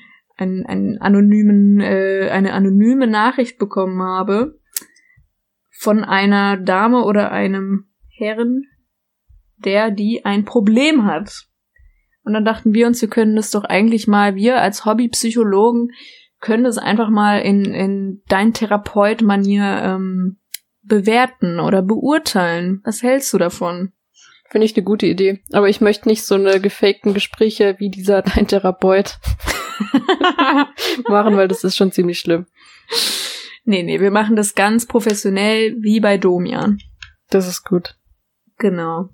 einen, 0.41 0.65
einen 0.65 0.97
anonymen, 0.97 1.79
äh, 1.79 2.29
eine 2.31 2.53
anonyme 2.53 3.07
Nachricht 3.07 3.57
bekommen 3.59 4.01
habe 4.01 4.59
von 5.69 6.03
einer 6.03 6.57
Dame 6.57 7.03
oder 7.05 7.31
einem 7.31 7.85
Herren, 8.09 8.65
der 9.65 9.91
die 9.91 10.25
ein 10.25 10.45
Problem 10.45 11.05
hat. 11.05 11.47
Und 12.23 12.33
dann 12.33 12.45
dachten 12.45 12.73
wir 12.73 12.87
uns, 12.87 13.01
wir 13.01 13.09
können 13.09 13.35
das 13.35 13.51
doch 13.51 13.63
eigentlich 13.63 14.07
mal, 14.07 14.35
wir 14.35 14.61
als 14.61 14.85
Hobbypsychologen 14.85 15.91
können 16.39 16.63
das 16.63 16.77
einfach 16.77 17.09
mal 17.09 17.37
in, 17.37 17.65
in 17.65 18.23
dein 18.27 18.53
Therapeut-Manier 18.53 19.81
ähm, 19.83 20.39
bewerten 20.83 21.59
oder 21.59 21.81
beurteilen. 21.81 22.81
Was 22.83 23.03
hältst 23.03 23.31
du 23.33 23.37
davon? 23.37 23.93
Finde 24.49 24.65
ich 24.65 24.75
eine 24.75 24.83
gute 24.83 25.05
Idee. 25.05 25.39
Aber 25.53 25.69
ich 25.69 25.79
möchte 25.79 26.09
nicht 26.09 26.25
so 26.25 26.35
eine 26.35 26.59
gefakten 26.59 27.13
Gespräche 27.13 27.75
wie 27.77 27.89
dieser 27.89 28.21
dein 28.35 28.47
Therapeut 28.47 29.19
machen, 31.07 31.37
weil 31.37 31.47
das 31.47 31.63
ist 31.63 31.77
schon 31.77 31.91
ziemlich 31.91 32.19
schlimm. 32.19 32.47
nee, 33.63 33.83
nee, 33.83 34.01
wir 34.01 34.11
machen 34.11 34.35
das 34.35 34.55
ganz 34.55 34.87
professionell 34.87 35.77
wie 35.79 35.99
bei 35.99 36.17
Domian. 36.17 36.79
Das 37.29 37.47
ist 37.47 37.63
gut. 37.63 37.95
Genau. 38.57 39.09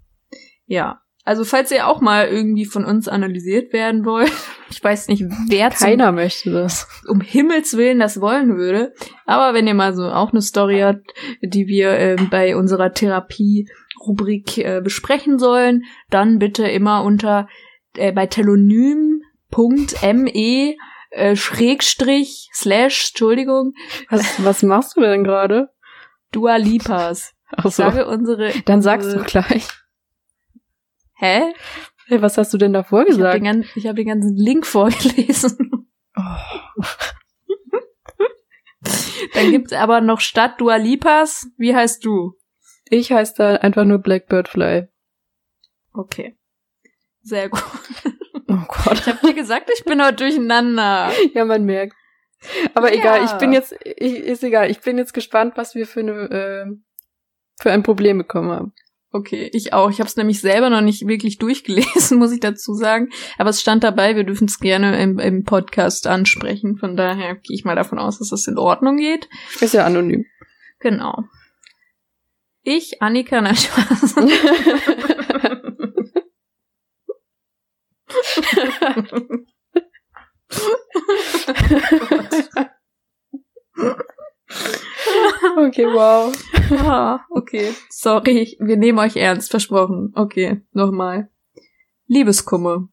Ja. 0.68 1.02
Also 1.26 1.44
falls 1.44 1.72
ihr 1.72 1.88
auch 1.88 2.00
mal 2.00 2.28
irgendwie 2.28 2.66
von 2.66 2.86
uns 2.86 3.10
analysiert 3.10 3.74
werden 3.74 4.06
wollt, 4.06 4.32
ich 4.70 4.82
weiß 4.82 5.10
nicht, 5.10 5.26
wer 5.50 5.72
zum, 5.72 5.88
Keiner 5.88 6.14
möchte 6.14 6.52
das. 6.52 6.88
um 7.08 7.20
Himmels 7.20 7.76
Willen 7.76 8.00
das 8.00 8.22
wollen 8.22 8.56
würde, 8.56 8.94
aber 9.26 9.54
wenn 9.54 9.68
ihr 9.68 9.74
mal 9.74 9.94
so 9.94 10.06
auch 10.06 10.32
eine 10.32 10.42
Story 10.42 10.80
habt, 10.80 11.14
die 11.42 11.68
wir 11.68 11.98
ähm, 11.98 12.30
bei 12.30 12.56
unserer 12.56 12.94
Therapie-Rubrik 12.94 14.58
äh, 14.60 14.80
besprechen 14.82 15.38
sollen, 15.38 15.84
dann 16.10 16.40
bitte 16.40 16.66
immer 16.66 17.04
unter 17.04 17.50
äh, 17.98 18.14
bei 18.14 18.26
telonym.me 18.28 19.22
äh, 21.10 21.36
Schrägstrich 21.36 22.50
slash, 22.54 23.10
Entschuldigung, 23.10 23.74
Was, 24.10 24.44
was 24.46 24.64
machst 24.64 24.96
du 24.96 25.02
denn 25.02 25.26
gerade? 25.26 25.70
Dua 26.32 26.56
Lipas. 26.56 27.34
Ach 27.52 27.64
so. 27.64 27.70
sage 27.70 28.06
unsere. 28.08 28.52
Dann 28.66 28.82
sagst 28.82 29.14
du 29.14 29.24
gleich. 29.24 29.68
Hä? 31.18 31.54
Hey, 32.08 32.22
was 32.22 32.38
hast 32.38 32.54
du 32.54 32.58
denn 32.58 32.74
davor 32.74 33.06
Ich 33.08 33.20
habe 33.20 33.40
den, 33.40 33.64
hab 33.64 33.96
den 33.96 34.08
ganzen 34.08 34.36
Link 34.36 34.66
vorgelesen. 34.66 35.88
Oh. 36.16 36.84
Dann 39.34 39.52
gibt's 39.52 39.74
aber 39.74 40.02
noch 40.02 40.20
Stadt 40.22 40.62
Dua 40.62 40.76
Lipas. 40.78 41.48
Wie 41.58 41.76
heißt 41.76 42.06
du? 42.06 42.34
Ich 42.90 43.12
heiße 43.12 43.34
da 43.38 43.56
einfach 43.56 43.84
nur 43.86 43.98
Blackbird 44.00 44.48
Fly. 44.48 44.88
Okay. 45.94 46.38
Sehr 47.22 47.50
gut. 47.50 47.64
Oh 48.50 48.64
Gott. 48.68 48.94
Ich 49.00 49.08
hab 49.08 49.20
dir 49.22 49.34
gesagt, 49.34 49.70
ich 49.78 49.84
bin 49.84 50.02
heute 50.02 50.16
durcheinander. 50.24 51.12
Ja, 51.34 51.44
man 51.44 51.66
merkt. 51.66 51.96
Aber 52.74 52.94
Ja. 52.94 53.00
egal, 53.00 53.26
ich 53.26 53.32
bin 53.34 53.52
jetzt, 53.52 53.76
ich, 53.84 54.14
ist 54.20 54.44
egal, 54.44 54.72
ich 54.72 54.80
bin 54.80 54.98
jetzt 54.98 55.14
gespannt, 55.14 55.58
was 55.58 55.76
wir 55.76 55.86
für 55.86 56.00
eine, 56.00 56.12
äh, 56.30 56.66
für 57.60 57.72
ein 57.72 57.84
Problem 57.84 58.20
bekommen 58.20 58.52
haben. 58.52 58.74
Okay, 59.18 59.50
ich 59.52 59.74
auch. 59.74 59.90
Ich 59.90 60.00
habe 60.00 60.08
es 60.08 60.16
nämlich 60.16 60.42
selber 60.42 60.70
noch 60.70 60.82
nicht 60.82 61.08
wirklich 61.08 61.40
durchgelesen, 61.40 62.20
muss 62.20 62.32
ich 62.32 62.40
dazu 62.40 62.76
sagen. 62.76 63.10
Aber 63.40 63.50
es 63.50 63.60
stand 63.60 63.84
dabei, 63.84 64.16
wir 64.16 64.24
dürfen 64.24 64.46
es 64.46 64.60
gerne 64.60 65.02
im, 65.02 65.18
im 65.18 65.44
Podcast 65.44 66.06
ansprechen. 66.06 66.78
Von 66.78 66.96
daher 66.96 67.34
gehe 67.34 67.56
ich 67.56 67.66
mal 67.66 67.76
davon 67.76 67.98
aus, 67.98 68.20
dass 68.20 68.30
das 68.30 68.46
in 68.46 68.60
Ordnung 68.60 68.98
geht. 68.98 69.28
Ist 69.60 69.74
ja 69.74 69.88
anonym. 69.88 70.28
Genau. 70.80 71.24
Ich, 72.62 73.02
Annika, 73.02 73.42
na 73.42 73.56
Spaß. 73.56 74.16
okay, 85.58 85.86
wow. 85.86 86.34
Ah, 86.70 87.26
okay. 87.30 87.74
Sorry, 87.90 88.58
wir 88.60 88.76
nehmen 88.76 89.00
euch 89.00 89.16
ernst, 89.16 89.52
versprochen. 89.52 90.12
Okay, 90.16 90.62
nochmal. 90.74 91.30
Liebeskummer. 92.08 92.90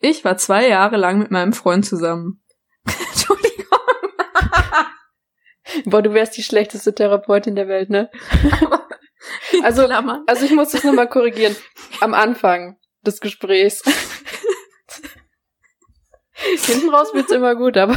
Ich 0.00 0.24
war 0.24 0.36
zwei 0.36 0.68
Jahre 0.68 0.96
lang 0.96 1.18
mit 1.18 1.30
meinem 1.30 1.54
Freund 1.54 1.86
zusammen. 1.86 2.42
Entschuldigung. 2.84 3.78
Boah, 5.86 6.02
du 6.02 6.12
wärst 6.12 6.36
die 6.36 6.42
schlechteste 6.42 6.94
Therapeutin 6.94 7.56
der 7.56 7.68
Welt, 7.68 7.88
ne? 7.90 8.10
Also-. 9.62 9.88
Also 10.26 10.44
ich 10.44 10.52
muss 10.52 10.70
das 10.70 10.84
nochmal 10.84 11.08
korrigieren. 11.08 11.56
Am 12.00 12.14
Anfang 12.14 12.76
des 13.06 13.20
Gesprächs. 13.20 13.82
Hinten 16.66 16.90
raus 16.90 17.12
wird's 17.14 17.32
immer 17.32 17.56
gut, 17.56 17.76
aber 17.76 17.96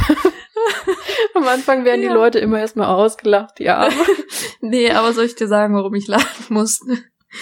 am 1.34 1.46
Anfang 1.48 1.84
werden 1.84 2.02
Ja. 2.02 2.08
die 2.08 2.14
Leute 2.14 2.38
immer 2.38 2.58
erstmal 2.60 2.88
ausgelacht, 2.88 3.60
ja. 3.60 3.88
Nee, 4.60 4.90
aber 4.92 5.12
soll 5.12 5.24
ich 5.24 5.34
dir 5.34 5.48
sagen, 5.48 5.74
warum 5.74 5.94
ich 5.94 6.06
lachen 6.06 6.46
musste? 6.54 6.98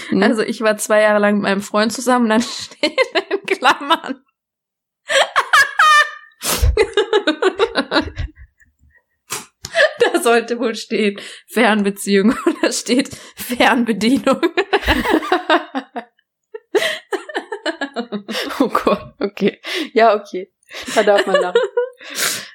Hm? 0.08 0.22
Also 0.22 0.42
ich 0.42 0.60
war 0.60 0.76
zwei 0.78 1.02
Jahre 1.02 1.18
lang 1.18 1.34
mit 1.34 1.42
meinem 1.42 1.60
Freund 1.60 1.92
zusammen, 1.92 2.28
dann 2.28 2.42
steht 2.42 2.98
in 3.30 3.44
Klammern. 3.46 4.24
da 10.00 10.20
sollte 10.20 10.58
wohl 10.58 10.74
stehen 10.74 11.20
Fernbeziehung 11.48 12.34
und 12.44 12.56
da 12.62 12.72
steht 12.72 13.10
Fernbedienung. 13.36 14.40
oh 18.60 18.68
Gott, 18.68 19.14
okay. 19.18 19.60
Ja, 19.92 20.14
okay. 20.14 20.52
Da 20.94 21.02
darf 21.02 21.26
man 21.26 21.40
lachen. 21.40 21.60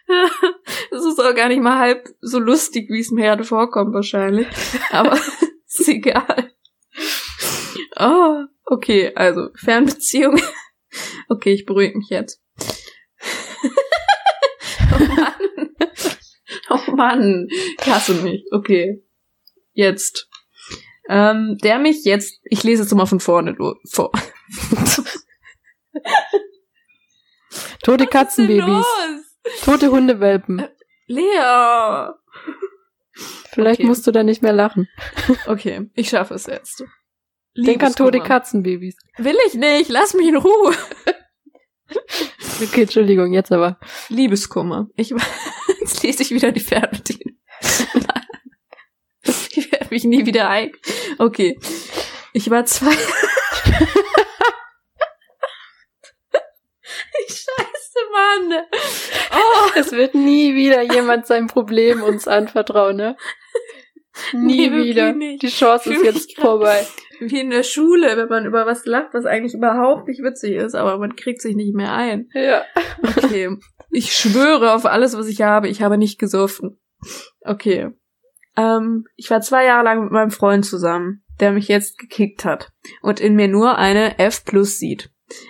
Das 0.91 1.03
ist 1.03 1.19
auch 1.19 1.35
gar 1.35 1.49
nicht 1.49 1.61
mal 1.61 1.77
halb 1.77 2.07
so 2.21 2.39
lustig, 2.39 2.89
wie 2.89 2.99
es 2.99 3.11
mir 3.11 3.23
gerade 3.25 3.43
vorkommt 3.43 3.93
wahrscheinlich. 3.93 4.47
Aber 4.91 5.17
ist 5.67 5.87
egal. 5.87 6.51
Oh, 7.97 8.45
okay, 8.65 9.13
also 9.15 9.49
Fernbeziehung. 9.55 10.39
Okay, 11.27 11.53
ich 11.53 11.65
beruhige 11.65 11.97
mich 11.97 12.09
jetzt. 12.09 12.41
oh 14.93 14.99
Mann. 14.99 15.35
Oh 16.69 16.91
Mann. 16.91 17.47
Ich 17.49 17.87
hasse 17.87 18.13
mich. 18.15 18.45
Okay. 18.51 19.03
Jetzt. 19.73 20.29
Ähm, 21.09 21.57
der 21.61 21.79
mich 21.79 22.05
jetzt, 22.05 22.39
ich 22.45 22.63
lese 22.63 22.83
jetzt 22.83 22.93
mal 22.93 23.05
von 23.05 23.19
vorne 23.19 23.55
vor. 23.91 24.11
Tote 27.83 28.07
Katzenbabys, 28.07 28.65
Los? 28.65 28.85
Tote 29.63 29.91
Hundewelpen. 29.91 30.67
Lea. 31.07 32.11
Vielleicht 33.53 33.79
Okay. 33.79 33.87
musst 33.87 34.05
du 34.07 34.11
da 34.11 34.23
nicht 34.23 34.41
mehr 34.41 34.53
lachen. 34.53 34.87
Okay, 35.47 35.89
ich 35.93 36.09
schaffe 36.09 36.33
es 36.33 36.47
jetzt. 36.47 36.83
Denk 37.55 37.81
an 37.83 37.93
tote. 37.93 38.19
Katzenbabys. 38.19 38.97
Will 39.17 39.37
ich 39.47 39.53
nicht, 39.53 39.89
lass 39.89 40.13
mich 40.13 40.27
in 40.27 40.37
Ruhe. 40.37 40.75
Okay, 42.63 42.81
Entschuldigung, 42.83 43.31
jetzt 43.33 43.51
aber. 43.51 43.79
Liebeskummer. 44.09 44.87
Ich, 44.95 45.09
jetzt 45.81 46.01
lese 46.01 46.23
ich 46.23 46.31
wieder 46.31 46.51
die 46.51 46.59
Fernbedienung. 46.59 47.37
Ich 49.51 49.71
werde 49.71 49.87
mich 49.91 50.03
nie 50.03 50.25
wieder 50.25 50.49
ein. 50.49 50.71
Okay. 51.19 51.59
Ich 52.33 52.49
war 52.49 52.65
zwei. 52.65 52.91
Scheiße, 57.27 57.99
Mann. 58.15 58.61
Oh, 59.31 59.69
Es 59.79 59.91
wird 59.91 60.15
nie 60.15 60.55
wieder 60.55 60.81
jemand 60.81 61.25
sein 61.27 61.47
Problem 61.47 62.01
uns 62.03 62.27
anvertrauen, 62.27 62.95
ne? 62.95 63.17
Nie 64.33 64.69
Nee, 64.69 64.71
wieder. 64.71 65.11
nicht. 65.11 65.41
Die 65.43 65.49
Chance 65.49 65.93
ist 65.93 66.03
jetzt 66.03 66.39
vorbei. 66.39 66.87
wie 67.19 67.41
in 67.41 67.49
der 67.49 67.63
Schule, 67.63 68.15
wenn 68.15 68.29
man 68.29 68.45
über 68.45 68.65
was 68.65 68.85
lacht, 68.85 69.09
was 69.13 69.25
eigentlich 69.25 69.53
überhaupt 69.53 70.07
nicht 70.07 70.23
witzig 70.23 70.55
ist, 70.55 70.73
aber 70.73 70.97
man 70.97 71.15
kriegt 71.17 71.41
sich 71.41 71.55
nicht 71.55 71.75
mehr 71.75 71.91
ein. 71.93 72.29
Ja. 72.33 72.63
Okay. 73.17 73.57
Ich 73.91 74.13
schwöre 74.13 74.73
auf 74.73 74.85
alles, 74.85 75.17
was 75.17 75.27
ich 75.27 75.41
habe. 75.41 75.67
Ich 75.67 75.81
habe 75.81 75.97
nicht 75.97 76.17
gesoffen. 76.17 76.79
Okay. 77.41 77.89
Ähm, 78.57 79.05
ich 79.17 79.29
war 79.29 79.41
zwei 79.41 79.65
Jahre 79.65 79.83
lang 79.83 80.03
mit 80.05 80.11
meinem 80.13 80.31
Freund 80.31 80.65
zusammen, 80.65 81.23
der 81.41 81.51
mich 81.51 81.67
jetzt 81.67 81.97
gekickt 81.97 82.45
hat 82.45 82.71
und 83.01 83.19
in 83.19 83.35
mir 83.35 83.49
nur 83.49 83.77
eine 83.77 84.17
F 84.17 84.45
plus 84.45 84.77
sieht. 84.77 85.09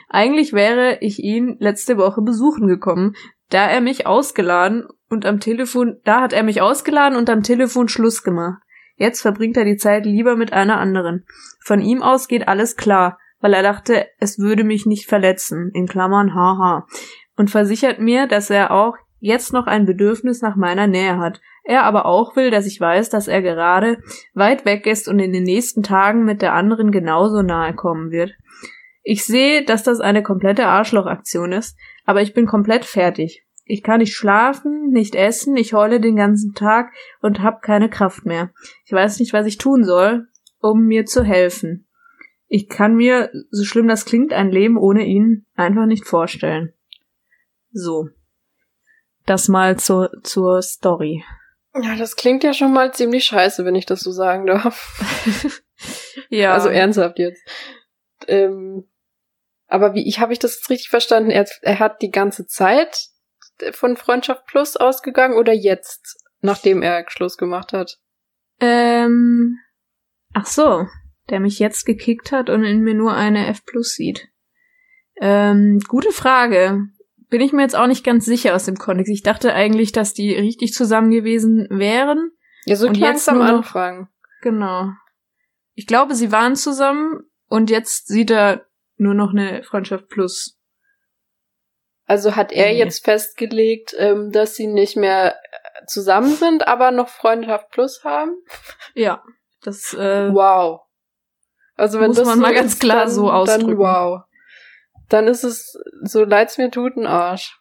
Eigentlich 0.10 0.54
wäre 0.54 0.98
ich 1.02 1.20
ihn 1.20 1.58
letzte 1.60 1.98
Woche 1.98 2.22
besuchen 2.22 2.68
gekommen, 2.68 3.16
da 3.50 3.68
er 3.68 3.82
mich 3.82 4.08
ausgeladen 4.08 4.88
und 5.10 5.26
am 5.26 5.40
Telefon, 5.40 5.98
da 6.04 6.22
hat 6.22 6.34
er 6.34 6.44
mich 6.44 6.62
ausgeladen 6.62 7.18
und 7.18 7.30
am 7.30 7.44
Telefon 7.44 7.88
Schluss 7.88 8.24
gemacht. 8.24 8.62
Jetzt 8.98 9.22
verbringt 9.22 9.58
er 9.58 9.66
die 9.66 9.78
Zeit 9.78 10.06
lieber 10.06 10.36
mit 10.36 10.54
einer 10.54 10.80
anderen. 10.80 11.26
Von 11.64 11.82
ihm 11.82 12.02
aus 12.02 12.28
geht 12.28 12.48
alles 12.48 12.78
klar, 12.78 13.20
weil 13.40 13.54
er 13.54 13.64
dachte, 13.64 14.08
es 14.20 14.40
würde 14.40 14.64
mich 14.64 14.86
nicht 14.86 15.08
verletzen, 15.08 15.70
in 15.74 15.88
Klammern 15.88 16.34
haha, 16.34 16.88
und 17.36 17.52
versichert 17.52 18.00
mir, 18.00 18.28
dass 18.28 18.50
er 18.50 18.72
auch 18.72 18.96
jetzt 19.20 19.54
noch 19.54 19.68
ein 19.68 19.86
Bedürfnis 19.86 20.42
nach 20.42 20.56
meiner 20.56 20.88
Nähe 20.88 21.18
hat. 21.18 21.42
Er 21.64 21.84
aber 21.84 22.06
auch 22.06 22.36
will, 22.36 22.52
dass 22.52 22.68
ich 22.68 22.80
weiß, 22.80 23.10
dass 23.10 23.28
er 23.28 23.42
gerade 23.42 23.98
weit 24.34 24.66
weg 24.66 24.86
ist 24.86 25.08
und 25.08 25.20
in 25.20 25.34
den 25.34 25.44
nächsten 25.44 25.84
Tagen 25.84 26.24
mit 26.24 26.42
der 26.42 26.54
anderen 26.54 26.92
genauso 26.92 27.42
nahe 27.42 27.74
kommen 27.74 28.12
wird. 28.12 28.34
Ich 29.08 29.24
sehe, 29.24 29.64
dass 29.64 29.84
das 29.84 30.00
eine 30.00 30.24
komplette 30.24 30.66
Arschlochaktion 30.66 31.52
ist, 31.52 31.78
aber 32.06 32.24
ich 32.24 32.34
bin 32.34 32.48
komplett 32.48 32.86
fertig. 32.86 33.46
Ich 33.64 33.84
kann 33.84 34.00
nicht 34.00 34.16
schlafen, 34.16 34.90
nicht 34.90 35.14
essen, 35.14 35.56
ich 35.58 35.74
heule 35.74 36.02
den 36.02 36.16
ganzen 36.16 36.56
Tag 36.56 36.92
und 37.22 37.44
hab 37.44 37.62
keine 37.62 37.88
Kraft 37.88 38.26
mehr. 38.26 38.52
Ich 38.84 38.92
weiß 38.92 39.20
nicht, 39.20 39.32
was 39.32 39.46
ich 39.46 39.60
tun 39.60 39.84
soll, 39.84 40.28
um 40.60 40.88
mir 40.88 41.06
zu 41.06 41.24
helfen. 41.24 41.88
Ich 42.48 42.68
kann 42.68 42.96
mir, 42.96 43.30
so 43.52 43.64
schlimm 43.64 43.88
das 43.88 44.06
klingt, 44.06 44.34
ein 44.34 44.50
Leben 44.50 44.76
ohne 44.76 45.06
ihn 45.06 45.46
einfach 45.54 45.86
nicht 45.86 46.08
vorstellen. 46.08 46.74
So. 47.72 48.10
Das 49.28 49.48
mal 49.48 49.78
zur, 49.78 50.10
zur 50.24 50.64
Story. 50.64 51.24
Ja, 51.80 51.96
das 51.96 52.16
klingt 52.16 52.44
ja 52.44 52.54
schon 52.54 52.74
mal 52.74 52.92
ziemlich 52.92 53.26
scheiße, 53.26 53.66
wenn 53.66 53.76
ich 53.76 53.86
das 53.86 54.00
so 54.02 54.12
sagen 54.12 54.48
darf. 54.48 55.62
Ja. 56.30 56.54
Also 56.54 56.70
ernsthaft 56.70 57.20
jetzt. 57.20 57.44
Ähm, 58.28 58.88
aber 59.68 59.94
wie 59.94 60.08
ich 60.08 60.20
habe 60.20 60.34
ich 60.34 60.40
das 60.40 60.56
jetzt 60.56 60.70
richtig 60.70 60.90
verstanden? 60.90 61.32
Er, 61.32 61.46
er 61.62 61.80
hat 61.80 62.02
die 62.02 62.12
ganze 62.12 62.46
Zeit 62.46 63.10
von 63.72 63.98
Freundschaft 63.98 64.46
Plus 64.46 64.76
ausgegangen 64.76 65.38
oder 65.38 65.54
jetzt, 65.54 66.18
nachdem 66.42 66.82
er 66.82 67.06
Schluss 67.10 67.38
gemacht 67.38 67.74
hat? 67.74 67.98
Ähm, 68.60 69.58
ach 70.34 70.46
so, 70.46 70.88
der 71.30 71.40
mich 71.40 71.60
jetzt 71.60 71.86
gekickt 71.86 72.32
hat 72.32 72.50
und 72.50 72.64
in 72.64 72.82
mir 72.82 72.94
nur 72.94 73.14
eine 73.14 73.48
F 73.48 73.66
plus 73.66 73.94
sieht. 73.94 74.28
Ähm, 75.18 75.80
gute 75.88 76.12
Frage. 76.12 76.82
Bin 77.30 77.42
ich 77.42 77.54
mir 77.54 77.64
jetzt 77.64 77.76
auch 77.76 77.88
nicht 77.88 78.04
ganz 78.04 78.26
sicher 78.26 78.56
aus 78.56 78.66
dem 78.66 78.78
Kontext. 78.78 79.12
Ich 79.12 79.24
dachte 79.24 79.54
eigentlich, 79.54 79.92
dass 79.92 80.14
die 80.14 80.34
richtig 80.34 80.74
zusammen 80.74 81.10
gewesen 81.10 81.68
wären. 81.70 82.32
Ja, 82.66 82.76
so 82.76 82.88
Und 82.88 82.98
jetzt 82.98 83.28
am 83.28 83.42
Anfang. 83.42 84.10
Genau. 84.42 84.90
Ich 85.74 85.88
glaube, 85.88 86.16
sie 86.16 86.32
waren 86.32 86.56
zusammen 86.56 87.22
und 87.48 87.70
jetzt 87.70 88.08
sieht 88.08 88.32
er 88.32 88.66
nur 88.98 89.14
noch 89.14 89.32
eine 89.32 89.64
Freundschaft 89.64 90.08
plus. 90.10 90.60
Also 92.06 92.36
hat 92.36 92.52
er 92.52 92.72
Nee. 92.72 92.78
jetzt 92.78 93.04
festgelegt, 93.04 93.96
ähm, 93.98 94.32
dass 94.32 94.56
sie 94.56 94.68
nicht 94.68 94.96
mehr 94.96 95.36
äh, 95.36 95.86
zusammen 95.88 96.34
sind, 96.36 96.68
aber 96.68 96.92
noch 96.92 97.10
Freundschaft 97.10 97.72
Plus 97.72 98.04
haben? 98.04 98.36
Ja. 98.94 99.24
Das, 99.62 99.94
äh, 99.96 100.30
Wow. 100.32 100.82
Also 101.76 102.00
wenn 102.00 102.08
Muss 102.08 102.18
das 102.18 102.28
man 102.28 102.36
so 102.38 102.42
mal 102.42 102.54
ganz 102.54 102.80
klar 102.80 103.06
dann, 103.06 103.10
so 103.10 103.26
Dann 103.26 103.36
ausdrücken. 103.36 103.78
wow. 103.80 104.22
Dann 105.10 105.28
ist 105.28 105.44
es, 105.44 105.76
so 106.04 106.24
leid's 106.24 106.58
mir 106.58 106.72
tut, 106.72 106.96
ein 106.96 107.06
Arsch. 107.08 107.60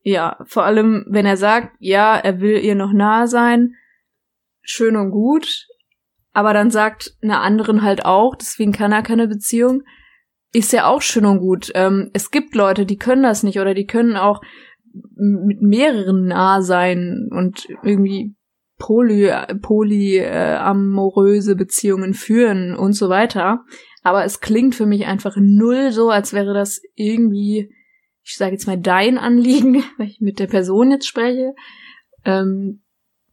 Ja, 0.00 0.38
vor 0.46 0.62
allem, 0.64 1.04
wenn 1.08 1.26
er 1.26 1.36
sagt, 1.36 1.74
ja, 1.80 2.16
er 2.16 2.40
will 2.40 2.58
ihr 2.64 2.76
noch 2.76 2.92
nahe 2.92 3.26
sein, 3.26 3.74
schön 4.62 4.96
und 4.96 5.10
gut, 5.10 5.66
aber 6.32 6.52
dann 6.54 6.70
sagt 6.70 7.12
einer 7.22 7.40
anderen 7.40 7.82
halt 7.82 8.04
auch, 8.04 8.36
deswegen 8.36 8.72
kann 8.72 8.92
er 8.92 9.02
keine 9.02 9.26
Beziehung, 9.26 9.82
ist 10.52 10.72
ja 10.72 10.86
auch 10.86 11.02
schön 11.02 11.26
und 11.26 11.38
gut. 11.40 11.70
Ähm, 11.74 12.10
es 12.12 12.30
gibt 12.30 12.54
Leute, 12.54 12.86
die 12.86 12.96
können 12.96 13.22
das 13.22 13.42
nicht 13.42 13.58
oder 13.60 13.74
die 13.74 13.86
können 13.86 14.16
auch 14.16 14.40
mit 15.14 15.60
mehreren 15.60 16.26
nah 16.26 16.62
sein 16.62 17.28
und 17.30 17.66
irgendwie 17.82 18.34
poly, 18.78 19.30
polyamoröse 19.60 21.56
Beziehungen 21.56 22.14
führen 22.14 22.74
und 22.74 22.92
so 22.94 23.08
weiter. 23.08 23.64
Aber 24.02 24.24
es 24.24 24.40
klingt 24.40 24.74
für 24.74 24.86
mich 24.86 25.06
einfach 25.06 25.36
null 25.38 25.92
so, 25.92 26.10
als 26.10 26.32
wäre 26.32 26.54
das 26.54 26.80
irgendwie 26.94 27.70
ich 28.26 28.36
sage 28.36 28.52
jetzt 28.52 28.66
mal 28.66 28.78
dein 28.78 29.18
Anliegen, 29.18 29.84
weil 29.98 30.08
ich 30.08 30.20
mit 30.20 30.38
der 30.38 30.48
Person 30.48 30.90
jetzt 30.90 31.06
spreche, 31.06 31.54
ähm, 32.24 32.82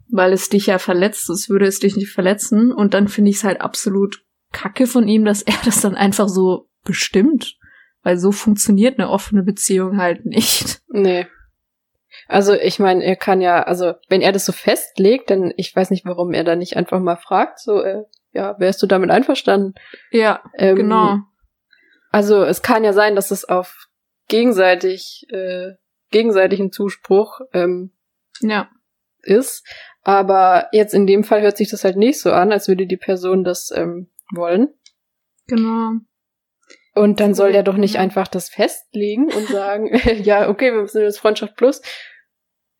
weil 0.10 0.32
es 0.32 0.50
dich 0.50 0.68
ja 0.68 0.78
verletzt, 0.78 1.30
es 1.30 1.50
würde 1.50 1.66
es 1.66 1.80
dich 1.80 1.96
nicht 1.96 2.12
verletzen. 2.12 2.72
Und 2.72 2.94
dann 2.94 3.08
finde 3.08 3.32
ich 3.32 3.38
es 3.38 3.44
halt 3.44 3.60
absolut 3.60 4.24
kacke 4.52 4.86
von 4.86 5.08
ihm, 5.08 5.26
dass 5.26 5.42
er 5.42 5.58
das 5.66 5.82
dann 5.82 5.96
einfach 5.96 6.30
so 6.30 6.70
bestimmt. 6.84 7.58
Weil 8.04 8.18
so 8.18 8.32
funktioniert 8.32 9.00
eine 9.00 9.10
offene 9.10 9.44
Beziehung 9.44 9.98
halt 9.98 10.26
nicht. 10.26 10.82
Nee. 10.96 11.26
Also 12.28 12.54
ich 12.54 12.78
meine, 12.78 13.04
er 13.04 13.16
kann 13.16 13.42
ja, 13.42 13.64
also 13.64 13.94
wenn 14.08 14.22
er 14.22 14.32
das 14.32 14.46
so 14.46 14.52
festlegt, 14.52 15.32
dann 15.32 15.52
ich 15.58 15.76
weiß 15.76 15.90
nicht, 15.90 16.06
warum 16.06 16.34
er 16.34 16.44
da 16.44 16.56
nicht 16.56 16.78
einfach 16.78 17.00
mal 17.00 17.16
fragt, 17.16 17.60
so, 17.60 17.82
äh, 17.82 18.04
ja, 18.32 18.60
wärst 18.60 18.84
du 18.84 18.88
damit 18.88 19.10
einverstanden? 19.10 19.74
Ja, 20.12 20.44
ähm, 20.56 20.76
genau. 20.76 21.18
Also 22.12 22.44
es 22.44 22.62
kann 22.62 22.84
ja 22.84 22.94
sein, 22.94 23.16
dass 23.16 23.32
es 23.32 23.44
auf 23.44 23.88
gegenseitig, 24.28 25.26
äh, 25.30 25.74
gegenseitigen 26.12 26.72
Zuspruch 26.72 27.42
ähm, 27.54 27.92
ja. 28.40 28.70
ist. 29.24 29.66
Aber 30.04 30.68
jetzt 30.72 30.94
in 30.94 31.08
dem 31.08 31.24
Fall 31.24 31.42
hört 31.42 31.58
sich 31.58 31.70
das 31.70 31.84
halt 31.84 31.98
nicht 31.98 32.22
so 32.22 32.32
an, 32.32 32.52
als 32.52 32.68
würde 32.68 32.86
die 32.86 32.98
Person 32.98 33.44
das 33.44 33.72
ähm, 33.76 34.12
wollen. 34.32 34.70
Genau. 35.48 35.94
Und 36.96 37.20
dann 37.20 37.34
soll 37.34 37.56
er 37.56 37.64
doch 37.64 37.78
nicht 37.78 37.98
einfach 37.98 38.28
das 38.28 38.50
festlegen 38.50 39.32
und 39.32 39.48
sagen, 39.48 39.90
ja, 40.24 40.50
okay, 40.50 40.72
wir 40.72 40.82
müssen 40.82 41.02
jetzt 41.02 41.20
Freundschaft 41.20 41.56
plus. 41.56 41.82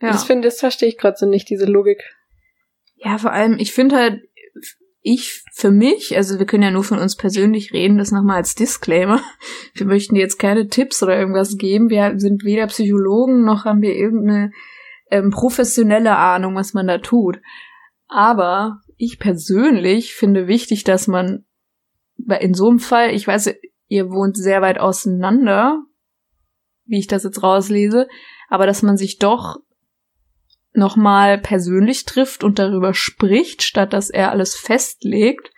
Ja. 0.02 0.10
Das 0.10 0.24
finde, 0.24 0.48
das 0.48 0.60
verstehe 0.60 0.90
ich 0.90 0.98
gerade 0.98 1.18
so 1.18 1.26
nicht, 1.26 1.50
diese 1.50 1.66
Logik. 1.66 2.04
Ja, 2.96 3.18
vor 3.18 3.32
allem, 3.32 3.58
ich 3.58 3.74
finde 3.74 3.96
halt, 3.96 4.22
ich 5.02 5.44
für 5.52 5.72
mich, 5.72 6.16
also 6.16 6.40
wir 6.40 6.46
können 6.46 6.64
ja 6.64 6.72
nur 6.72 6.84
von 6.84 7.00
uns 7.00 7.18
persönlich 7.18 7.74
reden, 7.74 7.98
das 7.98 8.12
nochmal 8.12 8.38
als 8.38 8.56
Disclaimer. 8.56 9.22
Wir 9.74 9.86
möchten 9.86 10.16
jetzt 10.16 10.38
keine 10.38 10.68
Tipps 10.68 11.04
oder 11.04 11.18
irgendwas 11.18 11.58
geben. 11.58 11.90
Wir 11.90 12.14
sind 12.18 12.46
weder 12.46 12.68
Psychologen 12.68 13.44
noch 13.44 13.66
haben 13.66 13.82
wir 13.82 13.96
irgendeine 13.96 14.52
ähm, 15.12 15.32
professionelle 15.32 16.16
Ahnung, 16.16 16.56
was 16.56 16.74
man 16.74 16.88
da 16.88 17.00
tut. 17.00 17.40
Aber 18.08 18.82
ich 18.98 19.20
persönlich 19.20 20.14
finde 20.14 20.48
wichtig, 20.48 20.84
dass 20.84 21.08
man 21.08 21.46
in 22.40 22.54
so 22.54 22.70
einem 22.70 22.80
Fall, 22.80 23.14
ich 23.14 23.28
weiß, 23.28 23.54
ihr 23.88 24.10
wohnt 24.10 24.38
sehr 24.38 24.62
weit 24.62 24.80
auseinander, 24.80 25.84
wie 26.86 27.00
ich 27.00 27.08
das 27.08 27.24
jetzt 27.24 27.44
rauslese, 27.44 28.08
aber 28.50 28.66
dass 28.66 28.82
man 28.82 28.98
sich 28.98 29.20
doch 29.20 29.58
nochmal 30.74 31.38
persönlich 31.38 32.06
trifft 32.06 32.44
und 32.44 32.60
darüber 32.60 32.94
spricht, 32.94 33.64
statt 33.64 33.94
dass 33.94 34.10
er 34.10 34.32
alles 34.32 34.56
festlegt. 34.56 35.52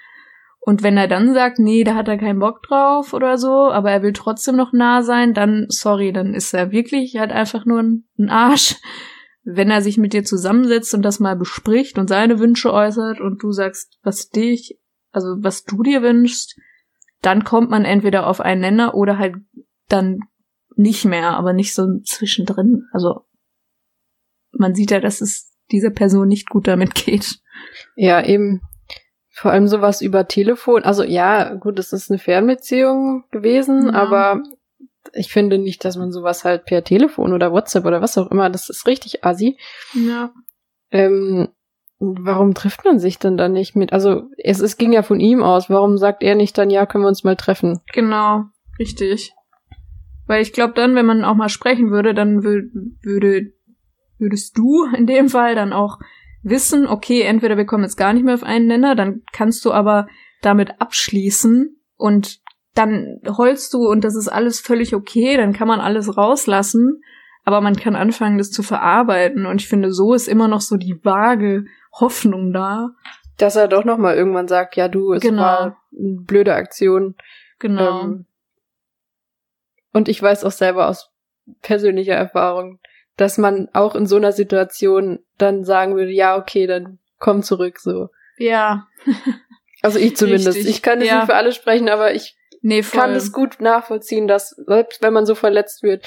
Und 0.60 0.82
wenn 0.82 0.98
er 0.98 1.08
dann 1.08 1.34
sagt, 1.34 1.60
nee, 1.60 1.84
da 1.84 1.96
hat 1.96 2.08
er 2.08 2.18
keinen 2.18 2.40
Bock 2.40 2.64
drauf 2.64 3.14
oder 3.14 3.38
so, 3.38 3.70
aber 3.72 3.92
er 3.92 4.02
will 4.02 4.14
trotzdem 4.14 4.56
noch 4.56 4.74
nah 4.74 5.04
sein, 5.04 5.34
dann, 5.34 5.68
sorry, 5.70 6.12
dann 6.12 6.34
ist 6.34 6.54
er 6.54 6.72
wirklich 6.72 7.18
halt 7.18 7.32
einfach 7.32 7.66
nur 7.66 7.82
ein, 7.82 8.30
Arsch. 8.30 8.76
Wenn 9.44 9.70
er 9.70 9.84
sich 9.84 10.00
mit 10.00 10.14
dir 10.14 10.24
zusammensetzt 10.24 10.96
und 10.96 11.04
das 11.04 11.20
mal 11.20 11.36
bespricht 11.36 12.00
und 12.00 12.08
seine 12.08 12.40
Wünsche 12.40 12.74
äußert 12.74 13.22
und 13.22 13.44
du 13.44 13.52
sagst, 13.52 14.00
was 14.02 14.30
dich, 14.30 14.80
also 15.12 15.36
was 15.38 15.66
du 15.66 15.84
dir 15.84 16.02
wünschst, 16.02 16.60
dann 17.26 17.44
kommt 17.44 17.70
man 17.70 17.86
entweder 17.86 18.28
auf 18.28 18.40
einen 18.42 18.62
Nenner 18.62 18.96
oder 18.96 19.18
halt 19.18 19.36
dann 19.88 20.20
nicht 20.76 21.06
mehr, 21.06 21.32
aber 21.32 21.54
nicht 21.54 21.74
so 21.74 22.00
zwischendrin. 22.04 22.88
Also 22.92 23.22
man 24.52 24.76
sieht 24.76 24.92
ja, 24.92 25.00
dass 25.00 25.22
es 25.22 25.52
dieser 25.72 25.90
Person 25.90 26.28
nicht 26.28 26.50
gut 26.50 26.68
damit 26.68 26.96
geht. 26.96 27.40
Ja, 27.96 28.24
eben. 28.24 28.62
Vor 29.32 29.52
allem 29.52 29.68
sowas 29.68 30.02
über 30.02 30.28
Telefon. 30.28 30.84
Also 30.84 31.04
ja, 31.04 31.56
gut, 31.56 31.78
es 31.78 31.92
ist 31.92 32.10
eine 32.10 32.20
Fernbeziehung 32.20 33.26
gewesen, 33.32 33.88
ja. 33.88 33.94
aber 33.94 34.42
ich 35.14 35.32
finde 35.32 35.58
nicht, 35.58 35.84
dass 35.84 35.98
man 35.98 36.12
sowas 36.12 36.46
halt 36.46 36.66
per 36.66 36.84
Telefon 36.84 37.34
oder 37.34 37.52
WhatsApp 37.52 37.86
oder 37.86 38.02
was 38.02 38.18
auch 38.18 38.32
immer, 38.32 38.50
das 38.50 38.70
ist 38.70 38.88
richtig 38.88 39.26
assi. 39.26 39.58
Ja. 39.94 40.32
Ähm, 40.92 41.50
warum 42.00 42.54
trifft 42.54 42.86
man 42.86 43.00
sich 43.00 43.20
denn 43.20 43.38
dann 43.38 43.54
nicht 43.54 43.76
mit? 43.76 43.93
Also 43.93 44.24
es, 44.38 44.60
es 44.60 44.78
ging 44.78 44.93
ja 44.93 45.02
von 45.02 45.20
ihm 45.20 45.43
aus. 45.43 45.70
Warum 45.70 45.98
sagt 45.98 46.24
er 46.24 46.36
nicht 46.36 46.58
dann, 46.58 46.70
ja, 46.70 46.86
können 46.86 47.04
wir 47.04 47.10
uns 47.10 47.24
mal 47.24 47.36
treffen? 47.36 47.80
Genau, 47.93 48.43
richtig. 48.80 49.34
Weil 50.28 50.41
ich 50.41 50.54
glaube 50.54 50.74
dann, 50.74 50.96
wenn 50.96 51.06
man 51.06 51.24
auch 51.24 51.36
mal 51.36 51.50
sprechen 51.50 51.91
würde, 51.91 52.14
dann 52.14 52.43
würde 52.43 53.52
würdest 54.18 54.58
du 54.58 54.86
in 54.96 55.06
dem 55.08 55.30
Fall 55.30 55.56
dann 55.56 55.74
auch 55.74 56.00
wissen, 56.41 56.88
okay, 56.88 57.22
entweder 57.22 57.58
wir 57.58 57.66
kommen 57.66 57.84
jetzt 57.84 57.98
gar 57.98 58.14
nicht 58.14 58.24
mehr 58.24 58.36
auf 58.36 58.43
einen 58.43 58.68
Nenner, 58.68 58.96
dann 58.96 59.22
kannst 59.34 59.66
du 59.66 59.72
aber 59.72 60.08
damit 60.41 60.80
abschließen 60.80 61.76
und 61.98 62.39
dann 62.76 63.20
heulst 63.28 63.74
du 63.74 63.88
und 63.88 64.04
das 64.04 64.16
ist 64.16 64.28
alles 64.28 64.60
völlig 64.60 64.93
okay, 64.93 65.38
dann 65.38 65.54
kann 65.54 65.68
man 65.68 65.80
alles 65.80 66.18
rauslassen, 66.18 67.02
aber 67.43 67.62
man 67.62 67.76
kann 67.76 67.96
anfangen, 67.96 68.38
das 68.38 68.52
zu 68.52 68.64
verarbeiten 68.64 69.46
und 69.46 69.62
ich 69.62 69.68
finde, 69.68 69.91
so 69.91 70.14
ist 70.14 70.28
immer 70.28 70.48
noch 70.48 70.62
so 70.62 70.78
die 70.78 71.00
vage 71.04 71.66
Hoffnung 72.00 72.54
da. 72.54 72.89
Dass 73.38 73.58
er 73.58 73.68
doch 73.68 73.84
noch 73.84 73.98
mal 73.98 74.16
irgendwann 74.16 74.48
sagt, 74.48 74.78
ja 74.78 74.88
du, 74.88 75.12
es 75.12 75.22
genau. 75.22 75.41
war 75.41 75.62
eine 75.91 76.22
blöde 76.22 76.54
Aktion. 76.54 77.16
Genau. 77.60 78.04
Ähm, 78.04 78.26
und 79.91 80.08
ich 80.08 80.22
weiß 80.22 80.46
auch 80.46 80.52
selber 80.52 80.88
aus 80.88 81.12
persönlicher 81.62 82.16
Erfahrung, 82.16 82.80
dass 83.18 83.38
man 83.38 83.70
auch 83.74 83.96
in 83.96 84.06
so 84.06 84.16
einer 84.16 84.32
Situation 84.32 85.20
dann 85.38 85.64
sagen 85.64 85.96
würde, 85.96 86.12
ja, 86.12 86.38
okay, 86.38 86.68
dann 86.68 87.00
komm 87.20 87.43
zurück, 87.43 87.80
so. 87.80 88.10
Ja. 88.38 88.88
Also 89.82 90.00
ich 90.00 90.18
zumindest. 90.18 90.48
Richtig. 90.48 90.68
Ich 90.68 90.82
kann 90.82 91.00
das 91.00 91.08
ja. 91.08 91.18
nicht 91.18 91.26
für 91.28 91.36
alle 91.36 91.52
sprechen, 91.52 91.89
aber 91.89 92.16
ich 92.16 92.36
nee, 92.64 92.82
kann 92.82 93.12
es 93.12 93.32
gut 93.32 93.62
nachvollziehen, 93.62 94.28
dass 94.28 94.50
selbst 94.50 95.04
wenn 95.04 95.14
man 95.14 95.28
so 95.28 95.36
verletzt 95.36 95.84
wird, 95.84 96.04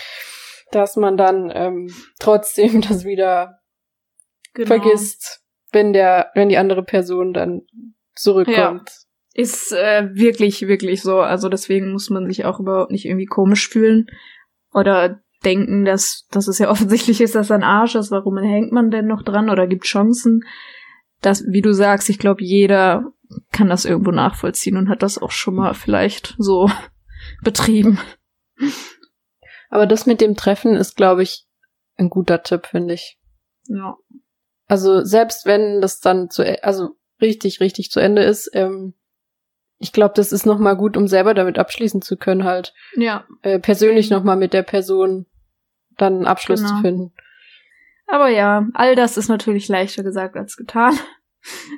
dass 0.72 0.96
man 0.96 1.16
dann 1.16 1.52
ähm, 1.54 1.94
trotzdem 2.18 2.80
das 2.88 3.04
wieder 3.04 3.60
genau. 4.52 4.66
vergisst, 4.66 5.44
wenn 5.72 5.92
der, 5.92 6.30
wenn 6.34 6.48
die 6.48 6.58
andere 6.58 6.82
Person 6.82 7.32
dann 7.32 7.62
zurückkommt. 8.14 8.90
Ja. 8.90 9.42
Ist 9.42 9.72
äh, 9.72 10.08
wirklich, 10.14 10.62
wirklich 10.66 11.02
so. 11.02 11.20
Also 11.20 11.48
deswegen 11.48 11.92
muss 11.92 12.10
man 12.10 12.26
sich 12.26 12.44
auch 12.44 12.58
überhaupt 12.58 12.90
nicht 12.90 13.04
irgendwie 13.04 13.26
komisch 13.26 13.68
fühlen 13.68 14.06
oder 14.72 15.20
denken, 15.44 15.84
dass, 15.84 16.26
dass 16.30 16.48
es 16.48 16.58
ja 16.58 16.70
offensichtlich 16.70 17.20
ist, 17.20 17.34
dass 17.34 17.50
ein 17.50 17.62
Arsch 17.62 17.94
ist. 17.94 18.10
Warum 18.10 18.38
hängt 18.38 18.72
man 18.72 18.90
denn 18.90 19.06
noch 19.06 19.22
dran 19.22 19.50
oder 19.50 19.66
gibt 19.66 19.84
Chancen? 19.84 20.44
Das, 21.20 21.44
wie 21.48 21.62
du 21.62 21.72
sagst, 21.72 22.08
ich 22.10 22.18
glaube, 22.18 22.42
jeder 22.42 23.12
kann 23.52 23.68
das 23.68 23.84
irgendwo 23.84 24.10
nachvollziehen 24.10 24.76
und 24.76 24.88
hat 24.88 25.02
das 25.02 25.18
auch 25.18 25.30
schon 25.30 25.54
mal 25.54 25.74
vielleicht 25.74 26.34
so 26.38 26.70
betrieben. 27.42 27.98
Aber 29.70 29.86
das 29.86 30.06
mit 30.06 30.20
dem 30.20 30.34
Treffen 30.34 30.74
ist, 30.74 30.96
glaube 30.96 31.22
ich, 31.22 31.46
ein 31.96 32.08
guter 32.08 32.42
Tipp, 32.42 32.66
finde 32.66 32.94
ich. 32.94 33.18
Ja. 33.66 33.96
Also 34.68 35.02
selbst 35.02 35.46
wenn 35.46 35.80
das 35.80 36.00
dann 36.00 36.30
zu, 36.30 36.42
e, 36.42 36.60
also 36.62 36.90
richtig, 37.20 37.60
richtig 37.60 37.90
zu 37.90 38.00
Ende 38.00 38.22
ist, 38.22 38.50
ähm, 38.52 38.94
ich 39.78 39.92
glaube, 39.92 40.14
das 40.14 40.32
ist 40.32 40.44
noch 40.44 40.58
mal 40.58 40.76
gut, 40.76 40.96
um 40.96 41.08
selber 41.08 41.34
damit 41.34 41.58
abschließen 41.58 42.02
zu 42.02 42.16
können, 42.16 42.44
halt. 42.44 42.74
Ja. 42.96 43.24
Äh, 43.42 43.58
persönlich 43.60 44.10
noch 44.10 44.24
mal 44.24 44.36
mit 44.36 44.52
der 44.52 44.62
Person 44.62 45.26
dann 45.96 46.14
einen 46.14 46.26
Abschluss 46.26 46.60
genau. 46.60 46.76
zu 46.76 46.82
finden. 46.82 47.12
Aber 48.06 48.28
ja, 48.28 48.66
all 48.74 48.96
das 48.96 49.16
ist 49.16 49.28
natürlich 49.28 49.68
leichter 49.68 50.02
gesagt 50.02 50.36
als 50.36 50.56
getan. 50.56 50.98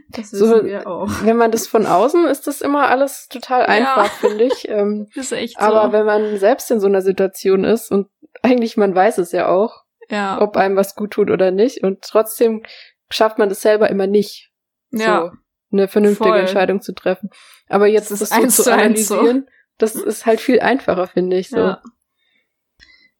Das 0.09 0.33
wissen 0.33 0.49
so, 0.49 0.65
wir 0.65 0.87
auch. 0.87 1.09
Wenn 1.23 1.37
man 1.37 1.53
das 1.53 1.69
von 1.69 1.85
außen 1.85 2.27
ist 2.27 2.47
das 2.47 2.63
immer 2.63 2.89
alles 2.89 3.29
total 3.29 3.67
einfach, 3.67 4.07
ja. 4.07 4.11
finde 4.19 4.45
ich. 4.45 4.65
Ähm, 4.69 5.09
ist 5.15 5.33
echt 5.33 5.61
so. 5.61 5.65
Aber 5.65 5.93
wenn 5.93 6.07
man 6.07 6.39
selbst 6.39 6.71
in 6.71 6.81
so 6.81 6.87
einer 6.87 7.03
Situation 7.03 7.65
ist 7.65 7.93
und 7.93 8.09
eigentlich 8.43 8.79
man 8.79 8.95
weiß 8.95 9.19
es 9.19 9.33
ja 9.33 9.49
auch, 9.49 9.85
ja. 10.11 10.41
ob 10.41 10.57
einem 10.57 10.77
was 10.77 10.95
gut 10.95 11.13
tut 11.13 11.31
oder 11.31 11.51
nicht 11.51 11.83
und 11.83 12.03
trotzdem 12.03 12.63
schafft 13.11 13.39
man 13.39 13.49
das 13.49 13.63
selber 13.63 13.91
immer 13.91 14.07
nicht. 14.07 14.51
Ja. 14.91 15.31
So 15.31 15.39
eine 15.73 15.89
vernünftige 15.89 16.31
Voll. 16.31 16.41
Entscheidung 16.41 16.81
zu 16.81 16.93
treffen. 16.93 17.31
Aber 17.69 17.87
jetzt 17.87 18.11
das, 18.11 18.19
das 18.21 18.57
so 18.57 18.65
zu 18.65 18.73
analysieren, 18.73 19.45
so. 19.47 19.53
das 19.79 19.95
ist 19.95 20.27
halt 20.27 20.41
viel 20.41 20.61
einfacher, 20.61 21.07
finde 21.07 21.39
ich 21.39 21.49
so. 21.49 21.59
Ja. 21.59 21.83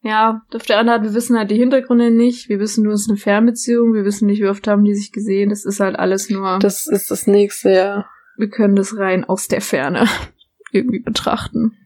Ja, 0.03 0.43
auf 0.55 0.65
der 0.65 0.79
anderen 0.79 1.01
Seite, 1.01 1.13
wir 1.13 1.15
wissen 1.15 1.37
halt 1.37 1.51
die 1.51 1.59
Hintergründe 1.59 2.11
nicht. 2.11 2.49
Wir 2.49 2.59
wissen 2.59 2.85
nur, 2.85 2.95
es 2.95 3.03
ist 3.03 3.11
eine 3.11 3.19
Fernbeziehung. 3.19 3.93
Wir 3.93 4.07
wissen 4.07 4.27
nicht, 4.27 4.41
wie 4.41 4.49
oft 4.49 4.67
haben 4.67 4.83
die 4.83 4.95
sich 4.95 5.13
gesehen. 5.13 5.51
Das 5.51 5.67
ist 5.67 5.79
halt 5.79 5.99
alles 5.99 6.31
nur. 6.31 6.59
Das 6.59 6.87
ist 6.87 7.11
das 7.11 7.27
nächste, 7.27 7.71
ja. 7.71 8.07
Wir 8.39 8.49
können 8.49 8.77
das 8.77 8.97
rein 8.97 9.25
aus 9.25 9.47
der 9.49 9.61
Ferne 9.61 10.07
irgendwie 10.73 11.01
betrachten. 11.01 11.77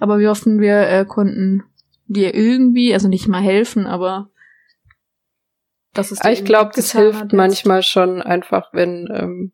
Aber 0.00 0.18
wir 0.18 0.28
hoffen, 0.28 0.60
wir 0.60 0.86
äh, 0.86 1.06
konnten 1.06 1.62
dir 2.08 2.34
irgendwie, 2.34 2.92
also 2.92 3.08
nicht 3.08 3.26
mal 3.26 3.40
helfen, 3.40 3.86
aber 3.86 4.31
dass 5.94 6.10
es 6.10 6.24
ich 6.24 6.44
glaube, 6.44 6.70
das 6.74 6.92
hilft 6.92 7.20
hat 7.20 7.32
manchmal 7.32 7.82
schon 7.82 8.22
einfach, 8.22 8.68
wenn 8.72 9.08
ähm, 9.12 9.52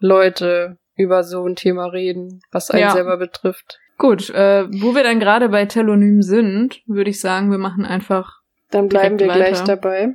Leute 0.00 0.78
über 0.96 1.22
so 1.24 1.44
ein 1.46 1.56
Thema 1.56 1.86
reden, 1.86 2.40
was 2.50 2.70
einen 2.70 2.82
Ja. 2.82 2.90
selber 2.92 3.16
betrifft. 3.16 3.78
Gut, 3.98 4.30
äh, 4.30 4.66
wo 4.80 4.94
wir 4.94 5.02
dann 5.02 5.20
gerade 5.20 5.48
bei 5.48 5.64
Telonym 5.66 6.22
sind, 6.22 6.82
würde 6.86 7.10
ich 7.10 7.20
sagen, 7.20 7.50
wir 7.50 7.58
machen 7.58 7.84
einfach 7.84 8.40
Dann 8.70 8.88
bleiben 8.88 9.18
wir 9.18 9.26
gleich 9.26 9.60
weiter. 9.60 9.76
dabei. 9.76 10.14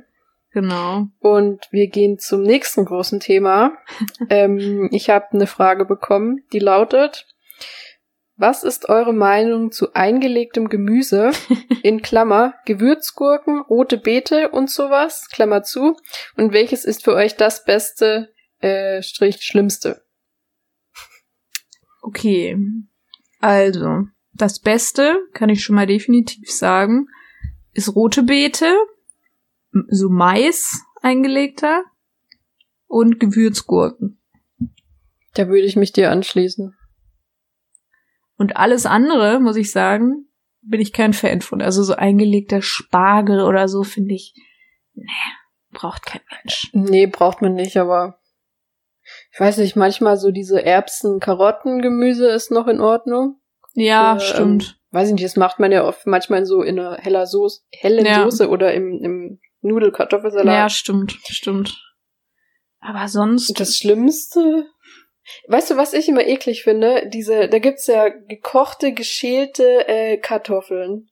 genau. 0.52 1.08
Und 1.18 1.66
wir 1.70 1.88
gehen 1.88 2.18
zum 2.18 2.42
nächsten 2.42 2.84
großen 2.86 3.20
Thema. 3.20 3.72
ähm, 4.30 4.88
ich 4.92 5.10
habe 5.10 5.26
eine 5.32 5.46
Frage 5.46 5.84
bekommen, 5.84 6.44
die 6.52 6.60
lautet, 6.60 7.26
was 8.36 8.64
ist 8.64 8.88
eure 8.88 9.12
Meinung 9.12 9.70
zu 9.70 9.94
eingelegtem 9.94 10.68
Gemüse, 10.68 11.30
in 11.82 12.02
Klammer, 12.02 12.54
Gewürzgurken, 12.66 13.60
rote 13.60 13.98
Beete 13.98 14.50
und 14.50 14.70
sowas, 14.70 15.28
Klammer 15.30 15.62
zu, 15.62 15.96
und 16.36 16.52
welches 16.52 16.84
ist 16.84 17.04
für 17.04 17.14
euch 17.14 17.36
das 17.36 17.64
Beste, 17.64 18.32
äh, 18.60 19.02
Strich, 19.02 19.42
Schlimmste? 19.42 20.04
Okay. 22.02 22.58
Also, 23.40 24.04
das 24.32 24.58
Beste, 24.58 25.16
kann 25.32 25.48
ich 25.48 25.62
schon 25.62 25.76
mal 25.76 25.86
definitiv 25.86 26.50
sagen, 26.50 27.06
ist 27.72 27.94
rote 27.94 28.22
Beete, 28.22 28.74
so 29.88 30.08
Mais 30.08 30.82
eingelegter 31.02 31.84
und 32.86 33.20
Gewürzgurken. 33.20 34.20
Da 35.34 35.48
würde 35.48 35.66
ich 35.66 35.76
mich 35.76 35.92
dir 35.92 36.10
anschließen. 36.10 36.76
Und 38.36 38.56
alles 38.56 38.86
andere, 38.86 39.40
muss 39.40 39.56
ich 39.56 39.70
sagen, 39.70 40.28
bin 40.62 40.80
ich 40.80 40.92
kein 40.92 41.12
Fan 41.12 41.40
von. 41.40 41.62
Also 41.62 41.82
so 41.82 41.94
eingelegter 41.94 42.62
Spargel 42.62 43.40
oder 43.42 43.68
so 43.68 43.82
finde 43.84 44.14
ich, 44.14 44.34
nee, 44.94 45.06
braucht 45.72 46.06
kein 46.06 46.22
Mensch. 46.30 46.70
Nee, 46.72 47.06
braucht 47.06 47.42
man 47.42 47.54
nicht, 47.54 47.76
aber 47.76 48.18
ich 49.32 49.38
weiß 49.40 49.58
nicht, 49.58 49.76
manchmal 49.76 50.16
so 50.16 50.30
diese 50.30 50.64
Erbsen, 50.64 51.20
Karotten, 51.20 51.82
Gemüse 51.82 52.28
ist 52.28 52.50
noch 52.50 52.66
in 52.66 52.80
Ordnung. 52.80 53.40
Ja, 53.74 54.16
Äh, 54.16 54.20
stimmt. 54.20 54.64
Ähm, 54.64 54.96
weiß 54.96 55.08
ich 55.08 55.14
nicht, 55.14 55.24
das 55.24 55.36
macht 55.36 55.58
man 55.60 55.72
ja 55.72 55.84
oft 55.84 56.06
manchmal 56.06 56.46
so 56.46 56.62
in 56.62 56.78
einer 56.78 56.96
heller 56.96 57.26
Soße, 57.26 57.60
hellen 57.72 58.06
Ja. 58.06 58.24
Soße 58.24 58.48
oder 58.48 58.72
im, 58.72 59.00
im 59.02 59.40
Nudelkartoffelsalat. 59.60 60.54
ja, 60.54 60.68
stimmt, 60.70 61.18
stimmt. 61.28 61.80
Aber 62.80 63.08
sonst. 63.08 63.58
das 63.58 63.76
Schlimmste, 63.76 64.66
weißt 65.48 65.70
du, 65.70 65.76
was 65.76 65.92
ich 65.92 66.08
immer 66.08 66.26
eklig 66.26 66.62
finde? 66.62 67.08
Diese, 67.08 67.48
da 67.48 67.58
gibt's 67.58 67.86
ja 67.86 68.08
gekochte, 68.08 68.92
geschälte 68.92 69.86
äh, 69.88 70.16
Kartoffeln. 70.18 71.08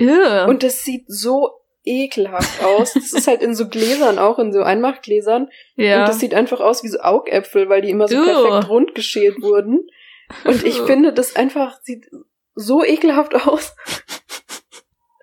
Ugh. 0.00 0.48
Und 0.48 0.62
das 0.62 0.82
sieht 0.82 1.04
so 1.08 1.50
ekelhaft 1.84 2.64
aus. 2.64 2.94
Das 2.94 3.12
ist 3.12 3.26
halt 3.26 3.42
in 3.42 3.54
so 3.54 3.68
Gläsern 3.68 4.18
auch, 4.18 4.38
in 4.38 4.52
so 4.52 4.62
Einmachgläsern. 4.62 5.48
ja. 5.76 6.00
Und 6.00 6.08
das 6.08 6.18
sieht 6.20 6.34
einfach 6.34 6.60
aus 6.60 6.82
wie 6.82 6.88
so 6.88 7.00
Augäpfel, 7.00 7.68
weil 7.68 7.82
die 7.82 7.90
immer 7.90 8.08
so 8.08 8.16
Ugh. 8.16 8.24
perfekt 8.24 8.68
rund 8.70 8.94
geschält 8.94 9.40
wurden. 9.42 9.86
Und 10.44 10.64
ich 10.64 10.80
Ugh. 10.80 10.86
finde, 10.86 11.12
das 11.12 11.36
einfach 11.36 11.80
sieht 11.82 12.06
so 12.54 12.82
ekelhaft 12.82 13.34
aus. 13.34 13.74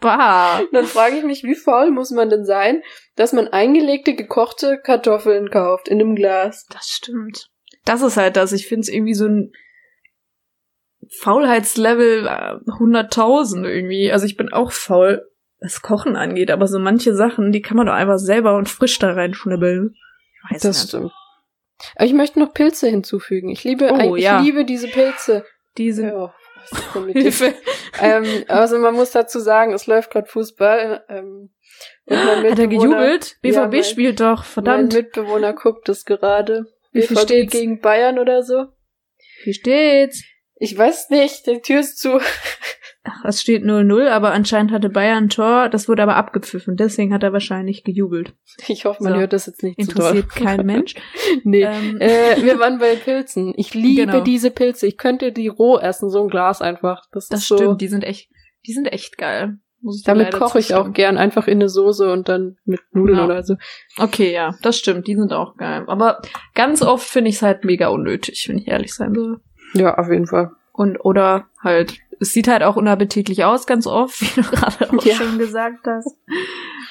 bah. 0.01 0.61
Dann 0.72 0.86
frage 0.86 1.17
ich 1.17 1.24
mich, 1.24 1.43
wie 1.43 1.55
faul 1.55 1.91
muss 1.91 2.11
man 2.11 2.30
denn 2.30 2.45
sein, 2.45 2.84
dass 3.15 3.34
man 3.34 3.47
eingelegte, 3.47 4.13
gekochte 4.13 4.80
Kartoffeln 4.80 5.49
kauft 5.49 5.88
in 5.88 5.99
einem 5.99 6.15
Glas? 6.15 6.65
Das 6.72 6.88
stimmt. 6.88 7.49
Das 7.91 8.01
ist 8.01 8.17
halt 8.17 8.35
das. 8.37 8.51
Ich 8.53 8.67
finde 8.67 8.81
es 8.81 8.89
irgendwie 8.89 9.13
so 9.13 9.25
ein 9.25 9.51
Faulheitslevel 11.19 12.25
äh, 12.27 12.55
100.000 12.71 13.65
irgendwie. 13.67 14.11
Also 14.11 14.25
ich 14.25 14.37
bin 14.37 14.51
auch 14.53 14.71
faul, 14.71 15.27
was 15.59 15.81
Kochen 15.81 16.15
angeht, 16.15 16.51
aber 16.51 16.67
so 16.67 16.79
manche 16.79 17.13
Sachen, 17.15 17.51
die 17.51 17.61
kann 17.61 17.77
man 17.77 17.87
doch 17.87 17.93
einfach 17.93 18.17
selber 18.17 18.55
und 18.55 18.69
frisch 18.69 18.97
da 18.99 19.11
reinschnibbeln. 19.13 19.93
Ich 20.45 20.51
weiß 20.55 20.61
Das 20.61 20.77
nicht. 20.81 20.87
stimmt. 20.89 21.11
Aber 21.95 22.05
ich 22.05 22.13
möchte 22.13 22.39
noch 22.39 22.53
Pilze 22.53 22.87
hinzufügen. 22.87 23.49
Ich 23.49 23.63
liebe, 23.63 23.91
Oh, 23.91 24.15
ich 24.15 24.23
ja. 24.23 24.39
liebe 24.39 24.65
diese 24.65 24.87
Pilze. 24.87 25.43
Die 25.77 25.91
sind 25.91 26.09
Ja, 26.09 26.33
was 26.69 26.71
ist 26.79 26.95
denn 26.95 27.05
mit 27.05 27.15
dir? 27.15 27.21
Hilfe. 27.23 27.53
ähm, 27.99 28.25
also 28.47 28.77
man 28.77 28.93
muss 28.93 29.11
dazu 29.11 29.39
sagen, 29.39 29.73
es 29.73 29.87
läuft 29.87 30.11
gerade 30.11 30.27
Fußball. 30.27 31.03
Ähm, 31.09 31.49
und 32.05 32.25
mein 32.25 32.51
Hat 32.51 32.59
er 32.59 32.67
gejubelt? 32.67 33.37
BVB 33.41 33.55
Ja, 33.55 33.67
mein- 33.67 33.83
spielt 33.83 34.19
doch, 34.19 34.37
Mein 34.39 34.45
verdammt. 34.45 34.93
Mitbewohner 34.93 35.53
guckt 35.53 35.89
es 35.89 36.05
gerade. 36.05 36.67
Wie 36.91 37.01
viel 37.01 37.15
BVB 37.15 37.23
steht's? 37.23 37.53
gegen 37.53 37.79
Bayern 37.79 38.19
oder 38.19 38.43
so. 38.43 38.65
Wie 39.43 39.53
steht's? 39.53 40.23
Ich 40.55 40.77
weiß 40.77 41.09
nicht, 41.09 41.47
die 41.47 41.59
Tür 41.61 41.79
ist 41.79 41.97
zu. 41.97 42.19
Ach, 43.03 43.25
es 43.25 43.41
steht 43.41 43.63
0-0, 43.63 44.07
aber 44.09 44.31
anscheinend 44.31 44.71
hatte 44.71 44.89
Bayern 44.89 45.23
ein 45.23 45.29
Tor, 45.29 45.69
das 45.69 45.89
wurde 45.89 46.03
aber 46.03 46.15
abgepfiffen, 46.17 46.75
deswegen 46.75 47.11
hat 47.15 47.23
er 47.23 47.33
wahrscheinlich 47.33 47.83
gejubelt. 47.83 48.35
Ich 48.67 48.85
hoffe, 48.85 49.03
man 49.03 49.13
So. 49.13 49.19
hört 49.19 49.33
das 49.33 49.47
jetzt 49.47 49.63
nicht 49.63 49.81
zu 49.83 49.87
doll. 49.95 50.15
Interessiert 50.17 50.29
kein 50.35 50.65
Mensch. 50.67 50.93
Nee. 51.43 51.63
Ähm, 51.63 51.97
Äh, 51.99 52.43
wir 52.43 52.59
waren 52.59 52.77
bei 52.77 52.95
Pilzen. 52.95 53.53
Ich 53.57 53.73
liebe 53.73 54.05
Genau. 54.05 54.21
diese 54.23 54.51
Pilze. 54.51 54.85
Ich 54.85 54.97
könnte 54.97 55.31
die 55.31 55.47
roh 55.47 55.79
essen, 55.79 56.11
so 56.11 56.21
ein 56.21 56.29
Glas 56.29 56.61
einfach. 56.61 57.07
Das, 57.11 57.27
das 57.27 57.39
ist 57.41 57.47
so. 57.47 57.57
stimmt, 57.57 57.81
die 57.81 57.87
sind 57.87 58.03
echt, 58.03 58.29
die 58.67 58.73
sind 58.73 58.85
echt 58.85 59.17
geil. 59.17 59.57
Damit 60.05 60.34
koche 60.34 60.59
ich 60.59 60.75
auch 60.75 60.93
gern 60.93 61.17
einfach 61.17 61.47
in 61.47 61.57
eine 61.59 61.69
Soße 61.69 62.11
und 62.11 62.29
dann 62.29 62.57
mit 62.65 62.82
Nudeln 62.91 63.17
Ja. 63.19 63.25
oder 63.25 63.43
so. 63.43 63.55
Okay, 63.97 64.32
ja, 64.34 64.55
das 64.61 64.77
stimmt, 64.77 65.07
die 65.07 65.15
sind 65.15 65.34
auch 65.34 65.57
geil. 65.57 65.84
Aber 65.88 66.21
ganz 66.53 66.82
oft 66.82 67.07
finde 67.07 67.29
ich 67.29 67.38
es 67.38 67.41
halt 67.41 67.65
mega 67.65 67.88
unnötig, 67.88 68.45
wenn 68.47 68.57
ich 68.59 68.67
ehrlich 68.67 68.93
sein 68.93 69.13
soll. 69.15 69.39
Ja, 69.73 69.97
auf 69.97 70.09
jeden 70.09 70.27
Fall. 70.27 70.51
Und 70.73 70.97
oder 70.97 71.47
halt, 71.63 71.95
es 72.19 72.32
sieht 72.34 72.47
halt 72.47 72.61
auch 72.63 72.75
unappetitlich 72.75 73.43
aus, 73.43 73.65
ganz 73.65 73.88
oft, 73.88 74.21
wie 74.38 74.41
du 74.41 74.47
gerade 74.49 74.89
auch 74.91 75.03
Ja. 75.05 75.15
schon 75.15 75.38
gesagt 75.39 75.86
hast. 75.88 76.15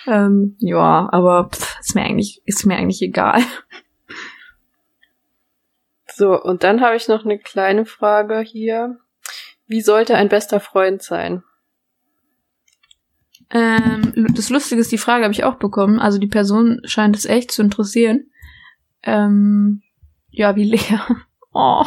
Ähm, 0.06 0.56
ja, 0.58 1.08
aber 1.12 1.50
pff, 1.52 1.78
ist 1.80 1.94
mir 1.94 2.02
eigentlich, 2.02 2.42
ist 2.46 2.66
mir 2.66 2.76
eigentlich 2.76 3.02
egal. 3.02 3.40
So, 6.12 6.38
und 6.40 6.64
dann 6.64 6.80
habe 6.82 6.96
ich 6.96 7.08
noch 7.08 7.24
eine 7.24 7.38
kleine 7.38 7.86
Frage 7.86 8.40
hier. 8.40 8.98
Wie 9.66 9.80
sollte 9.80 10.16
ein 10.16 10.28
bester 10.28 10.60
Freund 10.60 11.02
sein? 11.02 11.42
Ähm, 13.52 14.26
das 14.34 14.50
Lustige 14.50 14.80
ist, 14.80 14.92
die 14.92 14.98
Frage 14.98 15.24
habe 15.24 15.32
ich 15.32 15.44
auch 15.44 15.56
bekommen. 15.56 15.98
Also 15.98 16.18
die 16.18 16.28
Person 16.28 16.80
scheint 16.84 17.16
es 17.16 17.24
echt 17.24 17.50
zu 17.50 17.62
interessieren. 17.62 18.30
Ähm, 19.02 19.82
ja, 20.30 20.56
wie 20.56 20.64
leer. 20.64 21.06
Oh. 21.52 21.84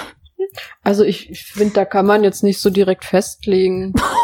Also 0.83 1.05
ich, 1.05 1.29
ich 1.29 1.45
finde, 1.45 1.73
da 1.73 1.85
kann 1.85 2.05
man 2.05 2.21
jetzt 2.21 2.43
nicht 2.43 2.59
so 2.59 2.69
direkt 2.69 3.05
festlegen. 3.05 3.93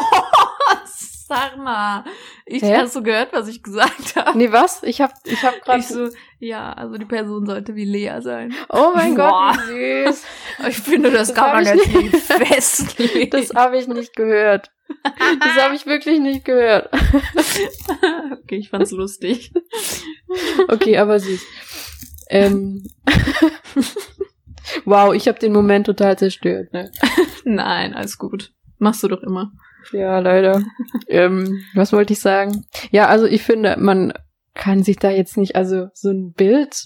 Sag 1.30 1.57
mal. 1.57 2.05
Ich 2.47 2.63
Hä? 2.63 2.75
hast 2.77 2.95
du 2.95 3.03
gehört, 3.03 3.32
was 3.34 3.47
ich 3.47 3.61
gesagt 3.61 4.15
habe? 4.15 4.36
nee, 4.36 4.51
was? 4.51 4.82
Ich 4.82 4.99
hab, 4.99 5.13
ich 5.25 5.43
hab 5.43 5.61
gerade 5.61 5.84
so, 5.84 6.09
ja, 6.39 6.73
also 6.73 6.97
die 6.97 7.05
Person 7.05 7.45
sollte 7.45 7.75
wie 7.75 7.86
Lea 7.86 8.19
sein. 8.21 8.51
Oh 8.69 8.93
mein 8.95 9.13
Boah. 9.13 9.53
Gott, 9.55 9.67
wie 9.69 10.07
süß. 10.07 10.23
Ich 10.69 10.80
finde, 10.80 11.11
das, 11.11 11.27
Das 11.27 11.38
kann 11.38 11.51
man 11.63 11.65
jetzt 11.65 11.88
nicht- 11.88 12.11
nicht 12.13 12.23
festlegen. 12.25 13.30
Das 13.30 13.51
habe 13.53 13.77
ich 13.77 13.88
nicht 13.88 14.15
gehört. 14.15 14.71
Das 15.39 15.63
habe 15.63 15.75
ich 15.75 15.86
wirklich 15.86 16.19
nicht 16.19 16.45
gehört. 16.45 16.89
okay, 18.41 18.55
ich 18.57 18.69
fand's 18.71 18.89
lustig. 18.89 19.53
Okay, 20.67 20.97
aber 20.97 21.19
süß. 21.19 21.41
Ähm. 22.32 22.88
wow, 24.86 25.13
ich 25.13 25.27
habe 25.27 25.38
den 25.38 25.53
Moment 25.53 25.86
total 25.86 26.17
zerstört. 26.17 26.73
Ne? 26.73 26.91
Nein, 27.43 27.93
alles 27.93 28.17
gut. 28.17 28.51
Machst 28.80 29.03
du 29.03 29.07
doch 29.07 29.21
immer. 29.21 29.51
Ja, 29.91 30.19
leider. 30.19 30.61
ähm, 31.07 31.61
was 31.73 31.93
wollte 31.93 32.13
ich 32.13 32.19
sagen? 32.19 32.65
Ja, 32.91 33.07
also 33.07 33.25
ich 33.25 33.43
finde, 33.43 33.75
man 33.77 34.13
kann 34.53 34.84
sich 34.84 34.97
da 34.97 35.09
jetzt 35.09 35.38
nicht, 35.38 35.55
also 35.55 35.88
so 35.93 36.09
ein 36.09 36.34
Bild 36.34 36.86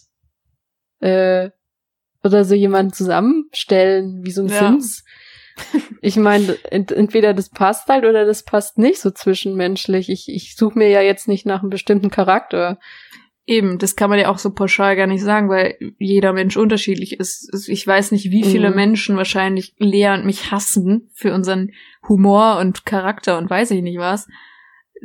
äh, 0.99 1.49
oder 2.23 2.45
so 2.45 2.55
jemanden 2.55 2.93
zusammenstellen, 2.93 4.23
wie 4.23 4.31
so 4.31 4.43
ein 4.43 4.47
Ja. 4.49 4.69
Sims. 4.69 5.03
Ich 6.01 6.15
meine, 6.15 6.57
ent 6.71 6.91
entweder 6.91 7.33
das 7.33 7.49
passt 7.49 7.87
halt 7.87 8.05
oder 8.05 8.25
das 8.25 8.43
passt 8.43 8.79
nicht 8.79 8.99
so 8.99 9.11
zwischenmenschlich. 9.11 10.09
Ich, 10.09 10.27
ich 10.27 10.55
suche 10.55 10.79
mir 10.79 10.89
ja 10.89 11.01
jetzt 11.01 11.27
nicht 11.27 11.45
nach 11.45 11.61
einem 11.61 11.69
bestimmten 11.69 12.09
Charakter. 12.09 12.79
Eben, 13.45 13.77
das 13.77 13.95
kann 13.97 14.09
man 14.09 14.19
ja 14.19 14.29
auch 14.29 14.37
so 14.37 14.51
pauschal 14.51 14.95
gar 14.95 15.05
nicht 15.07 15.21
sagen, 15.21 15.49
weil 15.49 15.77
jeder 15.99 16.31
Mensch 16.31 16.55
unterschiedlich 16.55 17.19
ist. 17.19 17.53
Es- 17.53 17.67
Ich 17.67 17.85
weiß 17.85 18.11
nicht, 18.11 18.31
wie 18.31 18.43
viele 18.43 18.69
Mhm. 18.69 18.75
Menschen 18.75 19.17
wahrscheinlich 19.17 19.75
Lea 19.79 20.13
und 20.13 20.25
mich 20.25 20.51
hassen 20.51 21.09
für 21.13 21.33
unseren 21.33 21.71
Humor 22.07 22.57
und 22.59 22.85
Charakter 22.85 23.37
und 23.37 23.49
weiß 23.49 23.71
ich 23.71 23.81
nicht 23.81 23.97
was. 23.99 24.27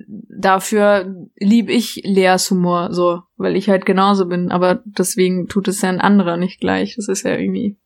Dafür 0.06 1.12
lieb 1.36 1.68
ich 1.68 2.02
Leas 2.04 2.50
Humor 2.50 2.92
so, 2.92 3.22
weil 3.36 3.56
ich 3.56 3.68
halt 3.68 3.84
genauso 3.86 4.26
bin. 4.26 4.50
Aber 4.52 4.82
deswegen 4.84 5.48
tut 5.48 5.66
es 5.68 5.82
ja 5.82 5.88
ein 5.88 6.00
anderer 6.00 6.36
nicht 6.36 6.60
gleich. 6.60 6.94
Das 6.96 7.08
ist 7.08 7.24
ja 7.24 7.36
irgendwie. 7.36 7.76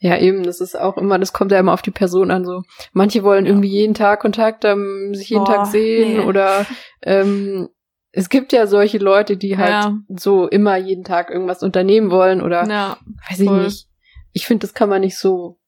Ja, 0.00 0.18
eben, 0.18 0.42
das 0.42 0.60
ist 0.60 0.78
auch 0.78 0.98
immer, 0.98 1.18
das 1.20 1.32
kommt 1.32 1.52
ja 1.52 1.58
immer 1.60 1.72
auf 1.72 1.82
die 1.82 1.92
Person 1.92 2.30
an. 2.32 2.44
So, 2.44 2.62
manche 2.92 3.22
wollen 3.22 3.46
irgendwie 3.46 3.68
jeden 3.68 3.94
Tag 3.94 4.20
Kontakt 4.20 4.64
haben, 4.64 5.14
sich 5.14 5.30
jeden 5.30 5.44
Boah, 5.44 5.54
Tag 5.54 5.66
sehen 5.68 6.18
nee. 6.18 6.24
oder 6.24 6.66
ähm, 7.02 7.68
es 8.12 8.28
gibt 8.28 8.52
ja 8.52 8.66
solche 8.66 8.98
Leute, 8.98 9.36
die 9.36 9.56
halt 9.58 9.70
Ja. 9.70 9.98
so 10.08 10.46
immer 10.48 10.76
jeden 10.76 11.04
Tag 11.04 11.30
irgendwas 11.30 11.62
unternehmen 11.62 12.10
wollen 12.10 12.40
oder 12.42 12.66
Ja, 12.68 12.98
weiß 13.28 13.40
ich 13.40 13.48
voll. 13.48 13.64
nicht. 13.64 13.88
Ich 14.32 14.46
finde, 14.46 14.66
das 14.66 14.74
kann 14.74 14.88
man 14.88 15.00
nicht 15.02 15.18
so 15.18 15.58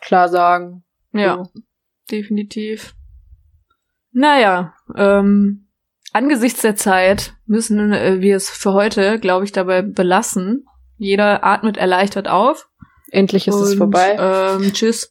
klar 0.00 0.28
sagen. 0.28 0.84
ja. 1.12 1.36
So. 1.44 1.60
definitiv. 2.10 2.94
Naja, 4.12 4.74
ähm, 4.94 5.68
angesichts 6.12 6.62
der 6.62 6.76
Zeit 6.76 7.34
müssen 7.46 7.92
äh, 7.92 8.20
wir 8.20 8.36
es 8.36 8.48
für 8.48 8.72
heute, 8.72 9.18
glaube 9.18 9.44
ich, 9.44 9.52
dabei 9.52 9.82
belassen. 9.82 10.66
Jeder 10.96 11.44
atmet 11.44 11.76
erleichtert 11.76 12.28
auf. 12.28 12.68
Endlich 13.10 13.46
ist 13.48 13.54
und, 13.54 13.62
es 13.64 13.74
vorbei. 13.74 14.16
Ähm, 14.18 14.72
tschüss. 14.72 15.04